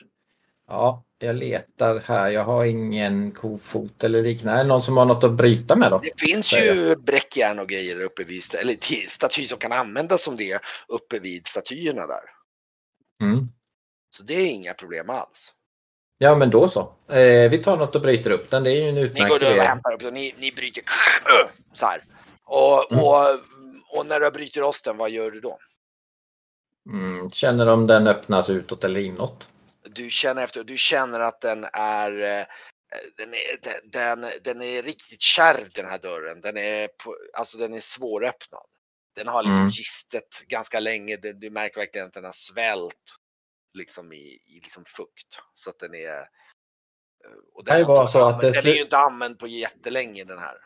Ja, 0.66 1.04
jag 1.22 1.36
letar 1.36 2.02
här. 2.06 2.30
Jag 2.30 2.44
har 2.44 2.64
ingen 2.64 3.32
kofot 3.32 4.04
eller 4.04 4.22
liknande. 4.22 4.60
Är 4.60 4.64
det 4.64 4.68
någon 4.68 4.82
som 4.82 4.96
har 4.96 5.04
något 5.04 5.24
att 5.24 5.32
bryta 5.32 5.76
med 5.76 5.90
då? 5.90 5.98
Det 5.98 6.20
finns 6.20 6.52
ju 6.52 6.96
bräckjärn 6.96 7.58
och 7.58 7.68
grejer 7.68 8.00
uppe 8.00 8.24
vid, 8.24 8.42
eller 8.60 9.08
statyer 9.08 9.46
som 9.46 9.58
kan 9.58 9.72
användas 9.72 10.22
som 10.22 10.36
det 10.36 10.60
uppe 10.88 11.18
vid 11.18 11.46
statyerna 11.46 12.06
där. 12.06 12.22
Mm. 13.22 13.48
Så 14.10 14.22
det 14.22 14.34
är 14.34 14.50
inga 14.50 14.74
problem 14.74 15.10
alls. 15.10 15.54
Ja 16.18 16.34
men 16.34 16.50
då 16.50 16.68
så. 16.68 16.92
Eh, 17.08 17.50
vi 17.50 17.62
tar 17.64 17.76
något 17.76 17.94
och 17.94 18.02
bryter 18.02 18.30
upp 18.30 18.50
den. 18.50 18.64
Det 18.64 18.70
är 18.70 18.82
ju 18.82 18.88
en 18.88 18.96
utmärkt 18.96 19.22
Ni 19.24 19.28
går 19.28 19.42
över 19.42 19.58
och 19.58 19.62
hämtar 19.62 19.92
upp 19.92 20.00
den. 20.00 20.14
Ni, 20.14 20.34
ni 20.38 20.52
bryter 20.52 20.82
så 21.72 21.86
här. 21.86 22.04
Och, 22.44 22.92
mm. 22.92 23.04
och, 23.04 23.26
och 23.98 24.06
när 24.06 24.20
du 24.20 24.30
bryter 24.30 24.60
rosten, 24.60 24.96
vad 24.96 25.10
gör 25.10 25.30
du 25.30 25.40
då? 25.40 25.58
Mm, 26.86 27.30
känner 27.30 27.66
om 27.66 27.86
den 27.86 28.06
öppnas 28.06 28.50
utåt 28.50 28.84
eller 28.84 29.00
inåt 29.00 29.48
du 29.94 30.10
känner 30.10 30.44
efter, 30.44 30.64
du 30.64 30.78
känner 30.78 31.20
att 31.20 31.40
den 31.40 31.66
är 31.72 32.20
eh, 32.20 32.44
den 33.16 33.34
är, 33.34 33.90
den, 33.90 34.30
den 34.44 34.62
är 34.62 34.82
riktigt 34.82 35.22
kärv 35.22 35.70
den 35.74 35.86
här 35.86 35.98
dörren. 35.98 36.40
Den 36.40 36.56
är, 36.56 36.88
på, 36.88 37.16
alltså 37.34 37.58
den 37.58 37.74
är 37.74 37.80
svåröppnad. 37.80 38.66
Den 39.16 39.28
har 39.28 39.42
liksom 39.42 39.60
mm. 39.60 39.68
gistet 39.68 40.42
ganska 40.46 40.80
länge. 40.80 41.16
Du, 41.16 41.32
du 41.32 41.50
märker 41.50 41.80
verkligen 41.80 42.06
att 42.06 42.12
den 42.12 42.24
har 42.24 42.32
svält 42.32 43.16
liksom 43.74 44.12
i, 44.12 44.38
i 44.46 44.60
liksom 44.62 44.84
fukt. 44.84 45.40
Så 45.54 45.70
att 45.70 45.78
den 45.78 45.94
är... 45.94 46.18
Eh, 46.18 46.24
och 47.54 47.64
den, 47.64 47.78
det 47.78 48.08
så 48.08 48.26
att 48.26 48.40
det 48.40 48.50
den 48.50 48.66
är 48.66 48.74
ju 48.74 48.82
inte 48.82 48.98
använd 48.98 49.38
på 49.38 49.46
jättelänge 49.46 50.24
den 50.24 50.38
här. 50.38 50.56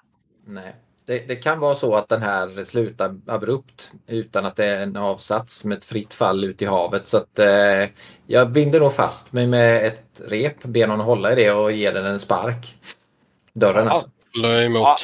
Nej 0.46 0.76
det, 1.06 1.18
det, 1.18 1.36
kan 1.36 1.60
vara 1.60 1.74
så 1.74 1.94
att 1.94 2.08
den 2.08 2.22
här 2.22 2.64
slutar 2.64 3.20
abrupt 3.26 3.90
utan 4.06 4.46
att 4.46 4.56
det 4.56 4.64
är 4.64 4.82
en 4.82 4.96
avsats 4.96 5.64
med 5.64 5.78
ett 5.78 5.84
fritt 5.84 6.14
fall 6.14 6.44
ut 6.44 6.62
i 6.62 6.66
havet. 6.66 7.06
Så 7.06 7.16
att 7.16 7.38
eh, 7.38 7.88
jag 8.26 8.50
binder 8.52 8.80
nog 8.80 8.94
fast 8.94 9.32
mig 9.32 9.46
med 9.46 9.86
ett 9.86 10.20
rep, 10.20 10.62
ber 10.62 10.86
någon 10.86 11.00
hålla 11.00 11.32
i 11.32 11.34
det 11.34 11.50
och 11.50 11.72
ger 11.72 11.92
den 11.92 12.06
en 12.06 12.20
spark. 12.20 12.76
Dörren 13.52 13.86
ja, 13.86 13.92
alltså. 13.92 14.08
emot. 14.48 14.82
Ja. 14.82 14.96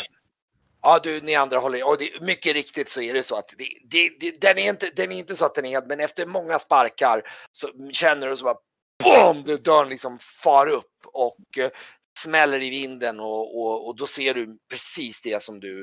ja, 0.83 1.01
du 1.03 1.21
ni 1.21 1.35
andra 1.35 1.59
håller 1.59 1.89
och 1.89 1.97
det, 1.99 2.21
mycket 2.21 2.55
riktigt 2.55 2.89
så 2.89 3.01
är 3.01 3.15
det 3.15 3.23
så 3.23 3.37
att 3.37 3.55
det, 3.59 3.65
det, 3.85 4.11
det, 4.21 4.41
den, 4.41 4.59
är 4.59 4.69
inte, 4.69 4.91
den 4.97 5.13
är 5.13 5.19
inte 5.19 5.35
så 5.35 5.45
att 5.45 5.55
den 5.55 5.67
är 5.67 5.87
men 5.87 6.01
efter 6.01 6.27
många 6.27 6.59
sparkar 6.59 7.23
så 7.53 7.69
känner 7.93 8.29
du 8.29 8.37
så 8.37 8.45
bara 8.45 8.57
BOOM! 9.05 9.59
Dörren 9.63 9.89
liksom 9.89 10.19
far 10.19 10.67
upp 10.67 10.87
och 11.05 11.59
eh, 11.59 11.71
smäller 12.19 12.63
i 12.63 12.71
vinden 12.71 13.21
och, 13.21 13.61
och, 13.61 13.87
och 13.87 13.97
då 13.97 14.07
ser 14.07 14.35
du 14.35 14.59
precis 14.71 15.21
det 15.23 15.43
som 15.43 15.61
du 15.61 15.81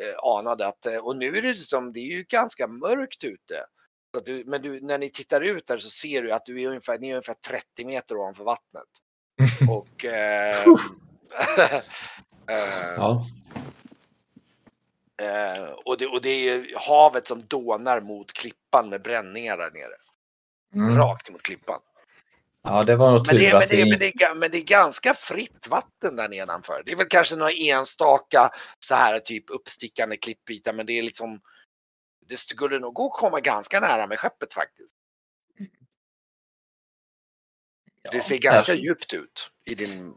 eh, 0.00 0.38
anade 0.38 0.66
att, 0.66 0.86
eh, 0.86 0.96
och 0.96 1.16
nu 1.16 1.36
är 1.36 1.42
det 1.42 1.54
som, 1.54 1.92
det 1.92 2.00
är 2.00 2.16
ju 2.16 2.22
ganska 2.22 2.66
mörkt 2.66 3.24
ute. 3.24 3.64
Du, 4.24 4.44
men 4.46 4.62
du, 4.62 4.80
när 4.80 4.98
ni 4.98 5.10
tittar 5.10 5.40
ut 5.40 5.66
där 5.66 5.78
så 5.78 5.88
ser 5.88 6.22
du 6.22 6.32
att 6.32 6.46
du 6.46 6.62
är 6.62 6.68
ungefär, 6.68 6.98
ni 6.98 7.10
är 7.10 7.14
ungefär 7.14 7.34
30 7.34 7.84
meter 7.84 8.16
ovanför 8.16 8.44
vattnet. 8.44 8.88
Och, 9.70 10.04
eh, 10.04 10.62
eh, 12.48 12.94
ja. 12.96 13.26
eh, 15.22 15.68
och, 15.84 15.98
det, 15.98 16.06
och 16.06 16.22
det 16.22 16.48
är 16.48 16.66
havet 16.88 17.26
som 17.26 17.46
dånar 17.46 18.00
mot 18.00 18.32
klippan 18.32 18.88
med 18.88 19.02
bränningar 19.02 19.56
där 19.58 19.70
nere. 19.70 19.96
Mm. 20.74 20.98
Rakt 20.98 21.30
mot 21.30 21.42
klippan. 21.42 21.80
Ja, 22.66 22.84
det 22.84 22.96
var 22.96 23.10
nog 23.10 23.28
tur 23.28 23.32
men 23.32 23.42
det, 23.42 23.52
men, 23.52 23.68
det, 23.68 23.90
men, 23.90 23.98
det, 23.98 24.34
men 24.36 24.50
det 24.50 24.58
är 24.58 24.64
ganska 24.64 25.14
fritt 25.14 25.66
vatten 25.70 26.16
där 26.16 26.28
nedanför. 26.28 26.82
Det 26.86 26.92
är 26.92 26.96
väl 26.96 27.06
kanske 27.06 27.36
några 27.36 27.52
enstaka 27.52 28.50
så 28.78 28.94
här 28.94 29.18
typ 29.18 29.50
uppstickande 29.50 30.16
klippbitar 30.16 30.72
men 30.72 30.86
det 30.86 30.98
är 30.98 31.02
liksom 31.02 31.40
det 32.28 32.36
skulle 32.36 32.78
nog 32.78 32.94
gå 32.94 33.06
att 33.06 33.20
komma 33.20 33.40
ganska 33.40 33.80
nära 33.80 34.06
med 34.06 34.18
skeppet 34.18 34.54
faktiskt. 34.54 34.96
Ja, 38.02 38.10
det 38.12 38.20
ser 38.20 38.38
ganska 38.38 38.74
jag... 38.74 38.84
djupt 38.84 39.12
ut 39.12 39.50
i 39.66 39.74
din... 39.74 40.14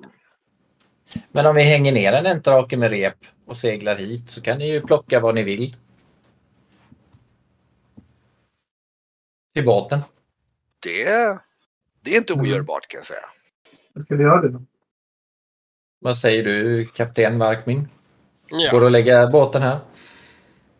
Men 1.31 1.45
om 1.45 1.55
vi 1.55 1.63
hänger 1.63 1.91
ner 1.91 2.13
en 2.13 2.25
enterake 2.25 2.77
med 2.77 2.89
rep 2.89 3.17
och 3.45 3.57
seglar 3.57 3.95
hit 3.95 4.31
så 4.31 4.41
kan 4.41 4.57
ni 4.57 4.71
ju 4.71 4.81
plocka 4.81 5.19
vad 5.19 5.35
ni 5.35 5.43
vill. 5.43 5.75
Till 9.53 9.65
båten. 9.65 10.01
Det 10.79 11.39
det 12.08 12.16
är 12.16 12.18
inte 12.18 12.34
mm. 12.34 12.45
ogörbart 12.45 12.88
kan 12.88 12.97
jag 12.97 13.05
säga. 13.05 13.26
Jag 13.93 14.05
ska 14.05 14.16
vi 14.16 14.24
göra 14.24 14.41
det 14.41 14.49
då? 14.49 14.62
Vad 15.99 16.18
säger 16.18 16.43
du 16.43 16.86
kapten 16.86 17.39
Varkmin? 17.39 17.89
Ja. 18.49 18.72
Går 18.72 18.80
det 18.80 18.86
att 18.86 18.91
lägga 18.91 19.28
båten 19.28 19.62
här? 19.62 19.80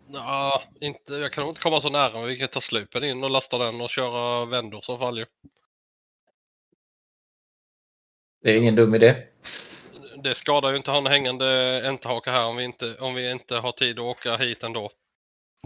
Ja, 0.08 0.64
inte, 0.82 1.14
jag 1.14 1.32
kan 1.32 1.42
nog 1.42 1.52
inte 1.52 1.62
komma 1.62 1.82
så 1.82 1.90
nära, 1.90 2.14
men 2.14 2.26
vi 2.26 2.38
kan 2.38 2.48
ta 2.48 2.62
slupen 2.62 3.04
in 3.04 3.24
och 3.24 3.30
lasta 3.30 3.58
den 3.58 3.82
och 3.82 3.90
köra 3.90 4.46
vändor 4.46 4.80
så 4.82 4.98
fall 4.98 5.18
ju. 5.18 5.26
Det 8.42 8.52
är 8.52 8.56
ingen 8.56 8.76
dum 8.76 8.96
idé. 8.96 9.28
Det 10.24 10.36
skadar 10.36 10.70
ju 10.70 10.78
inte 10.78 10.92
ha 10.92 10.98
en 10.98 11.08
hängande 11.08 11.82
enterhaka 11.90 12.32
här 12.32 12.46
om 12.46 12.56
vi, 12.56 12.64
inte, 12.64 12.96
om 13.00 13.16
vi 13.16 13.32
inte 13.32 13.56
har 13.56 13.72
tid 13.72 14.00
att 14.00 14.06
åka 14.06 14.36
hit 14.38 14.64
ändå. 14.64 14.92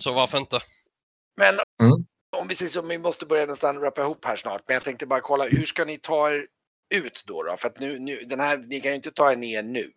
Så 0.01 0.14
varför 0.14 0.38
inte? 0.38 0.59
Men 1.38 1.55
Mm. 1.82 2.05
Om 2.38 2.47
vi 2.47 2.55
säger 2.55 2.71
så, 2.71 2.82
vi 2.82 2.97
måste 2.97 3.25
börja 3.25 3.45
nästan 3.45 3.79
rappa 3.79 4.01
ihop 4.01 4.25
här 4.25 4.36
snart. 4.36 4.61
Men 4.67 4.73
jag 4.73 4.84
tänkte 4.84 5.05
bara 5.07 5.21
kolla, 5.21 5.47
hur 5.47 5.65
ska 5.65 5.86
ni 5.86 5.97
ta 5.97 6.32
er 6.32 6.45
ut 6.95 7.23
då? 7.27 7.43
då? 7.43 7.57
För 7.57 7.67
att 7.67 7.79
nu, 7.79 7.99
nu, 7.99 8.15
den 8.15 8.39
här, 8.39 8.57
ni 8.57 8.79
kan 8.79 8.91
ju 8.91 8.95
inte 8.95 9.11
ta 9.11 9.32
er 9.32 9.36
ner 9.36 9.63
nu. 9.63 9.91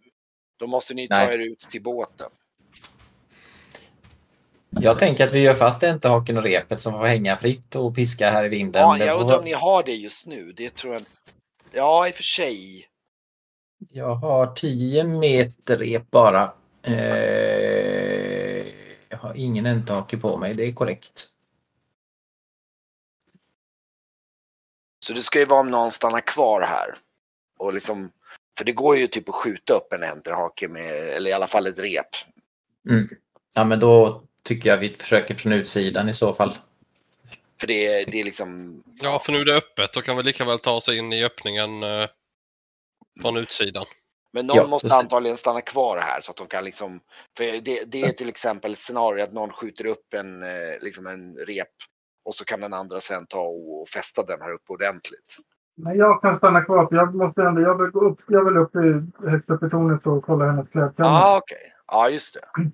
Då 0.59 0.67
måste 0.67 0.95
ni 0.95 1.09
ta 1.09 1.15
Nej. 1.15 1.35
er 1.35 1.39
ut 1.39 1.61
till 1.61 1.83
båten. 1.83 2.31
Jag 4.71 4.99
tänker 4.99 5.27
att 5.27 5.33
vi 5.33 5.41
gör 5.41 5.55
fast 5.55 5.83
enterhaken 5.83 6.37
och 6.37 6.43
repet 6.43 6.81
som 6.81 6.93
får 6.93 7.07
hänga 7.07 7.37
fritt 7.37 7.77
och 7.77 7.95
piska 7.95 8.31
här 8.31 8.45
i 8.45 8.49
vinden. 8.49 8.83
Ja, 8.83 8.99
jag 8.99 9.21
undrar 9.21 9.39
om 9.39 9.45
ni 9.45 9.53
har 9.53 9.83
det 9.83 9.95
just 9.95 10.27
nu. 10.27 10.53
Det 10.53 10.75
tror 10.75 10.93
jag 10.93 11.03
Ja, 11.73 12.09
i 12.09 12.11
och 12.11 12.15
för 12.15 12.23
sig. 12.23 12.87
Jag 13.93 14.15
har 14.15 14.47
10 14.47 15.05
meter 15.05 15.79
rep 15.79 16.11
bara. 16.11 16.53
Eh, 16.83 16.95
jag 19.09 19.19
har 19.19 19.35
ingen 19.35 19.67
enthake 19.67 20.17
på 20.17 20.37
mig, 20.37 20.55
det 20.55 20.65
är 20.65 20.73
korrekt. 20.73 21.34
Så 25.05 25.13
det 25.13 25.23
ska 25.23 25.39
ju 25.39 25.45
vara 25.45 25.61
om 25.61 25.71
någon 25.71 25.93
stannar 25.93 26.21
kvar 26.21 26.61
här. 26.61 26.95
Och 27.59 27.75
liksom, 27.75 28.11
för 28.59 28.65
det 28.65 28.73
går 28.73 28.97
ju 28.97 29.07
typ 29.07 29.29
att 29.29 29.35
skjuta 29.35 29.75
upp 29.75 29.93
en 29.93 30.03
enterhake 30.03 30.69
med, 30.69 30.93
eller 31.17 31.31
i 31.31 31.33
alla 31.33 31.47
fall 31.47 31.67
ett 31.67 31.79
rep. 31.79 32.07
Mm. 32.89 33.09
Ja, 33.55 33.65
men 33.65 33.81
då 33.81 34.23
tycker 34.43 34.69
jag 34.71 34.77
vi 34.77 34.89
försöker 34.99 35.35
från 35.35 35.53
utsidan 35.53 36.09
i 36.09 36.15
så 36.15 36.35
fall. 36.35 36.59
För 37.61 37.67
det, 37.67 37.87
är- 37.87 38.11
det 38.11 38.21
är 38.21 38.25
liksom, 38.25 38.83
Ja, 39.01 39.19
för 39.19 39.33
nu 39.33 39.41
är 39.41 39.45
det 39.45 39.57
öppet. 39.57 39.93
Då 39.93 40.01
kan 40.01 40.17
vi 40.17 40.23
lika 40.23 40.45
väl 40.45 40.59
ta 40.59 40.73
oss 40.73 40.89
in 40.89 41.13
i 41.13 41.25
öppningen 41.25 41.83
eh, 41.83 42.07
från 43.23 43.37
utsidan. 43.37 43.85
men 44.33 44.47
någon 44.47 44.57
Ja, 44.57 44.67
måste 44.67 44.89
precis. 44.89 44.99
antagligen 45.01 45.37
stanna 45.37 45.61
kvar 45.61 45.99
här 45.99 46.21
så 46.21 46.31
att 46.31 46.37
de 46.37 46.47
kan 46.47 46.65
liksom, 46.65 47.01
för 47.37 47.45
det, 47.61 47.85
det 47.93 48.03
är 48.03 48.13
till 48.13 48.29
exempel 48.29 48.73
ett 48.73 48.79
scenario 48.79 49.23
att 49.23 49.33
någon 49.33 49.53
skjuter 49.53 49.87
upp 49.87 50.15
en, 50.15 50.43
eh, 50.43 50.49
liksom 50.81 51.07
en 51.07 51.37
rep 51.37 51.69
och 52.25 52.35
så 52.35 52.45
kan 52.45 52.61
den 52.61 52.73
andra 52.75 53.01
sen 53.01 53.27
ta 53.27 53.41
och 53.41 53.89
fästa 53.89 54.23
den 54.23 54.41
här 54.41 54.53
uppe 54.53 54.73
ordentligt. 54.73 55.37
Men 55.77 55.97
jag 55.99 56.23
kan 56.23 56.37
stanna 56.37 56.65
kvar 56.65 56.87
för 56.87 56.97
jag 56.97 57.15
måste 57.15 57.43
ändå, 57.43 57.61
jag 57.61 57.79
vill 57.83 57.91
gå 57.91 58.01
upp, 58.09 58.21
jag 58.29 58.45
vill 58.45 58.57
upp 58.57 58.77
i, 58.77 59.23
högst 59.31 59.51
upp 59.51 59.63
i 59.63 59.71
tornet 59.71 60.07
och 60.07 60.25
kolla 60.25 60.45
hennes 60.45 60.67
Ja, 60.67 60.71
klädkammare. 60.73 61.13
ah, 61.23 61.39
okej. 61.39 61.73
Ja, 61.87 62.09
just 62.11 62.35
det. 62.35 62.71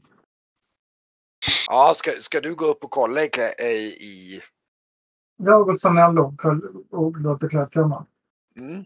Ja, 1.69 1.93
ska, 1.97 2.11
ska 2.19 2.41
du 2.41 2.55
gå 2.55 2.65
upp 2.65 2.85
och 2.85 2.91
kolla 2.91 3.25
i, 3.25 3.29
klä- 3.29 3.61
i, 3.63 4.41
Jag 5.37 5.69
och 5.69 5.81
Sanello 5.81 6.37
och 6.91 7.21
låter 7.21 7.49
klädkammaren. 7.49 8.07
mm. 8.59 8.85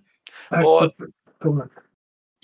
Och- 0.64 0.92
tornet. 1.42 1.70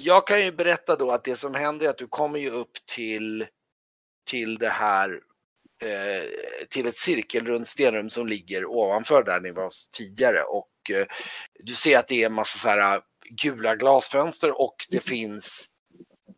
Jag 0.03 0.27
kan 0.27 0.45
ju 0.45 0.53
berätta 0.53 0.97
då 0.97 1.11
att 1.11 1.25
det 1.25 1.37
som 1.37 1.55
händer 1.55 1.87
är 1.87 1.91
att 1.91 1.99
du 1.99 2.07
kommer 2.07 2.39
ju 2.39 2.51
upp 2.51 2.73
till, 2.95 3.47
till 4.31 4.59
det 4.59 4.69
här 4.69 5.11
eh, 5.11 5.19
till 6.69 6.87
ett 6.87 6.97
cirkelrunt 6.97 7.69
stenrum 7.69 8.11
som 8.11 8.27
ligger 8.27 8.67
ovanför 8.67 9.23
där 9.23 9.41
ni 9.41 9.51
var 9.51 9.71
tidigare 9.97 10.43
och 10.43 10.71
eh, 10.91 11.07
du 11.59 11.75
ser 11.75 11.99
att 11.99 12.09
det 12.09 12.23
är 12.23 12.27
en 12.27 12.33
massa 12.33 12.59
så 12.59 12.69
här 12.69 12.97
eh, 12.97 13.03
gula 13.31 13.77
glasfönster 13.77 14.61
och 14.61 14.75
det 14.91 15.01
finns 15.01 15.69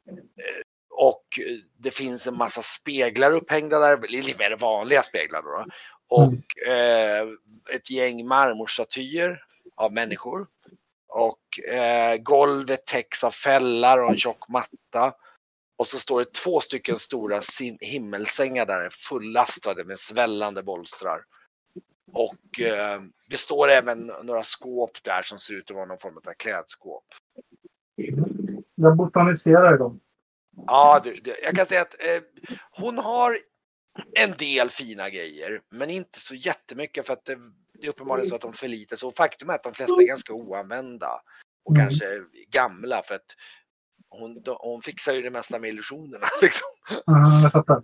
eh, 0.09 0.63
och 0.91 1.25
eh, 1.39 1.57
det 1.79 1.91
finns 1.91 2.27
en 2.27 2.37
massa 2.37 2.63
speglar 2.63 3.33
upphängda 3.33 3.79
där, 3.79 4.09
lite 4.09 4.39
mer 4.39 4.57
vanliga 4.57 5.03
speglar 5.03 5.43
då. 5.43 5.49
då. 5.49 5.67
Och 6.17 6.69
eh, 6.73 7.27
ett 7.75 7.91
gäng 7.91 8.27
marmorstatyer 8.27 9.43
av 9.77 9.93
människor. 9.93 10.47
Och 11.09 11.69
eh, 11.75 12.17
golvet 12.17 12.87
täcks 12.87 13.25
av 13.25 13.31
fällar 13.31 13.99
och 13.99 14.11
en 14.11 14.19
tjock 14.19 14.49
matta. 14.49 15.15
Och 15.83 15.89
så 15.89 15.99
står 15.99 16.19
det 16.19 16.33
två 16.33 16.61
stycken 16.61 16.99
stora 16.99 17.41
himmelsängar 17.81 18.67
där 18.67 18.91
fullastade 18.91 19.85
med 19.85 19.99
svällande 19.99 20.63
bolstrar. 20.63 21.25
Och 22.13 22.61
eh, 22.61 23.03
det 23.29 23.37
står 23.37 23.69
även 23.69 24.13
några 24.23 24.43
skåp 24.43 24.91
där 25.05 25.23
som 25.23 25.39
ser 25.39 25.55
ut 25.55 25.71
att 25.71 25.77
vara 25.77 25.87
någon 25.87 25.99
form 25.99 26.17
av 26.17 26.33
klädskåp. 26.37 27.05
Jag 28.75 28.97
botaniserar 28.97 29.75
i 29.75 29.79
dem. 29.79 30.01
Ja, 30.67 31.01
du, 31.05 31.15
du, 31.15 31.35
jag 31.43 31.57
kan 31.57 31.67
säga 31.67 31.83
att 31.83 32.01
eh, 32.01 32.23
hon 32.71 32.99
har 32.99 33.39
en 34.19 34.33
del 34.39 34.71
fina 34.71 35.11
grejer, 35.11 35.61
men 35.71 35.91
inte 35.91 36.21
så 36.21 36.35
jättemycket 36.35 37.07
för 37.07 37.13
att 37.13 37.25
det, 37.25 37.39
det 37.81 37.87
är 37.87 37.91
uppenbarligen 37.91 38.29
så 38.29 38.35
att 38.35 38.41
de 38.41 38.53
förlitar 38.53 38.97
sig. 38.97 39.07
Och 39.07 39.15
faktum 39.15 39.51
är 39.51 39.55
att 39.55 39.63
de 39.63 39.75
flesta 39.75 40.03
är 40.03 40.07
ganska 40.07 40.33
oanvända 40.33 41.23
och 41.65 41.77
Mm. 41.77 41.89
kanske 41.89 42.05
gamla 42.51 43.03
för 43.03 43.15
att 43.15 43.37
hon, 44.21 44.43
hon 44.59 44.83
fixar 44.83 45.13
ju 45.13 45.23
det 45.23 45.31
mesta 45.31 45.59
med 45.59 45.71
illusionerna. 45.71 46.27
Liksom. 46.43 46.69
Ja, 47.07 47.43
jag 47.43 47.53
fattar. 47.53 47.83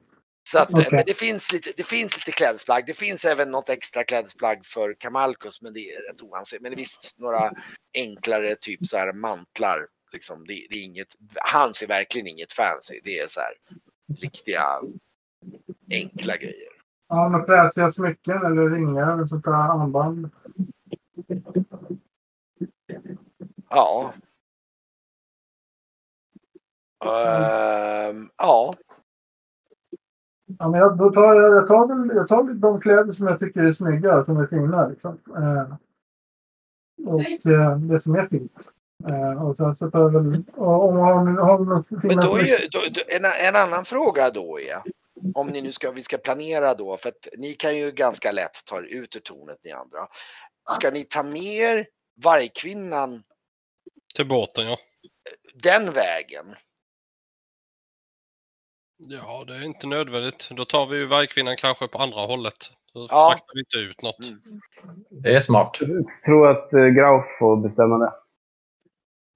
Så 0.50 0.58
att, 0.58 0.70
eh, 0.70 0.78
Okej. 0.78 0.88
men 0.92 1.04
det 1.06 1.14
finns, 1.14 1.52
lite, 1.52 1.70
det 1.76 1.86
finns 1.86 2.16
lite 2.16 2.32
klädesplagg. 2.32 2.86
Det 2.86 2.94
finns 2.94 3.24
även 3.24 3.50
något 3.50 3.68
extra 3.68 4.04
klädesplagg 4.04 4.66
för 4.66 4.94
Kamalkus, 4.98 5.62
men 5.62 5.74
det 5.74 5.80
är 5.80 6.12
rätt 6.12 6.22
oansett. 6.22 6.60
Men 6.60 6.70
det 6.70 6.74
är 6.74 6.76
visst 6.76 7.14
några 7.18 7.50
enklare 7.94 8.54
typ 8.60 8.86
så 8.86 8.96
här 8.96 9.12
mantlar. 9.12 9.86
Liksom, 10.12 10.44
det, 10.46 10.66
det 10.70 10.76
är 10.76 10.84
inget, 10.84 11.08
han 11.34 11.74
ser 11.74 11.86
verkligen 11.86 12.26
inget 12.26 12.52
fancy. 12.52 13.00
Det 13.04 13.18
är 13.18 13.26
så 13.26 13.40
här 13.40 13.52
riktiga 14.20 14.62
enkla 15.90 16.36
grejer. 16.36 16.68
Ja, 17.08 17.28
med 17.28 17.46
fräsiga 17.46 17.90
smycken 17.90 18.36
eller 18.36 18.70
ringar 18.70 19.12
eller 19.12 19.26
sånt 19.26 19.44
där 19.44 19.52
armband. 19.52 20.30
Ja. 23.70 24.14
Ehm, 27.05 28.28
ja, 28.36 28.72
Ja, 30.59 30.68
men 30.68 30.80
jag, 30.80 30.99
då 30.99 31.11
tar 31.11 31.34
jag, 31.34 31.57
jag, 31.57 31.68
tar 31.68 31.86
väl, 31.86 32.16
jag 32.16 32.28
tar 32.28 32.42
väl 32.42 32.61
de 32.61 32.80
kläder 32.80 33.12
som 33.12 33.26
jag 33.26 33.40
tycker 33.40 33.61
är 33.61 33.72
snygga, 33.72 34.24
som 34.24 34.36
är 34.36 34.46
fina. 34.46 34.88
Liksom. 34.88 35.18
Eh, 35.36 35.74
och 37.07 37.20
eh, 37.53 37.78
det 37.78 38.01
som 38.01 38.14
är 38.14 38.28
fint. 38.28 38.70
Eh, 39.09 39.46
och 39.46 39.57
sen 39.57 39.76
så 39.76 39.90
tar 39.90 40.01
jag 40.01 40.11
väl... 40.11 40.42
Och, 40.57 40.88
om 40.88 40.96
hon 40.96 41.38
har 41.38 41.59
några 41.59 41.84
men 41.88 42.16
då 42.16 42.36
är 42.36 42.44
ju, 42.44 42.68
då, 42.70 42.78
då, 42.90 43.01
en, 43.09 43.24
en 43.24 43.57
annan 43.57 43.84
fråga 43.84 44.30
då 44.30 44.61
är 44.61 44.82
om 45.34 45.46
ni 45.46 45.62
nu 45.62 45.72
ska, 45.72 45.90
vi 45.90 46.03
ska 46.03 46.18
planera 46.18 46.74
då, 46.74 46.96
för 46.96 47.09
att 47.09 47.28
ni 47.38 47.53
kan 47.53 47.76
ju 47.76 47.90
ganska 47.90 48.32
lätt 48.32 48.64
ta 48.66 48.78
er 48.78 48.82
ut 48.82 49.16
ur 49.16 49.20
tornet 49.20 49.59
ni 49.64 49.72
andra. 49.72 50.09
Ska 50.70 50.90
ni 50.90 51.05
ta 51.05 51.22
med 51.22 51.42
er 51.42 51.86
vargkvinnan 52.24 53.22
Till 54.14 54.28
båten 54.28 54.66
ja. 54.66 54.76
den 55.62 55.92
vägen? 55.92 56.46
Ja, 58.99 59.44
det 59.46 59.57
är 59.57 59.64
inte 59.64 59.86
nödvändigt. 59.86 60.49
Då 60.53 60.64
tar 60.64 60.86
vi 60.86 60.96
ju 60.96 61.07
vargkvinnan 61.07 61.57
kanske 61.57 61.88
på 61.88 61.99
andra 61.99 62.20
hållet. 62.20 62.55
Då 62.94 63.07
Ja. 63.11 63.30
fraktar 63.32 63.55
vi 63.55 63.61
inte 63.61 63.90
ut 63.90 64.03
något. 64.03 64.28
Mm. 64.28 64.61
Det 65.22 65.36
är 65.36 65.40
smart. 65.40 65.76
Jag 65.80 66.22
tror 66.26 66.51
att 66.51 66.74
uh, 66.74 66.86
Grauf 66.88 67.26
får 67.38 67.57
bestämma 67.57 67.99
det. 67.99 68.12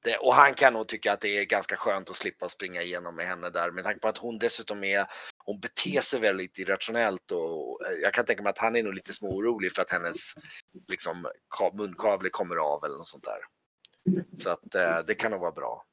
Det, 0.05 0.17
och 0.17 0.35
han 0.35 0.55
kan 0.55 0.73
nog 0.73 0.89
tycka 0.89 1.13
att 1.13 1.21
det 1.21 1.39
är 1.39 1.45
ganska 1.45 1.77
skönt 1.77 2.11
att 2.11 2.17
slippa 2.17 2.49
springa 2.49 2.83
igenom 2.83 3.17
med 3.17 3.27
henne 3.27 3.51
där 3.51 3.71
med 3.71 3.85
tanke 3.85 4.01
på 4.01 4.09
att 4.09 4.19
hon 4.19 4.39
dessutom 4.39 4.85
är, 4.85 5.07
hon 5.45 5.61
beter 5.61 6.01
sig 6.01 6.21
väldigt 6.21 6.59
irrationellt 6.59 7.31
och 7.31 7.71
och 7.73 7.81
jag 8.03 8.15
kan 8.15 8.25
tänka 8.25 8.43
mig 8.43 8.51
att 8.51 8.59
han 8.59 8.77
är 8.77 8.83
nog 8.83 8.95
lite 8.95 9.13
småorolig 9.13 9.73
för 9.75 9.83
att 9.83 9.91
hennes 9.93 10.35
liksom 10.89 11.27
ka- 11.59 11.77
munkavle 11.77 12.29
kommer 12.29 12.57
av 12.57 12.85
eller 12.85 12.97
något 12.97 13.09
sånt 13.09 13.25
där. 13.25 13.41
Så 14.37 14.51
att 14.51 14.75
eh, 14.75 14.99
det 15.07 15.15
kan 15.15 15.31
nog 15.31 15.41
vara 15.41 15.53
bra. 15.53 15.85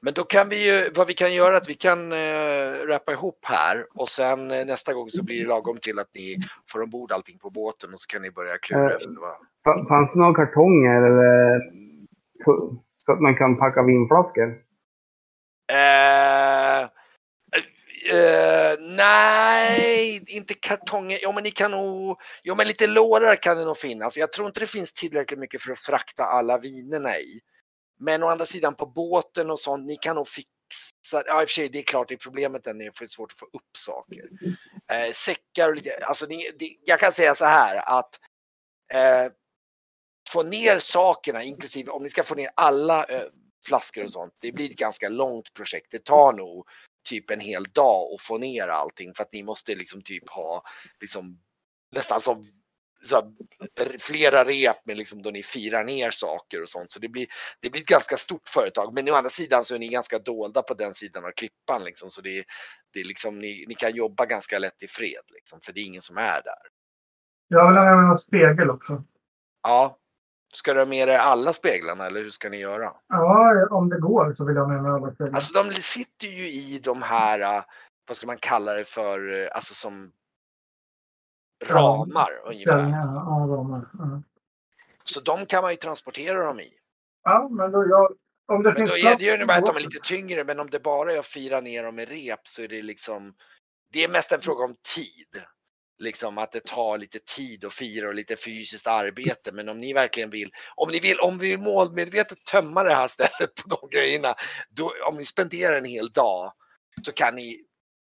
Men 0.00 0.14
då 0.14 0.24
kan 0.24 0.48
vi 0.48 0.66
ju, 0.70 0.90
vad 0.94 1.06
vi 1.06 1.14
kan 1.14 1.34
göra 1.34 1.54
är 1.54 1.60
att 1.60 1.68
vi 1.68 1.74
kan 1.74 2.12
eh, 2.12 2.86
rappa 2.88 3.12
ihop 3.12 3.38
här 3.42 3.86
och 3.94 4.08
sen 4.08 4.50
eh, 4.50 4.66
nästa 4.66 4.92
gång 4.94 5.10
så 5.10 5.22
blir 5.24 5.40
det 5.40 5.46
lagom 5.48 5.76
till 5.78 5.98
att 5.98 6.10
ni 6.14 6.36
får 6.70 6.82
ombord 6.82 7.12
allting 7.12 7.38
på 7.38 7.50
båten 7.50 7.92
och 7.92 8.00
så 8.00 8.06
kan 8.06 8.22
ni 8.22 8.30
börja 8.30 8.58
klura 8.58 8.90
Eh. 8.90 8.96
efter 8.96 9.10
vad, 9.20 9.36
Fa- 9.66 9.88
Fanns 9.88 10.12
det 10.12 10.20
några 10.20 10.34
kartonger 10.46 11.02
eller 11.02 11.60
så 12.96 13.12
att 13.12 13.20
man 13.20 13.36
kan 13.36 13.56
packa 13.58 13.82
vinflaskor? 13.82 14.58
Eh, 15.72 16.80
eh, 18.12 18.78
nej, 18.80 20.24
inte 20.26 20.54
kartonger. 20.54 21.18
Jo, 21.22 21.32
men 21.32 21.42
ni 21.42 21.50
kan 21.50 21.70
nog. 21.70 22.20
Jo, 22.42 22.54
men 22.54 22.66
lite 22.66 22.86
lårar 22.86 23.34
kan 23.42 23.56
det 23.56 23.64
nog 23.64 23.76
finnas. 23.76 24.16
Jag 24.16 24.32
tror 24.32 24.46
inte 24.46 24.60
det 24.60 24.66
finns 24.66 24.92
tillräckligt 24.94 25.40
mycket 25.40 25.62
för 25.62 25.72
att 25.72 25.78
frakta 25.78 26.24
alla 26.24 26.58
vinerna 26.58 27.18
i. 27.18 27.40
Men 28.04 28.22
å 28.22 28.28
andra 28.28 28.46
sidan 28.46 28.74
på 28.74 28.86
båten 28.86 29.50
och 29.50 29.60
sånt, 29.60 29.86
ni 29.86 29.96
kan 29.96 30.16
nog 30.16 30.28
fixa. 30.28 31.22
Ja, 31.26 31.42
i 31.42 31.44
och 31.44 31.48
för 31.48 31.54
sig, 31.54 31.68
det 31.68 31.78
är 31.78 31.82
klart, 31.82 32.08
det 32.08 32.14
är 32.14 32.18
problemet 32.18 32.66
är 32.66 32.70
att 32.70 32.78
det 32.78 33.04
är 33.04 33.06
svårt 33.06 33.32
att 33.32 33.38
få 33.38 33.46
upp 33.46 33.76
saker. 33.76 34.24
Eh, 34.92 35.12
säckar 35.12 35.68
och 35.68 35.74
lite, 35.74 35.98
alltså 36.02 36.26
ni, 36.26 36.50
det, 36.58 36.76
jag 36.84 37.00
kan 37.00 37.12
säga 37.12 37.34
så 37.34 37.44
här 37.44 37.98
att 37.98 38.20
eh, 38.92 39.32
få 40.30 40.42
ner 40.42 40.78
sakerna, 40.78 41.42
inklusive 41.42 41.90
om 41.90 42.02
ni 42.02 42.08
ska 42.08 42.22
få 42.22 42.34
ner 42.34 42.50
alla 42.54 43.04
eh, 43.04 43.26
flaskor 43.66 44.04
och 44.04 44.12
sånt. 44.12 44.34
Det 44.40 44.52
blir 44.52 44.70
ett 44.70 44.76
ganska 44.76 45.08
långt 45.08 45.54
projekt. 45.54 45.86
Det 45.90 46.04
tar 46.04 46.32
nog 46.32 46.68
typ 47.08 47.30
en 47.30 47.40
hel 47.40 47.64
dag 47.64 48.14
att 48.14 48.22
få 48.22 48.38
ner 48.38 48.68
allting 48.68 49.14
för 49.14 49.22
att 49.22 49.32
ni 49.32 49.42
måste 49.42 49.74
liksom 49.74 50.02
typ 50.02 50.30
ha 50.30 50.62
liksom 51.00 51.38
nästan 51.92 52.20
som 52.20 52.63
så 53.04 53.16
här, 53.16 53.98
flera 53.98 54.44
rep 54.44 54.86
med 54.86 54.96
liksom 54.96 55.22
då 55.22 55.30
ni 55.30 55.42
firar 55.42 55.84
ner 55.84 56.10
saker 56.10 56.62
och 56.62 56.68
sånt. 56.68 56.92
Så 56.92 57.00
det 57.00 57.08
blir, 57.08 57.26
det 57.60 57.70
blir 57.70 57.80
ett 57.80 57.88
ganska 57.88 58.16
stort 58.16 58.48
företag. 58.48 58.94
Men 58.94 59.08
å 59.08 59.14
andra 59.14 59.30
sidan 59.30 59.64
så 59.64 59.74
är 59.74 59.78
ni 59.78 59.88
ganska 59.88 60.18
dolda 60.18 60.62
på 60.62 60.74
den 60.74 60.94
sidan 60.94 61.24
av 61.24 61.30
klippan 61.30 61.84
liksom. 61.84 62.10
Så 62.10 62.20
det, 62.20 62.44
det 62.92 63.00
är 63.00 63.04
liksom, 63.04 63.38
ni, 63.38 63.64
ni 63.68 63.74
kan 63.74 63.94
jobba 63.94 64.26
ganska 64.26 64.58
lätt 64.58 64.82
i 64.82 64.88
fred 64.88 65.24
liksom, 65.34 65.60
för 65.64 65.72
det 65.72 65.80
är 65.80 65.84
ingen 65.84 66.02
som 66.02 66.16
är 66.16 66.42
där. 66.42 66.64
Jag 67.48 67.68
vill 67.68 67.76
ha 67.76 68.12
en 68.12 68.18
spegel 68.18 68.70
också. 68.70 69.04
Ja. 69.62 69.98
Ska 70.54 70.74
du 70.74 70.80
ha 70.80 70.86
med 70.86 71.08
dig 71.08 71.16
alla 71.16 71.52
speglarna 71.52 72.06
eller 72.06 72.20
hur 72.20 72.30
ska 72.30 72.48
ni 72.48 72.58
göra? 72.58 72.92
Ja, 73.08 73.68
om 73.70 73.88
det 73.88 74.00
går 74.00 74.34
så 74.34 74.44
vill 74.44 74.56
jag 74.56 74.62
ha 74.62 74.72
med 74.72 74.82
mig 74.82 74.92
alla 74.92 75.14
speglar. 75.14 75.34
Alltså 75.34 75.62
de 75.62 75.74
sitter 75.74 76.26
ju 76.26 76.46
i 76.52 76.80
de 76.84 77.02
här, 77.02 77.40
äh, 77.40 77.64
vad 78.08 78.16
ska 78.16 78.26
man 78.26 78.38
kalla 78.40 78.72
det 78.72 78.84
för, 78.84 79.42
äh, 79.42 79.48
alltså 79.52 79.74
som 79.74 80.12
ramar 81.70 82.28
ungefär. 82.44 82.78
Ja, 82.78 83.46
ramar. 83.50 83.90
Ja. 83.98 84.22
Så 85.04 85.20
de 85.20 85.46
kan 85.46 85.62
man 85.62 85.70
ju 85.70 85.76
transportera 85.76 86.46
dem 86.46 86.60
i. 86.60 86.72
ja, 87.24 87.48
men 87.50 87.72
då 87.72 87.86
jag... 87.88 88.12
Om 88.46 88.62
det 88.62 88.68
Men 88.68 88.76
finns 88.76 88.90
då 88.90 89.08
är 89.08 89.16
det 89.16 89.24
ju 89.24 89.46
bara 89.46 89.56
att 89.58 89.66
de 89.66 89.76
är 89.76 89.80
lite 89.80 90.00
tyngre, 90.02 90.44
men 90.44 90.60
om 90.60 90.70
det 90.70 90.80
bara 90.80 91.12
är 91.12 91.18
att 91.18 91.26
fira 91.26 91.60
ner 91.60 91.82
dem 91.82 91.96
med 91.96 92.08
rep 92.08 92.46
så 92.46 92.62
är 92.62 92.68
det 92.68 92.82
liksom, 92.82 93.34
det 93.92 94.04
är 94.04 94.08
mest 94.08 94.32
en 94.32 94.40
fråga 94.40 94.64
om 94.64 94.76
tid. 94.94 95.42
Liksom 95.98 96.38
att 96.38 96.52
det 96.52 96.64
tar 96.64 96.98
lite 96.98 97.18
tid 97.36 97.64
att 97.64 97.72
fira 97.74 98.08
och 98.08 98.14
lite 98.14 98.36
fysiskt 98.36 98.86
arbete. 98.86 99.52
Men 99.52 99.68
om 99.68 99.80
ni 99.80 99.92
verkligen 99.92 100.30
vill, 100.30 100.50
om 100.74 100.90
ni 100.90 101.00
vill, 101.00 101.20
om 101.20 101.38
vi 101.38 101.50
vill 101.50 101.60
målmedvetet 101.60 102.44
tömma 102.44 102.82
det 102.82 102.94
här 102.94 103.08
stället 103.08 103.54
på 103.62 103.76
de 103.76 103.88
grejerna, 103.98 104.34
då, 104.70 104.92
om 105.08 105.16
ni 105.16 105.24
spenderar 105.24 105.78
en 105.78 105.84
hel 105.84 106.12
dag 106.12 106.52
så 107.02 107.12
kan 107.12 107.34
ni 107.34 107.64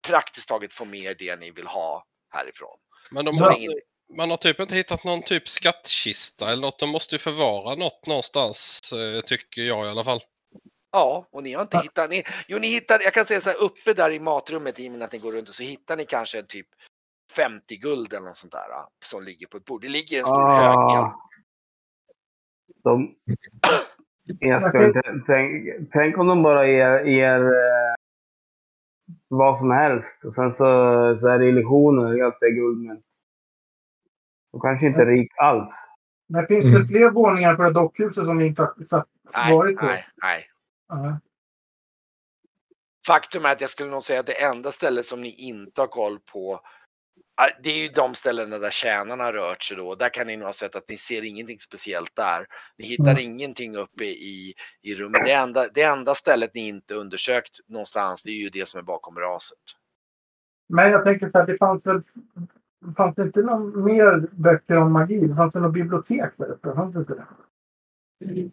praktiskt 0.07 0.47
taget 0.47 0.73
få 0.73 0.85
med 0.85 1.15
det 1.19 1.39
ni 1.39 1.51
vill 1.51 1.67
ha 1.67 2.05
härifrån. 2.29 2.77
Men 3.11 3.25
de 3.25 3.33
Så 3.33 3.43
har, 3.43 3.57
man 4.17 4.29
har 4.29 4.37
typ 4.37 4.59
inte 4.59 4.75
hittat 4.75 5.03
någon 5.03 5.21
typ 5.21 5.47
skattkista 5.47 6.51
eller 6.51 6.61
något. 6.61 6.79
De 6.79 6.89
måste 6.89 7.15
ju 7.15 7.19
förvara 7.19 7.75
något 7.75 8.07
någonstans, 8.07 8.79
eh, 8.93 9.21
tycker 9.21 9.61
jag 9.61 9.85
i 9.85 9.89
alla 9.89 10.03
fall. 10.03 10.21
Ja, 10.91 11.27
och 11.31 11.43
ni 11.43 11.53
har 11.53 11.61
inte 11.61 11.77
hittat, 11.77 12.09
ni, 12.09 12.23
jo 12.47 12.59
ni 12.59 12.67
hittar, 12.67 12.99
jag 13.03 13.13
kan 13.13 13.25
säga 13.25 13.41
så 13.41 13.49
här 13.49 13.63
uppe 13.63 13.93
där 13.93 14.09
i 14.09 14.19
matrummet 14.19 14.79
i 14.79 14.87
och 14.87 14.91
med 14.91 15.03
att 15.03 15.13
ni 15.13 15.19
går 15.19 15.31
runt 15.31 15.49
och 15.49 15.55
så 15.55 15.63
hittar 15.63 15.97
ni 15.97 16.05
kanske 16.05 16.39
en 16.39 16.45
typ 16.45 16.67
50 17.35 17.77
guld 17.77 18.13
eller 18.13 18.27
något 18.27 18.37
sånt 18.37 18.53
där 18.53 18.71
ah, 18.71 18.89
som 19.05 19.23
ligger 19.23 19.47
på 19.47 19.57
ett 19.57 19.65
bord. 19.65 19.81
Det 19.81 19.89
ligger 19.89 20.19
en 20.19 20.25
stor 20.25 20.49
hög. 20.49 20.77
Ah, 20.77 21.29
de, 22.83 23.15
jag 24.39 24.61
ska 24.61 24.85
inte, 24.85 25.01
tänk, 25.27 25.67
tänk 25.91 26.17
om 26.17 26.27
de 26.27 26.43
bara 26.43 26.67
ger, 26.67 27.05
ger 27.05 27.45
eh, 27.45 27.93
vad 29.27 29.59
som 29.59 29.71
helst 29.71 30.25
och 30.25 30.33
sen 30.33 30.51
så, 30.51 30.63
så 31.19 31.27
är 31.27 31.39
det 31.39 31.49
illusioner 31.49 32.23
att 32.23 32.37
det 32.39 32.45
är 32.45 32.51
guldmynt. 32.51 33.05
De 34.51 34.61
kanske 34.61 34.87
inte 34.87 35.05
rik 35.05 35.31
alls. 35.37 35.71
Men 36.27 36.47
finns 36.47 36.65
Mm. 36.65 36.81
det 36.81 36.87
fler 36.87 37.09
våningar 37.09 37.55
på 37.55 37.63
det 37.63 37.71
dockhuset 37.73 38.25
som 38.25 38.37
ni 38.37 38.45
inte 38.45 38.61
har 38.61 39.55
varit 39.55 39.79
på? 39.79 39.85
nej, 39.85 40.05
nej. 40.23 40.45
Ja. 40.87 41.19
Faktum 43.07 43.45
är 43.45 43.51
att 43.51 43.61
jag 43.61 43.69
skulle 43.69 43.89
nog 43.91 44.03
säga 44.03 44.19
att 44.19 44.25
det 44.25 44.43
enda 44.43 44.71
stället 44.71 45.05
som 45.05 45.21
ni 45.21 45.29
inte 45.29 45.81
har 45.81 45.87
koll 45.87 46.19
på 46.33 46.61
det 47.63 47.69
är 47.69 47.77
ju 47.77 47.87
de 47.87 48.15
ställena 48.15 48.57
där 48.57 48.71
tjänarna 48.71 49.23
har 49.23 49.33
rört 49.33 49.63
sig 49.63 49.77
då. 49.77 49.95
Där 49.95 50.09
kan 50.09 50.27
ni 50.27 50.37
nog 50.37 50.45
ha 50.45 50.53
sett 50.53 50.75
att 50.75 50.89
ni 50.89 50.97
ser 50.97 51.25
ingenting 51.25 51.59
speciellt 51.59 52.15
där. 52.15 52.45
Ni 52.77 52.85
hittar 52.85 53.11
Mm. 53.11 53.23
ingenting 53.23 53.75
uppe 53.75 54.03
i, 54.03 54.53
i 54.81 54.95
rummet. 54.95 55.21
Det 55.25 55.31
enda, 55.31 55.67
det 55.73 55.81
enda 55.81 56.15
stället 56.15 56.53
ni 56.53 56.67
inte 56.67 56.95
undersökt 56.95 57.69
någonstans, 57.69 58.23
det 58.23 58.29
är 58.29 58.43
ju 58.43 58.49
det 58.49 58.67
som 58.67 58.79
är 58.79 58.83
bakom 58.83 59.19
raset. 59.19 59.57
Men 60.69 60.91
jag 60.91 61.03
tänker 61.03 61.29
så 61.29 61.37
här, 61.37 61.45
det 61.45 61.57
fanns 61.57 61.85
väl... 61.85 62.01
Fanns 62.97 63.15
det 63.15 63.21
inte 63.21 63.39
någon 63.39 63.83
mer 63.83 64.27
böcker 64.31 64.77
om 64.77 64.93
magi? 64.93 65.19
Det 65.19 65.35
fanns 65.35 65.55
väl 65.55 65.61
något 65.61 65.73
bibliotek 65.73 66.33
där 66.37 66.51
uppe? 66.51 66.75
Fanns 66.75 66.93
det 66.93 66.99
inte 66.99 67.13
det? 67.13 68.49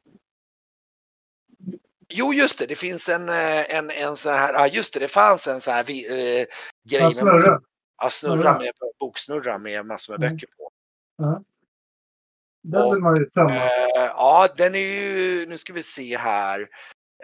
Jo, 2.09 2.33
just 2.33 2.59
det, 2.59 2.66
det 2.66 2.79
finns 2.79 3.09
en, 3.09 3.29
eh, 3.29 3.76
en, 3.79 3.91
en 3.91 4.16
sån 4.16 4.33
här, 4.33 4.53
ja 4.53 4.66
just 4.66 4.95
det, 4.95 5.01
det 5.01 5.09
fanns 5.09 5.47
en 5.47 5.61
sån 5.61 5.72
här 5.72 5.91
eh, 5.91 6.47
grej 6.91 7.14
snurra. 7.14 7.61
Ja, 7.99 8.11
snurra 8.11 8.59
med 8.59 8.73
boksnurra 8.99 9.59
med 9.59 9.87
massor 9.87 10.19
med 10.19 10.31
böcker 10.31 10.47
på. 10.57 10.73
Den 12.63 12.83
Och, 12.83 12.95
vill 12.95 13.03
man 13.03 13.17
ju 13.17 13.25
tömma. 13.31 13.55
Eh, 13.57 13.71
ja, 13.97 14.49
den 14.57 14.75
är 14.75 14.79
ju, 14.79 15.47
nu 15.47 15.59
ska 15.59 15.73
vi 15.73 15.83
se 15.83 16.17
här. 16.17 16.69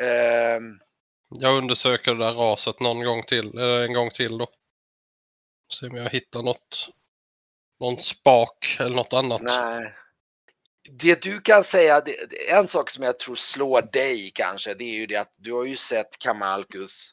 Ehm, 0.01 0.81
Jag 1.29 1.59
undersöker 1.59 2.15
det 2.15 2.25
där 2.25 2.33
raset 2.33 2.81
någon 2.81 3.05
gång 3.05 3.23
till, 3.23 3.59
eller 3.59 3.81
en 3.83 3.93
gång 3.95 4.11
till 4.11 4.39
då. 4.39 4.47
Se 5.75 5.89
om 5.89 5.97
jag 5.97 6.11
hittar 6.11 6.43
något. 6.43 6.91
Någon 7.81 7.99
spak 7.99 8.77
eller 8.81 8.97
något 8.97 9.13
annat. 9.13 9.43
nej. 9.43 9.95
Det 10.91 11.23
du 11.23 11.41
kan 11.41 11.65
säga, 11.65 12.01
det- 12.01 12.51
en 12.51 12.69
sak 12.69 12.91
som 12.91 13.05
jag 13.05 13.19
tror 13.19 13.35
slår 13.35 13.83
dig 13.83 14.31
kanske, 14.35 14.75
det 14.75 14.85
är 14.85 14.95
ju 14.95 15.07
det 15.07 15.17
att 15.17 15.33
du 15.37 15.53
har 15.53 15.65
ju 15.65 15.77
sett 15.77 16.19
Kamalkus 16.19 17.11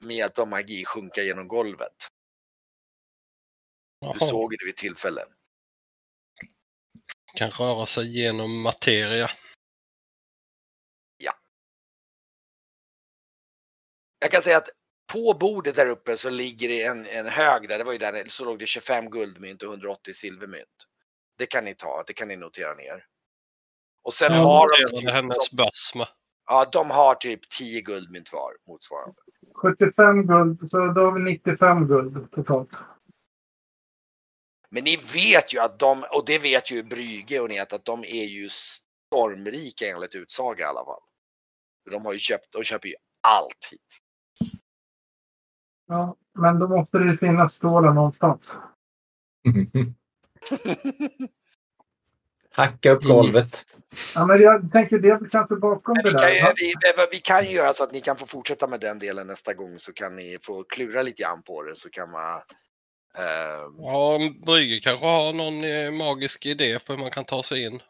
med 0.00 0.16
hjälp 0.16 0.38
av 0.38 0.48
magi 0.48 0.84
sjunka 0.84 1.22
genom 1.22 1.48
golvet. 1.48 2.08
Du 4.00 4.06
Jaha. 4.06 4.18
såg 4.18 4.50
det 4.50 4.64
vid 4.66 4.76
tillfälle. 4.76 5.20
Kan 7.34 7.50
röra 7.50 7.86
sig 7.86 8.20
genom 8.20 8.60
materia. 8.62 9.30
Jag 14.22 14.30
kan 14.30 14.42
säga 14.42 14.56
att 14.56 14.68
på 15.12 15.36
bordet 15.40 15.76
där 15.76 15.86
uppe 15.86 16.16
så 16.16 16.30
ligger 16.30 16.68
det 16.68 16.82
en, 16.82 17.06
en 17.06 17.26
hög 17.26 17.68
där, 17.68 17.78
det 17.78 17.84
var 17.84 17.92
ju 17.92 17.98
där, 17.98 18.24
så 18.28 18.44
låg 18.44 18.58
det 18.58 18.66
25 18.66 19.10
guldmynt 19.10 19.62
och 19.62 19.68
180 19.68 20.14
silvermynt. 20.14 20.86
Det 21.38 21.46
kan 21.46 21.64
ni 21.64 21.74
ta, 21.74 22.04
det 22.06 22.12
kan 22.12 22.28
ni 22.28 22.36
notera 22.36 22.74
ner. 22.74 23.04
Och 24.02 24.14
sen 24.14 24.32
Jag 24.32 24.40
har 24.40 24.68
de, 24.68 25.00
typ, 25.00 25.10
hennes 25.10 25.50
de, 25.50 25.56
börs 25.56 25.94
med. 25.94 26.08
ja, 26.46 26.68
de 26.72 26.90
har 26.90 27.14
typ 27.14 27.48
10 27.48 27.80
guldmynt 27.80 28.32
var 28.32 28.52
motsvarande. 28.68 29.16
75 29.62 30.26
guld, 30.26 30.70
så 30.70 30.76
då 30.76 31.00
har 31.00 31.12
vi 31.12 31.32
95 31.32 31.86
guld 31.88 32.32
totalt. 32.32 32.70
Men 34.70 34.84
ni 34.84 34.96
vet 34.96 35.54
ju 35.54 35.58
att 35.58 35.78
de, 35.78 36.04
och 36.10 36.24
det 36.26 36.38
vet 36.38 36.70
ju 36.70 36.82
Brygge 36.82 37.40
och 37.40 37.48
ni 37.48 37.58
vet 37.58 37.72
att 37.72 37.84
de 37.84 38.04
är 38.04 38.24
ju 38.24 38.48
stormrika 38.48 39.88
enligt 39.88 40.14
utsaga 40.14 40.64
i 40.64 40.68
alla 40.68 40.84
fall. 40.84 41.02
De 41.90 42.04
har 42.04 42.12
ju 42.12 42.18
köpt, 42.18 42.52
de 42.52 42.62
köper 42.62 42.88
ju 42.88 42.94
allt 43.20 43.68
hit. 43.70 43.98
Ja, 45.86 46.16
men 46.38 46.58
då 46.58 46.68
måste 46.68 46.98
det 46.98 47.04
ju 47.04 47.18
finnas 47.18 47.54
stålar 47.54 47.92
någonstans. 47.92 48.52
Hacka 52.50 52.90
upp 52.90 53.02
golvet. 53.02 53.66
Ja, 54.14 54.26
men 54.26 54.42
jag 54.42 54.72
tänker 54.72 54.98
det 54.98 55.08
är 55.08 55.28
kanske 55.28 55.56
bakom 55.56 55.94
Men 55.94 56.04
det 56.04 56.10
vi, 56.10 56.18
kan 56.18 56.34
ju, 56.34 56.40
där. 56.40 56.54
vi, 56.56 56.74
vi 57.10 57.18
kan 57.18 57.44
ju 57.44 57.50
göra 57.50 57.72
så 57.72 57.84
att 57.84 57.92
ni 57.92 58.00
kan 58.00 58.16
få 58.16 58.26
fortsätta 58.26 58.66
med 58.66 58.80
den 58.80 58.98
delen 58.98 59.26
nästa 59.26 59.54
gång 59.54 59.78
så 59.78 59.92
kan 59.92 60.16
ni 60.16 60.38
få 60.42 60.64
klura 60.64 61.02
lite 61.02 61.22
grann 61.22 61.42
på 61.42 61.62
det 61.62 61.76
så 61.76 61.90
kan 61.90 62.10
man 62.10 62.40
ehm, 63.14 63.74
Ja, 63.78 64.18
Brygge 64.46 64.80
kanske 64.80 65.06
har 65.06 65.32
någon 65.32 65.64
eh, 65.64 65.90
magisk 65.90 66.46
idé 66.46 66.78
på 66.78 66.92
hur 66.92 67.00
man 67.00 67.10
kan 67.10 67.24
ta 67.24 67.42
sig 67.42 67.64
in. 67.64 67.82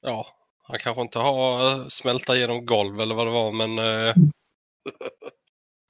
Ja, 0.00 0.26
han 0.62 0.78
kanske 0.78 1.02
inte 1.02 1.18
har 1.18 1.70
eh, 1.70 1.88
smälta 1.88 2.36
genom 2.36 2.66
golv 2.66 3.00
eller 3.00 3.14
vad 3.14 3.26
det 3.26 3.30
var 3.30 3.52
men... 3.52 3.78
Eh, 3.78 4.14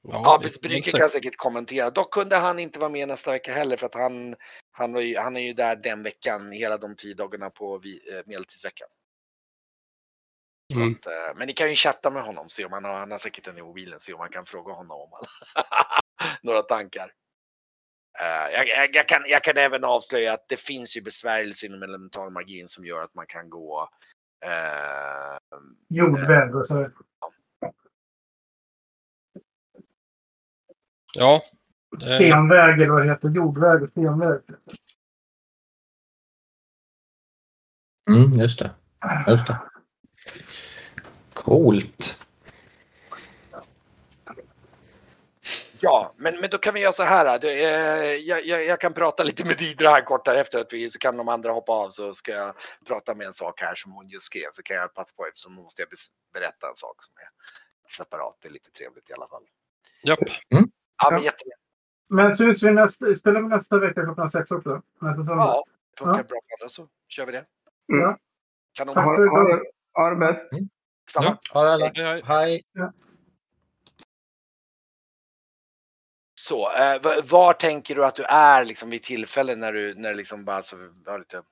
Ja, 0.02 0.24
får 0.24 0.42
väl 0.42 0.52
Brygge 0.62 0.90
kan 0.90 1.10
säkert 1.10 1.36
kommentera. 1.36 1.90
Dock 1.90 2.14
kunde 2.14 2.36
han 2.36 2.58
inte 2.58 2.78
vara 2.78 2.90
med 2.90 3.08
nästa 3.08 3.30
vecka 3.30 3.52
heller 3.52 3.76
för 3.76 3.86
att 3.86 3.94
han, 3.94 4.36
han, 4.72 4.92
var 4.92 5.00
ju, 5.00 5.16
han 5.16 5.36
är 5.36 5.40
ju 5.40 5.52
där 5.52 5.76
den 5.76 6.02
veckan, 6.02 6.52
hela 6.52 6.78
de 6.78 6.96
tio 6.96 7.14
dagarna 7.14 7.50
på 7.50 7.78
vi, 7.78 8.00
medeltidsveckan. 8.26 8.88
Mm. 10.76 10.92
att, 10.92 11.36
men 11.36 11.46
ni 11.46 11.52
kan 11.52 11.70
ju 11.70 11.76
chatta 11.76 12.10
med 12.10 12.22
honom, 12.22 12.48
se 12.48 12.64
om 12.64 12.72
han 12.72 12.84
har, 12.84 12.92
han 12.92 13.10
har 13.10 13.18
säkert 13.18 13.44
den 13.44 13.58
i 13.58 13.62
mobilen, 13.62 14.00
se 14.00 14.12
om 14.12 14.18
man 14.18 14.30
kan 14.30 14.46
fråga 14.46 14.72
honom 14.72 15.00
om 15.00 15.10
han 15.12 15.64
några 16.42 16.62
tankar. 16.62 17.12
Eh, 18.20 18.52
jag, 18.54 18.68
jag, 18.68 18.96
jag, 18.96 19.08
kan, 19.08 19.22
jag 19.26 19.44
kan 19.44 19.56
även 19.56 19.84
avslöja 19.84 20.32
att 20.32 20.48
det 20.48 20.60
finns 20.60 20.96
ju 20.96 21.00
besvärjelser 21.00 21.66
inom 21.66 21.82
elementalmagin 21.82 22.68
som 22.68 22.84
gör 22.84 23.02
att 23.02 23.14
man 23.14 23.26
kan 23.26 23.50
gå 23.50 23.88
eh, 24.46 25.60
Jordväg 25.88 26.56
och 26.56 26.66
så. 26.66 26.90
Ja, 31.14 31.42
Stenväg 32.00 32.74
eller 32.74 32.88
vad 32.88 33.02
det 33.02 33.12
heter. 33.12 33.28
Jordväg 33.28 33.82
och 33.82 33.90
stenväg. 33.90 34.40
Mm, 38.10 38.32
just 38.32 38.58
det. 38.58 38.70
Just 39.26 39.46
det. 39.46 39.58
Coolt. 41.34 42.19
Ja, 45.82 46.14
men, 46.16 46.40
men 46.40 46.50
då 46.50 46.58
kan 46.58 46.74
vi 46.74 46.80
göra 46.80 46.92
så 46.92 47.02
här. 47.02 47.38
Du, 47.38 47.48
eh, 47.48 48.14
jag, 48.14 48.44
jag, 48.46 48.64
jag 48.64 48.80
kan 48.80 48.92
prata 48.92 49.22
lite 49.24 49.46
med 49.46 49.56
Didra 49.58 49.88
här 49.88 50.00
kort 50.00 50.24
därefter 50.24 50.58
att 50.58 50.72
vi, 50.72 50.90
så 50.90 50.98
kan 50.98 51.16
de 51.16 51.28
andra 51.28 51.52
hoppa 51.52 51.72
av 51.72 51.90
så 51.90 52.14
ska 52.14 52.32
jag 52.32 52.54
prata 52.86 53.14
med 53.14 53.26
en 53.26 53.32
sak 53.32 53.60
här 53.60 53.74
som 53.74 53.92
hon 53.92 54.08
just 54.08 54.26
skrev 54.26 54.48
så 54.50 54.62
kan 54.62 54.76
jag 54.76 54.94
passa 54.94 55.16
på 55.16 55.26
eftersom 55.26 55.56
då 55.56 55.62
måste 55.62 55.82
jag 55.82 55.88
berätta 56.34 56.68
en 56.68 56.76
sak 56.76 56.96
som 57.04 57.14
är 57.16 57.28
separat. 57.96 58.36
Det 58.42 58.48
är 58.48 58.52
lite 58.52 58.70
trevligt 58.70 59.10
i 59.10 59.12
alla 59.12 59.28
fall. 59.28 59.42
Japp. 60.02 60.18
Ja, 60.48 61.10
men 61.10 61.22
Ja. 61.22 61.32
Men 62.12 62.36
syns 62.36 62.62
vi 62.62 62.70
nästa, 62.72 63.16
spelar 63.16 63.40
vi 63.40 63.48
nästa 63.48 63.78
vecka 63.78 64.04
klockan 64.04 64.30
sex 64.30 64.50
också? 64.50 64.82
Nästa 65.00 65.16
söndag? 65.16 65.34
Ja, 65.34 65.64
det 65.96 65.98
funkar 65.98 66.18
Ja. 66.20 66.24
bra 66.24 66.38
på 66.40 66.54
andra 66.60 66.68
så 66.68 66.88
kör 67.08 67.26
vi 67.26 67.32
det. 67.32 67.44
Ja. 67.86 68.18
Kanon. 68.72 68.94
Ha, 68.96 69.04
för 69.04 69.26
ha, 69.26 69.60
ha 69.94 70.10
det 70.10 70.16
bäst. 70.16 70.50
Samma. 71.10 71.26
Ja. 71.26 71.38
Ha 71.52 71.64
det 71.64 71.72
alla. 71.72 71.90
Hej, 71.94 72.04
hej. 72.04 72.22
Hej. 72.24 72.62
Så, 76.50 76.70
eh, 76.70 77.22
var 77.30 77.52
tänker 77.52 77.94
du 77.94 78.04
att 78.04 78.14
du 78.14 78.24
är 78.24 78.64
liksom 78.64 78.90
vid 78.90 79.02
tillfällen 79.02 79.60
när 79.60 79.72
du, 79.72 79.94
när 79.94 80.08
det 80.08 80.14
liksom 80.14 80.44
bara 80.44 80.62
så, 80.62 80.76
har 81.06 81.18
lite... 81.18 81.42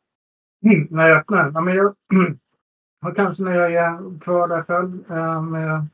Mm, 0.65 0.89
när 0.91 1.09
jag 1.09 1.19
öppnar. 1.19 1.51
Ja, 1.55 1.61
men 1.61 1.75
jag, 1.75 1.95
kanske 3.17 3.43
när 3.43 3.55
jag 3.55 3.73
är 3.73 4.21
kvar 4.21 4.49
där 4.49 4.63
själv. 4.63 5.11
Eh, 5.11 5.43
med, 5.43 5.89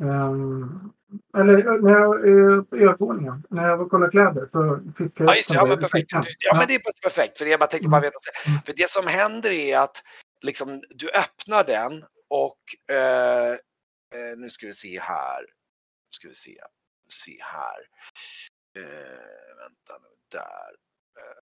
ehm, 0.00 0.92
eller 1.36 1.82
när 1.82 1.90
jag 1.90 2.28
är 2.28 2.62
på 2.62 2.76
övervåningen. 2.76 3.44
När 3.50 3.68
jag 3.68 3.76
var 3.76 3.84
och 3.84 3.90
kollade 3.90 4.10
kläder 4.10 4.48
så 4.52 4.80
fick 4.98 5.20
jag 5.20 5.28
Ja, 5.28 5.36
just 5.36 5.48
det. 5.48 5.54
Ja, 5.54 5.66
men 5.66 5.78
perfekt. 5.78 6.12
Ja, 6.38 6.56
men 6.58 6.64
det 6.68 6.74
är 6.74 7.02
perfekt. 7.02 7.38
För 7.38 7.46
jag 7.46 7.60
bara 7.60 7.66
tänkte 7.66 7.88
bara 7.88 8.00
veta. 8.00 8.18
Mm. 8.46 8.58
För 8.66 8.72
det 8.76 8.90
som 8.90 9.06
händer 9.06 9.50
är 9.50 9.78
att 9.78 10.02
liksom, 10.40 10.82
du 10.90 11.10
öppnar 11.10 11.64
den 11.64 12.04
och 12.28 12.62
eh, 12.96 13.52
eh, 13.52 14.36
nu 14.36 14.50
ska 14.50 14.66
vi 14.66 14.72
se 14.72 15.00
här. 15.00 15.40
Nu 15.40 16.12
ska 16.16 16.28
vi 16.28 16.34
se. 16.34 16.56
Se 17.12 17.36
här. 17.42 17.80
Eh, 18.76 19.56
vänta 19.56 19.98
nu, 20.02 20.08
där. 20.30 20.70
Eh, 21.18 21.38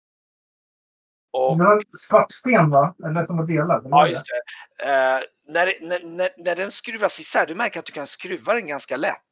och 1.31 1.57
Det 1.57 1.63
var 1.63 1.83
svart 1.97 2.31
sten 2.33 2.69
va? 2.69 2.95
Eller 3.05 3.25
som 3.25 3.37
var 3.37 3.45
delad? 3.47 3.87
Ja, 3.89 4.07
just 4.07 4.25
det. 4.27 4.83
Eh, 4.83 5.21
när, 5.47 5.87
när, 5.87 6.03
när, 6.03 6.29
när 6.37 6.55
den 6.55 6.71
skruvas 6.71 7.19
isär, 7.19 7.45
du 7.45 7.55
märker 7.55 7.79
att 7.79 7.85
du 7.85 7.91
kan 7.91 8.07
skruva 8.07 8.53
den 8.53 8.67
ganska 8.67 8.97
lätt. 8.97 9.29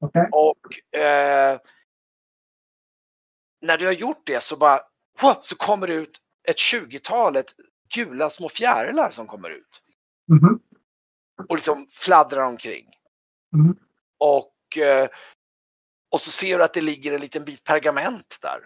Okej. 0.00 0.28
Och 0.32 0.98
eh, 1.00 1.60
när 3.60 3.78
du 3.78 3.86
har 3.86 3.92
gjort 3.92 4.22
det 4.26 4.42
så 4.42 4.56
bara 4.56 4.80
wow, 5.22 5.34
så 5.42 5.56
kommer 5.56 5.86
det 5.86 5.94
ut 5.94 6.18
ett 6.48 6.56
20-talet 6.56 7.46
gula 7.94 8.30
små 8.30 8.48
fjärilar 8.48 9.10
som 9.10 9.26
kommer 9.26 9.50
ut 9.50 9.82
Mhm. 10.28 10.60
och 11.48 11.54
liksom 11.56 11.86
fladdrar 11.90 12.42
omkring. 12.42 12.86
Mm. 13.54 13.76
Och, 14.18 14.78
eh, 14.78 15.08
och 16.16 16.20
så 16.20 16.30
ser 16.30 16.58
du 16.58 16.64
att 16.64 16.74
det 16.74 16.80
ligger 16.80 17.14
en 17.14 17.20
liten 17.20 17.44
bit 17.44 17.64
pergament 17.64 18.38
där. 18.42 18.60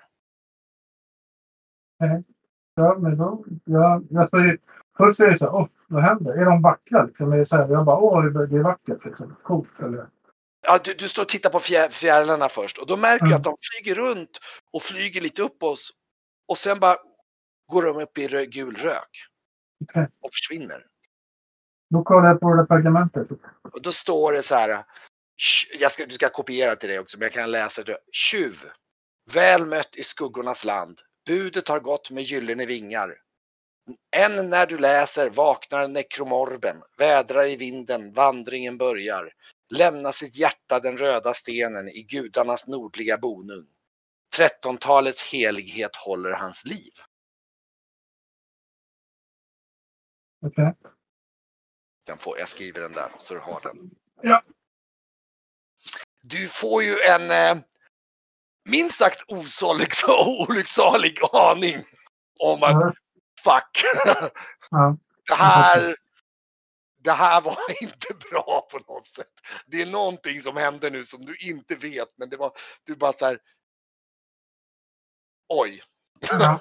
Ja, 2.75 2.99
men 2.99 3.17
då, 3.17 3.45
ja, 3.65 4.03
jag 4.11 4.47
ju, 4.47 4.59
först 4.97 5.21
är 5.21 5.31
det 5.31 5.39
så 5.39 5.45
här, 5.45 5.55
åh, 5.55 5.69
vad 5.89 6.03
händer? 6.03 6.33
Är 6.33 6.45
de 6.45 6.63
vackra 6.63 7.03
liksom? 7.05 7.33
Är 7.33 7.37
det 7.37 7.47
så 7.47 7.57
här, 7.57 7.69
jag 7.69 7.85
bara, 7.85 7.97
åh, 7.99 8.25
det 8.25 8.57
är 8.57 8.63
vackert 8.63 9.05
liksom. 9.05 9.37
Coolt 9.43 9.79
eller? 9.79 10.09
Ja, 10.67 10.79
du, 10.85 10.95
du 10.95 11.09
står 11.09 11.23
och 11.23 11.29
tittar 11.29 11.51
på 11.51 11.59
fjä- 11.59 11.91
fjärilarna 11.91 12.49
först 12.49 12.79
och 12.79 12.87
då 12.87 12.97
märker 12.97 13.25
du 13.25 13.31
Mm. 13.31 13.37
att 13.37 13.45
de 13.45 13.57
flyger 13.71 13.95
runt 14.01 14.39
och 14.73 14.83
flyger 14.83 15.21
lite 15.21 15.43
upp 15.43 15.63
oss 15.63 15.91
och 16.49 16.57
sen 16.59 16.79
bara 16.81 16.97
går 17.73 17.83
de 17.83 17.97
upp 18.03 18.19
i 18.19 18.47
gul 18.47 18.77
rök 18.77 19.13
Okej. 19.85 20.09
och 20.21 20.31
försvinner. 20.33 20.87
Då 21.91 22.03
kollar 22.03 22.29
jag 22.29 22.41
på 22.41 22.51
det 22.51 22.57
där 22.57 22.67
pergamentet. 22.67 23.29
Och 23.73 23.83
då 23.83 23.93
står 23.93 24.33
det 24.33 24.43
så 24.43 24.55
här. 24.55 24.85
"Tj- 25.41 25.77
Jag 25.81 25.93
ska, 25.93 26.07
du 26.07 26.15
ska 26.15 26.29
kopiera 26.29 26.77
till 26.77 26.89
dig 26.89 26.99
också, 26.99 27.19
men 27.19 27.27
jag 27.27 27.33
kan 27.33 27.51
läsa 27.51 27.85
det. 27.85 27.99
Tjuv. 28.13 28.71
Väl 29.33 29.67
mött 29.67 29.97
i 29.97 30.03
skuggornas 30.03 30.65
land. 30.65 31.01
Budet 31.27 31.69
har 31.69 31.81
gått 31.81 32.11
med 32.11 32.25
gyllene 32.25 32.67
vingar. 32.67 33.17
Än 34.17 34.51
när 34.51 34.67
du 34.67 34.79
läser 34.79 35.31
vaknar 35.31 35.89
nekromorben, 35.89 36.77
vädrar 36.99 37.47
i 37.47 37.57
vinden, 37.57 38.13
vandringen 38.13 38.79
börjar. 38.79 39.33
Lämna 39.71 40.13
sitt 40.13 40.37
hjärta 40.37 40.81
den 40.81 40.99
röda 40.99 41.35
stenen 41.35 41.89
i 41.89 42.03
gudarnas 42.03 42.67
nordliga 42.67 43.19
bonung. 43.19 43.67
Trettontalets 44.37 45.33
helighet 45.33 45.97
håller 45.97 46.31
hans 46.33 46.65
liv. 46.65 46.93
Okej. 50.47 50.75
Får, 52.19 52.39
jag 52.39 52.49
skriver 52.49 52.81
den 52.81 52.93
där 52.93 53.13
så 53.19 53.35
du 53.35 53.41
har 53.41 53.61
den. 53.61 53.91
Ja. 54.23 54.43
Du 56.23 56.49
får 56.49 56.83
ju 56.83 57.01
en 57.01 57.31
eh, 57.31 57.63
minst 58.69 58.99
sagt 58.99 59.23
osalig, 59.29 59.89
olycksalig 60.49 61.19
aning 61.33 61.85
om 62.41 62.63
att 62.63 62.73
Ja. 62.73 62.93
fuck, 63.45 63.85
det 65.29 65.35
här 65.35 65.97
det 67.03 67.13
här 67.13 67.41
var 67.41 67.59
inte 67.83 68.09
bra 68.31 68.69
på 68.71 68.93
något 68.93 69.07
sätt. 69.07 69.33
Det 69.67 69.83
är 69.83 69.87
någonting 69.87 70.43
som 70.43 70.57
händer 70.57 70.91
nu 70.91 71.05
som 71.05 71.25
du 71.25 71.37
inte 71.37 71.75
vet 71.75 72.09
men 72.17 72.29
det 72.29 72.37
var, 72.37 72.53
du 72.87 72.97
bara 72.97 73.13
så 73.13 73.27
här. 73.27 73.39
Oj, 75.49 75.83
ja. 76.21 76.61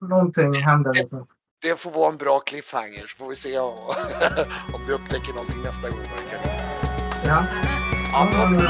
Någonting 0.00 0.54
händer. 0.54 0.92
Liksom. 0.92 1.26
det 1.62 1.76
får 1.76 1.90
vara 1.90 2.10
en 2.10 2.16
bra 2.16 2.40
cliffhanger 2.40 3.06
så 3.06 3.16
får 3.16 3.28
vi 3.28 3.36
se 3.36 3.58
om, 3.58 3.78
om 4.74 4.86
du 4.86 4.92
upptäcker 4.92 5.32
någonting 5.32 5.62
nästa 5.62 5.90
gång. 5.90 6.04
Ja. 7.24 7.46
Ja, 8.12 8.24
Ja, 8.24 8.24
men, 8.24 8.56
men, 8.56 8.68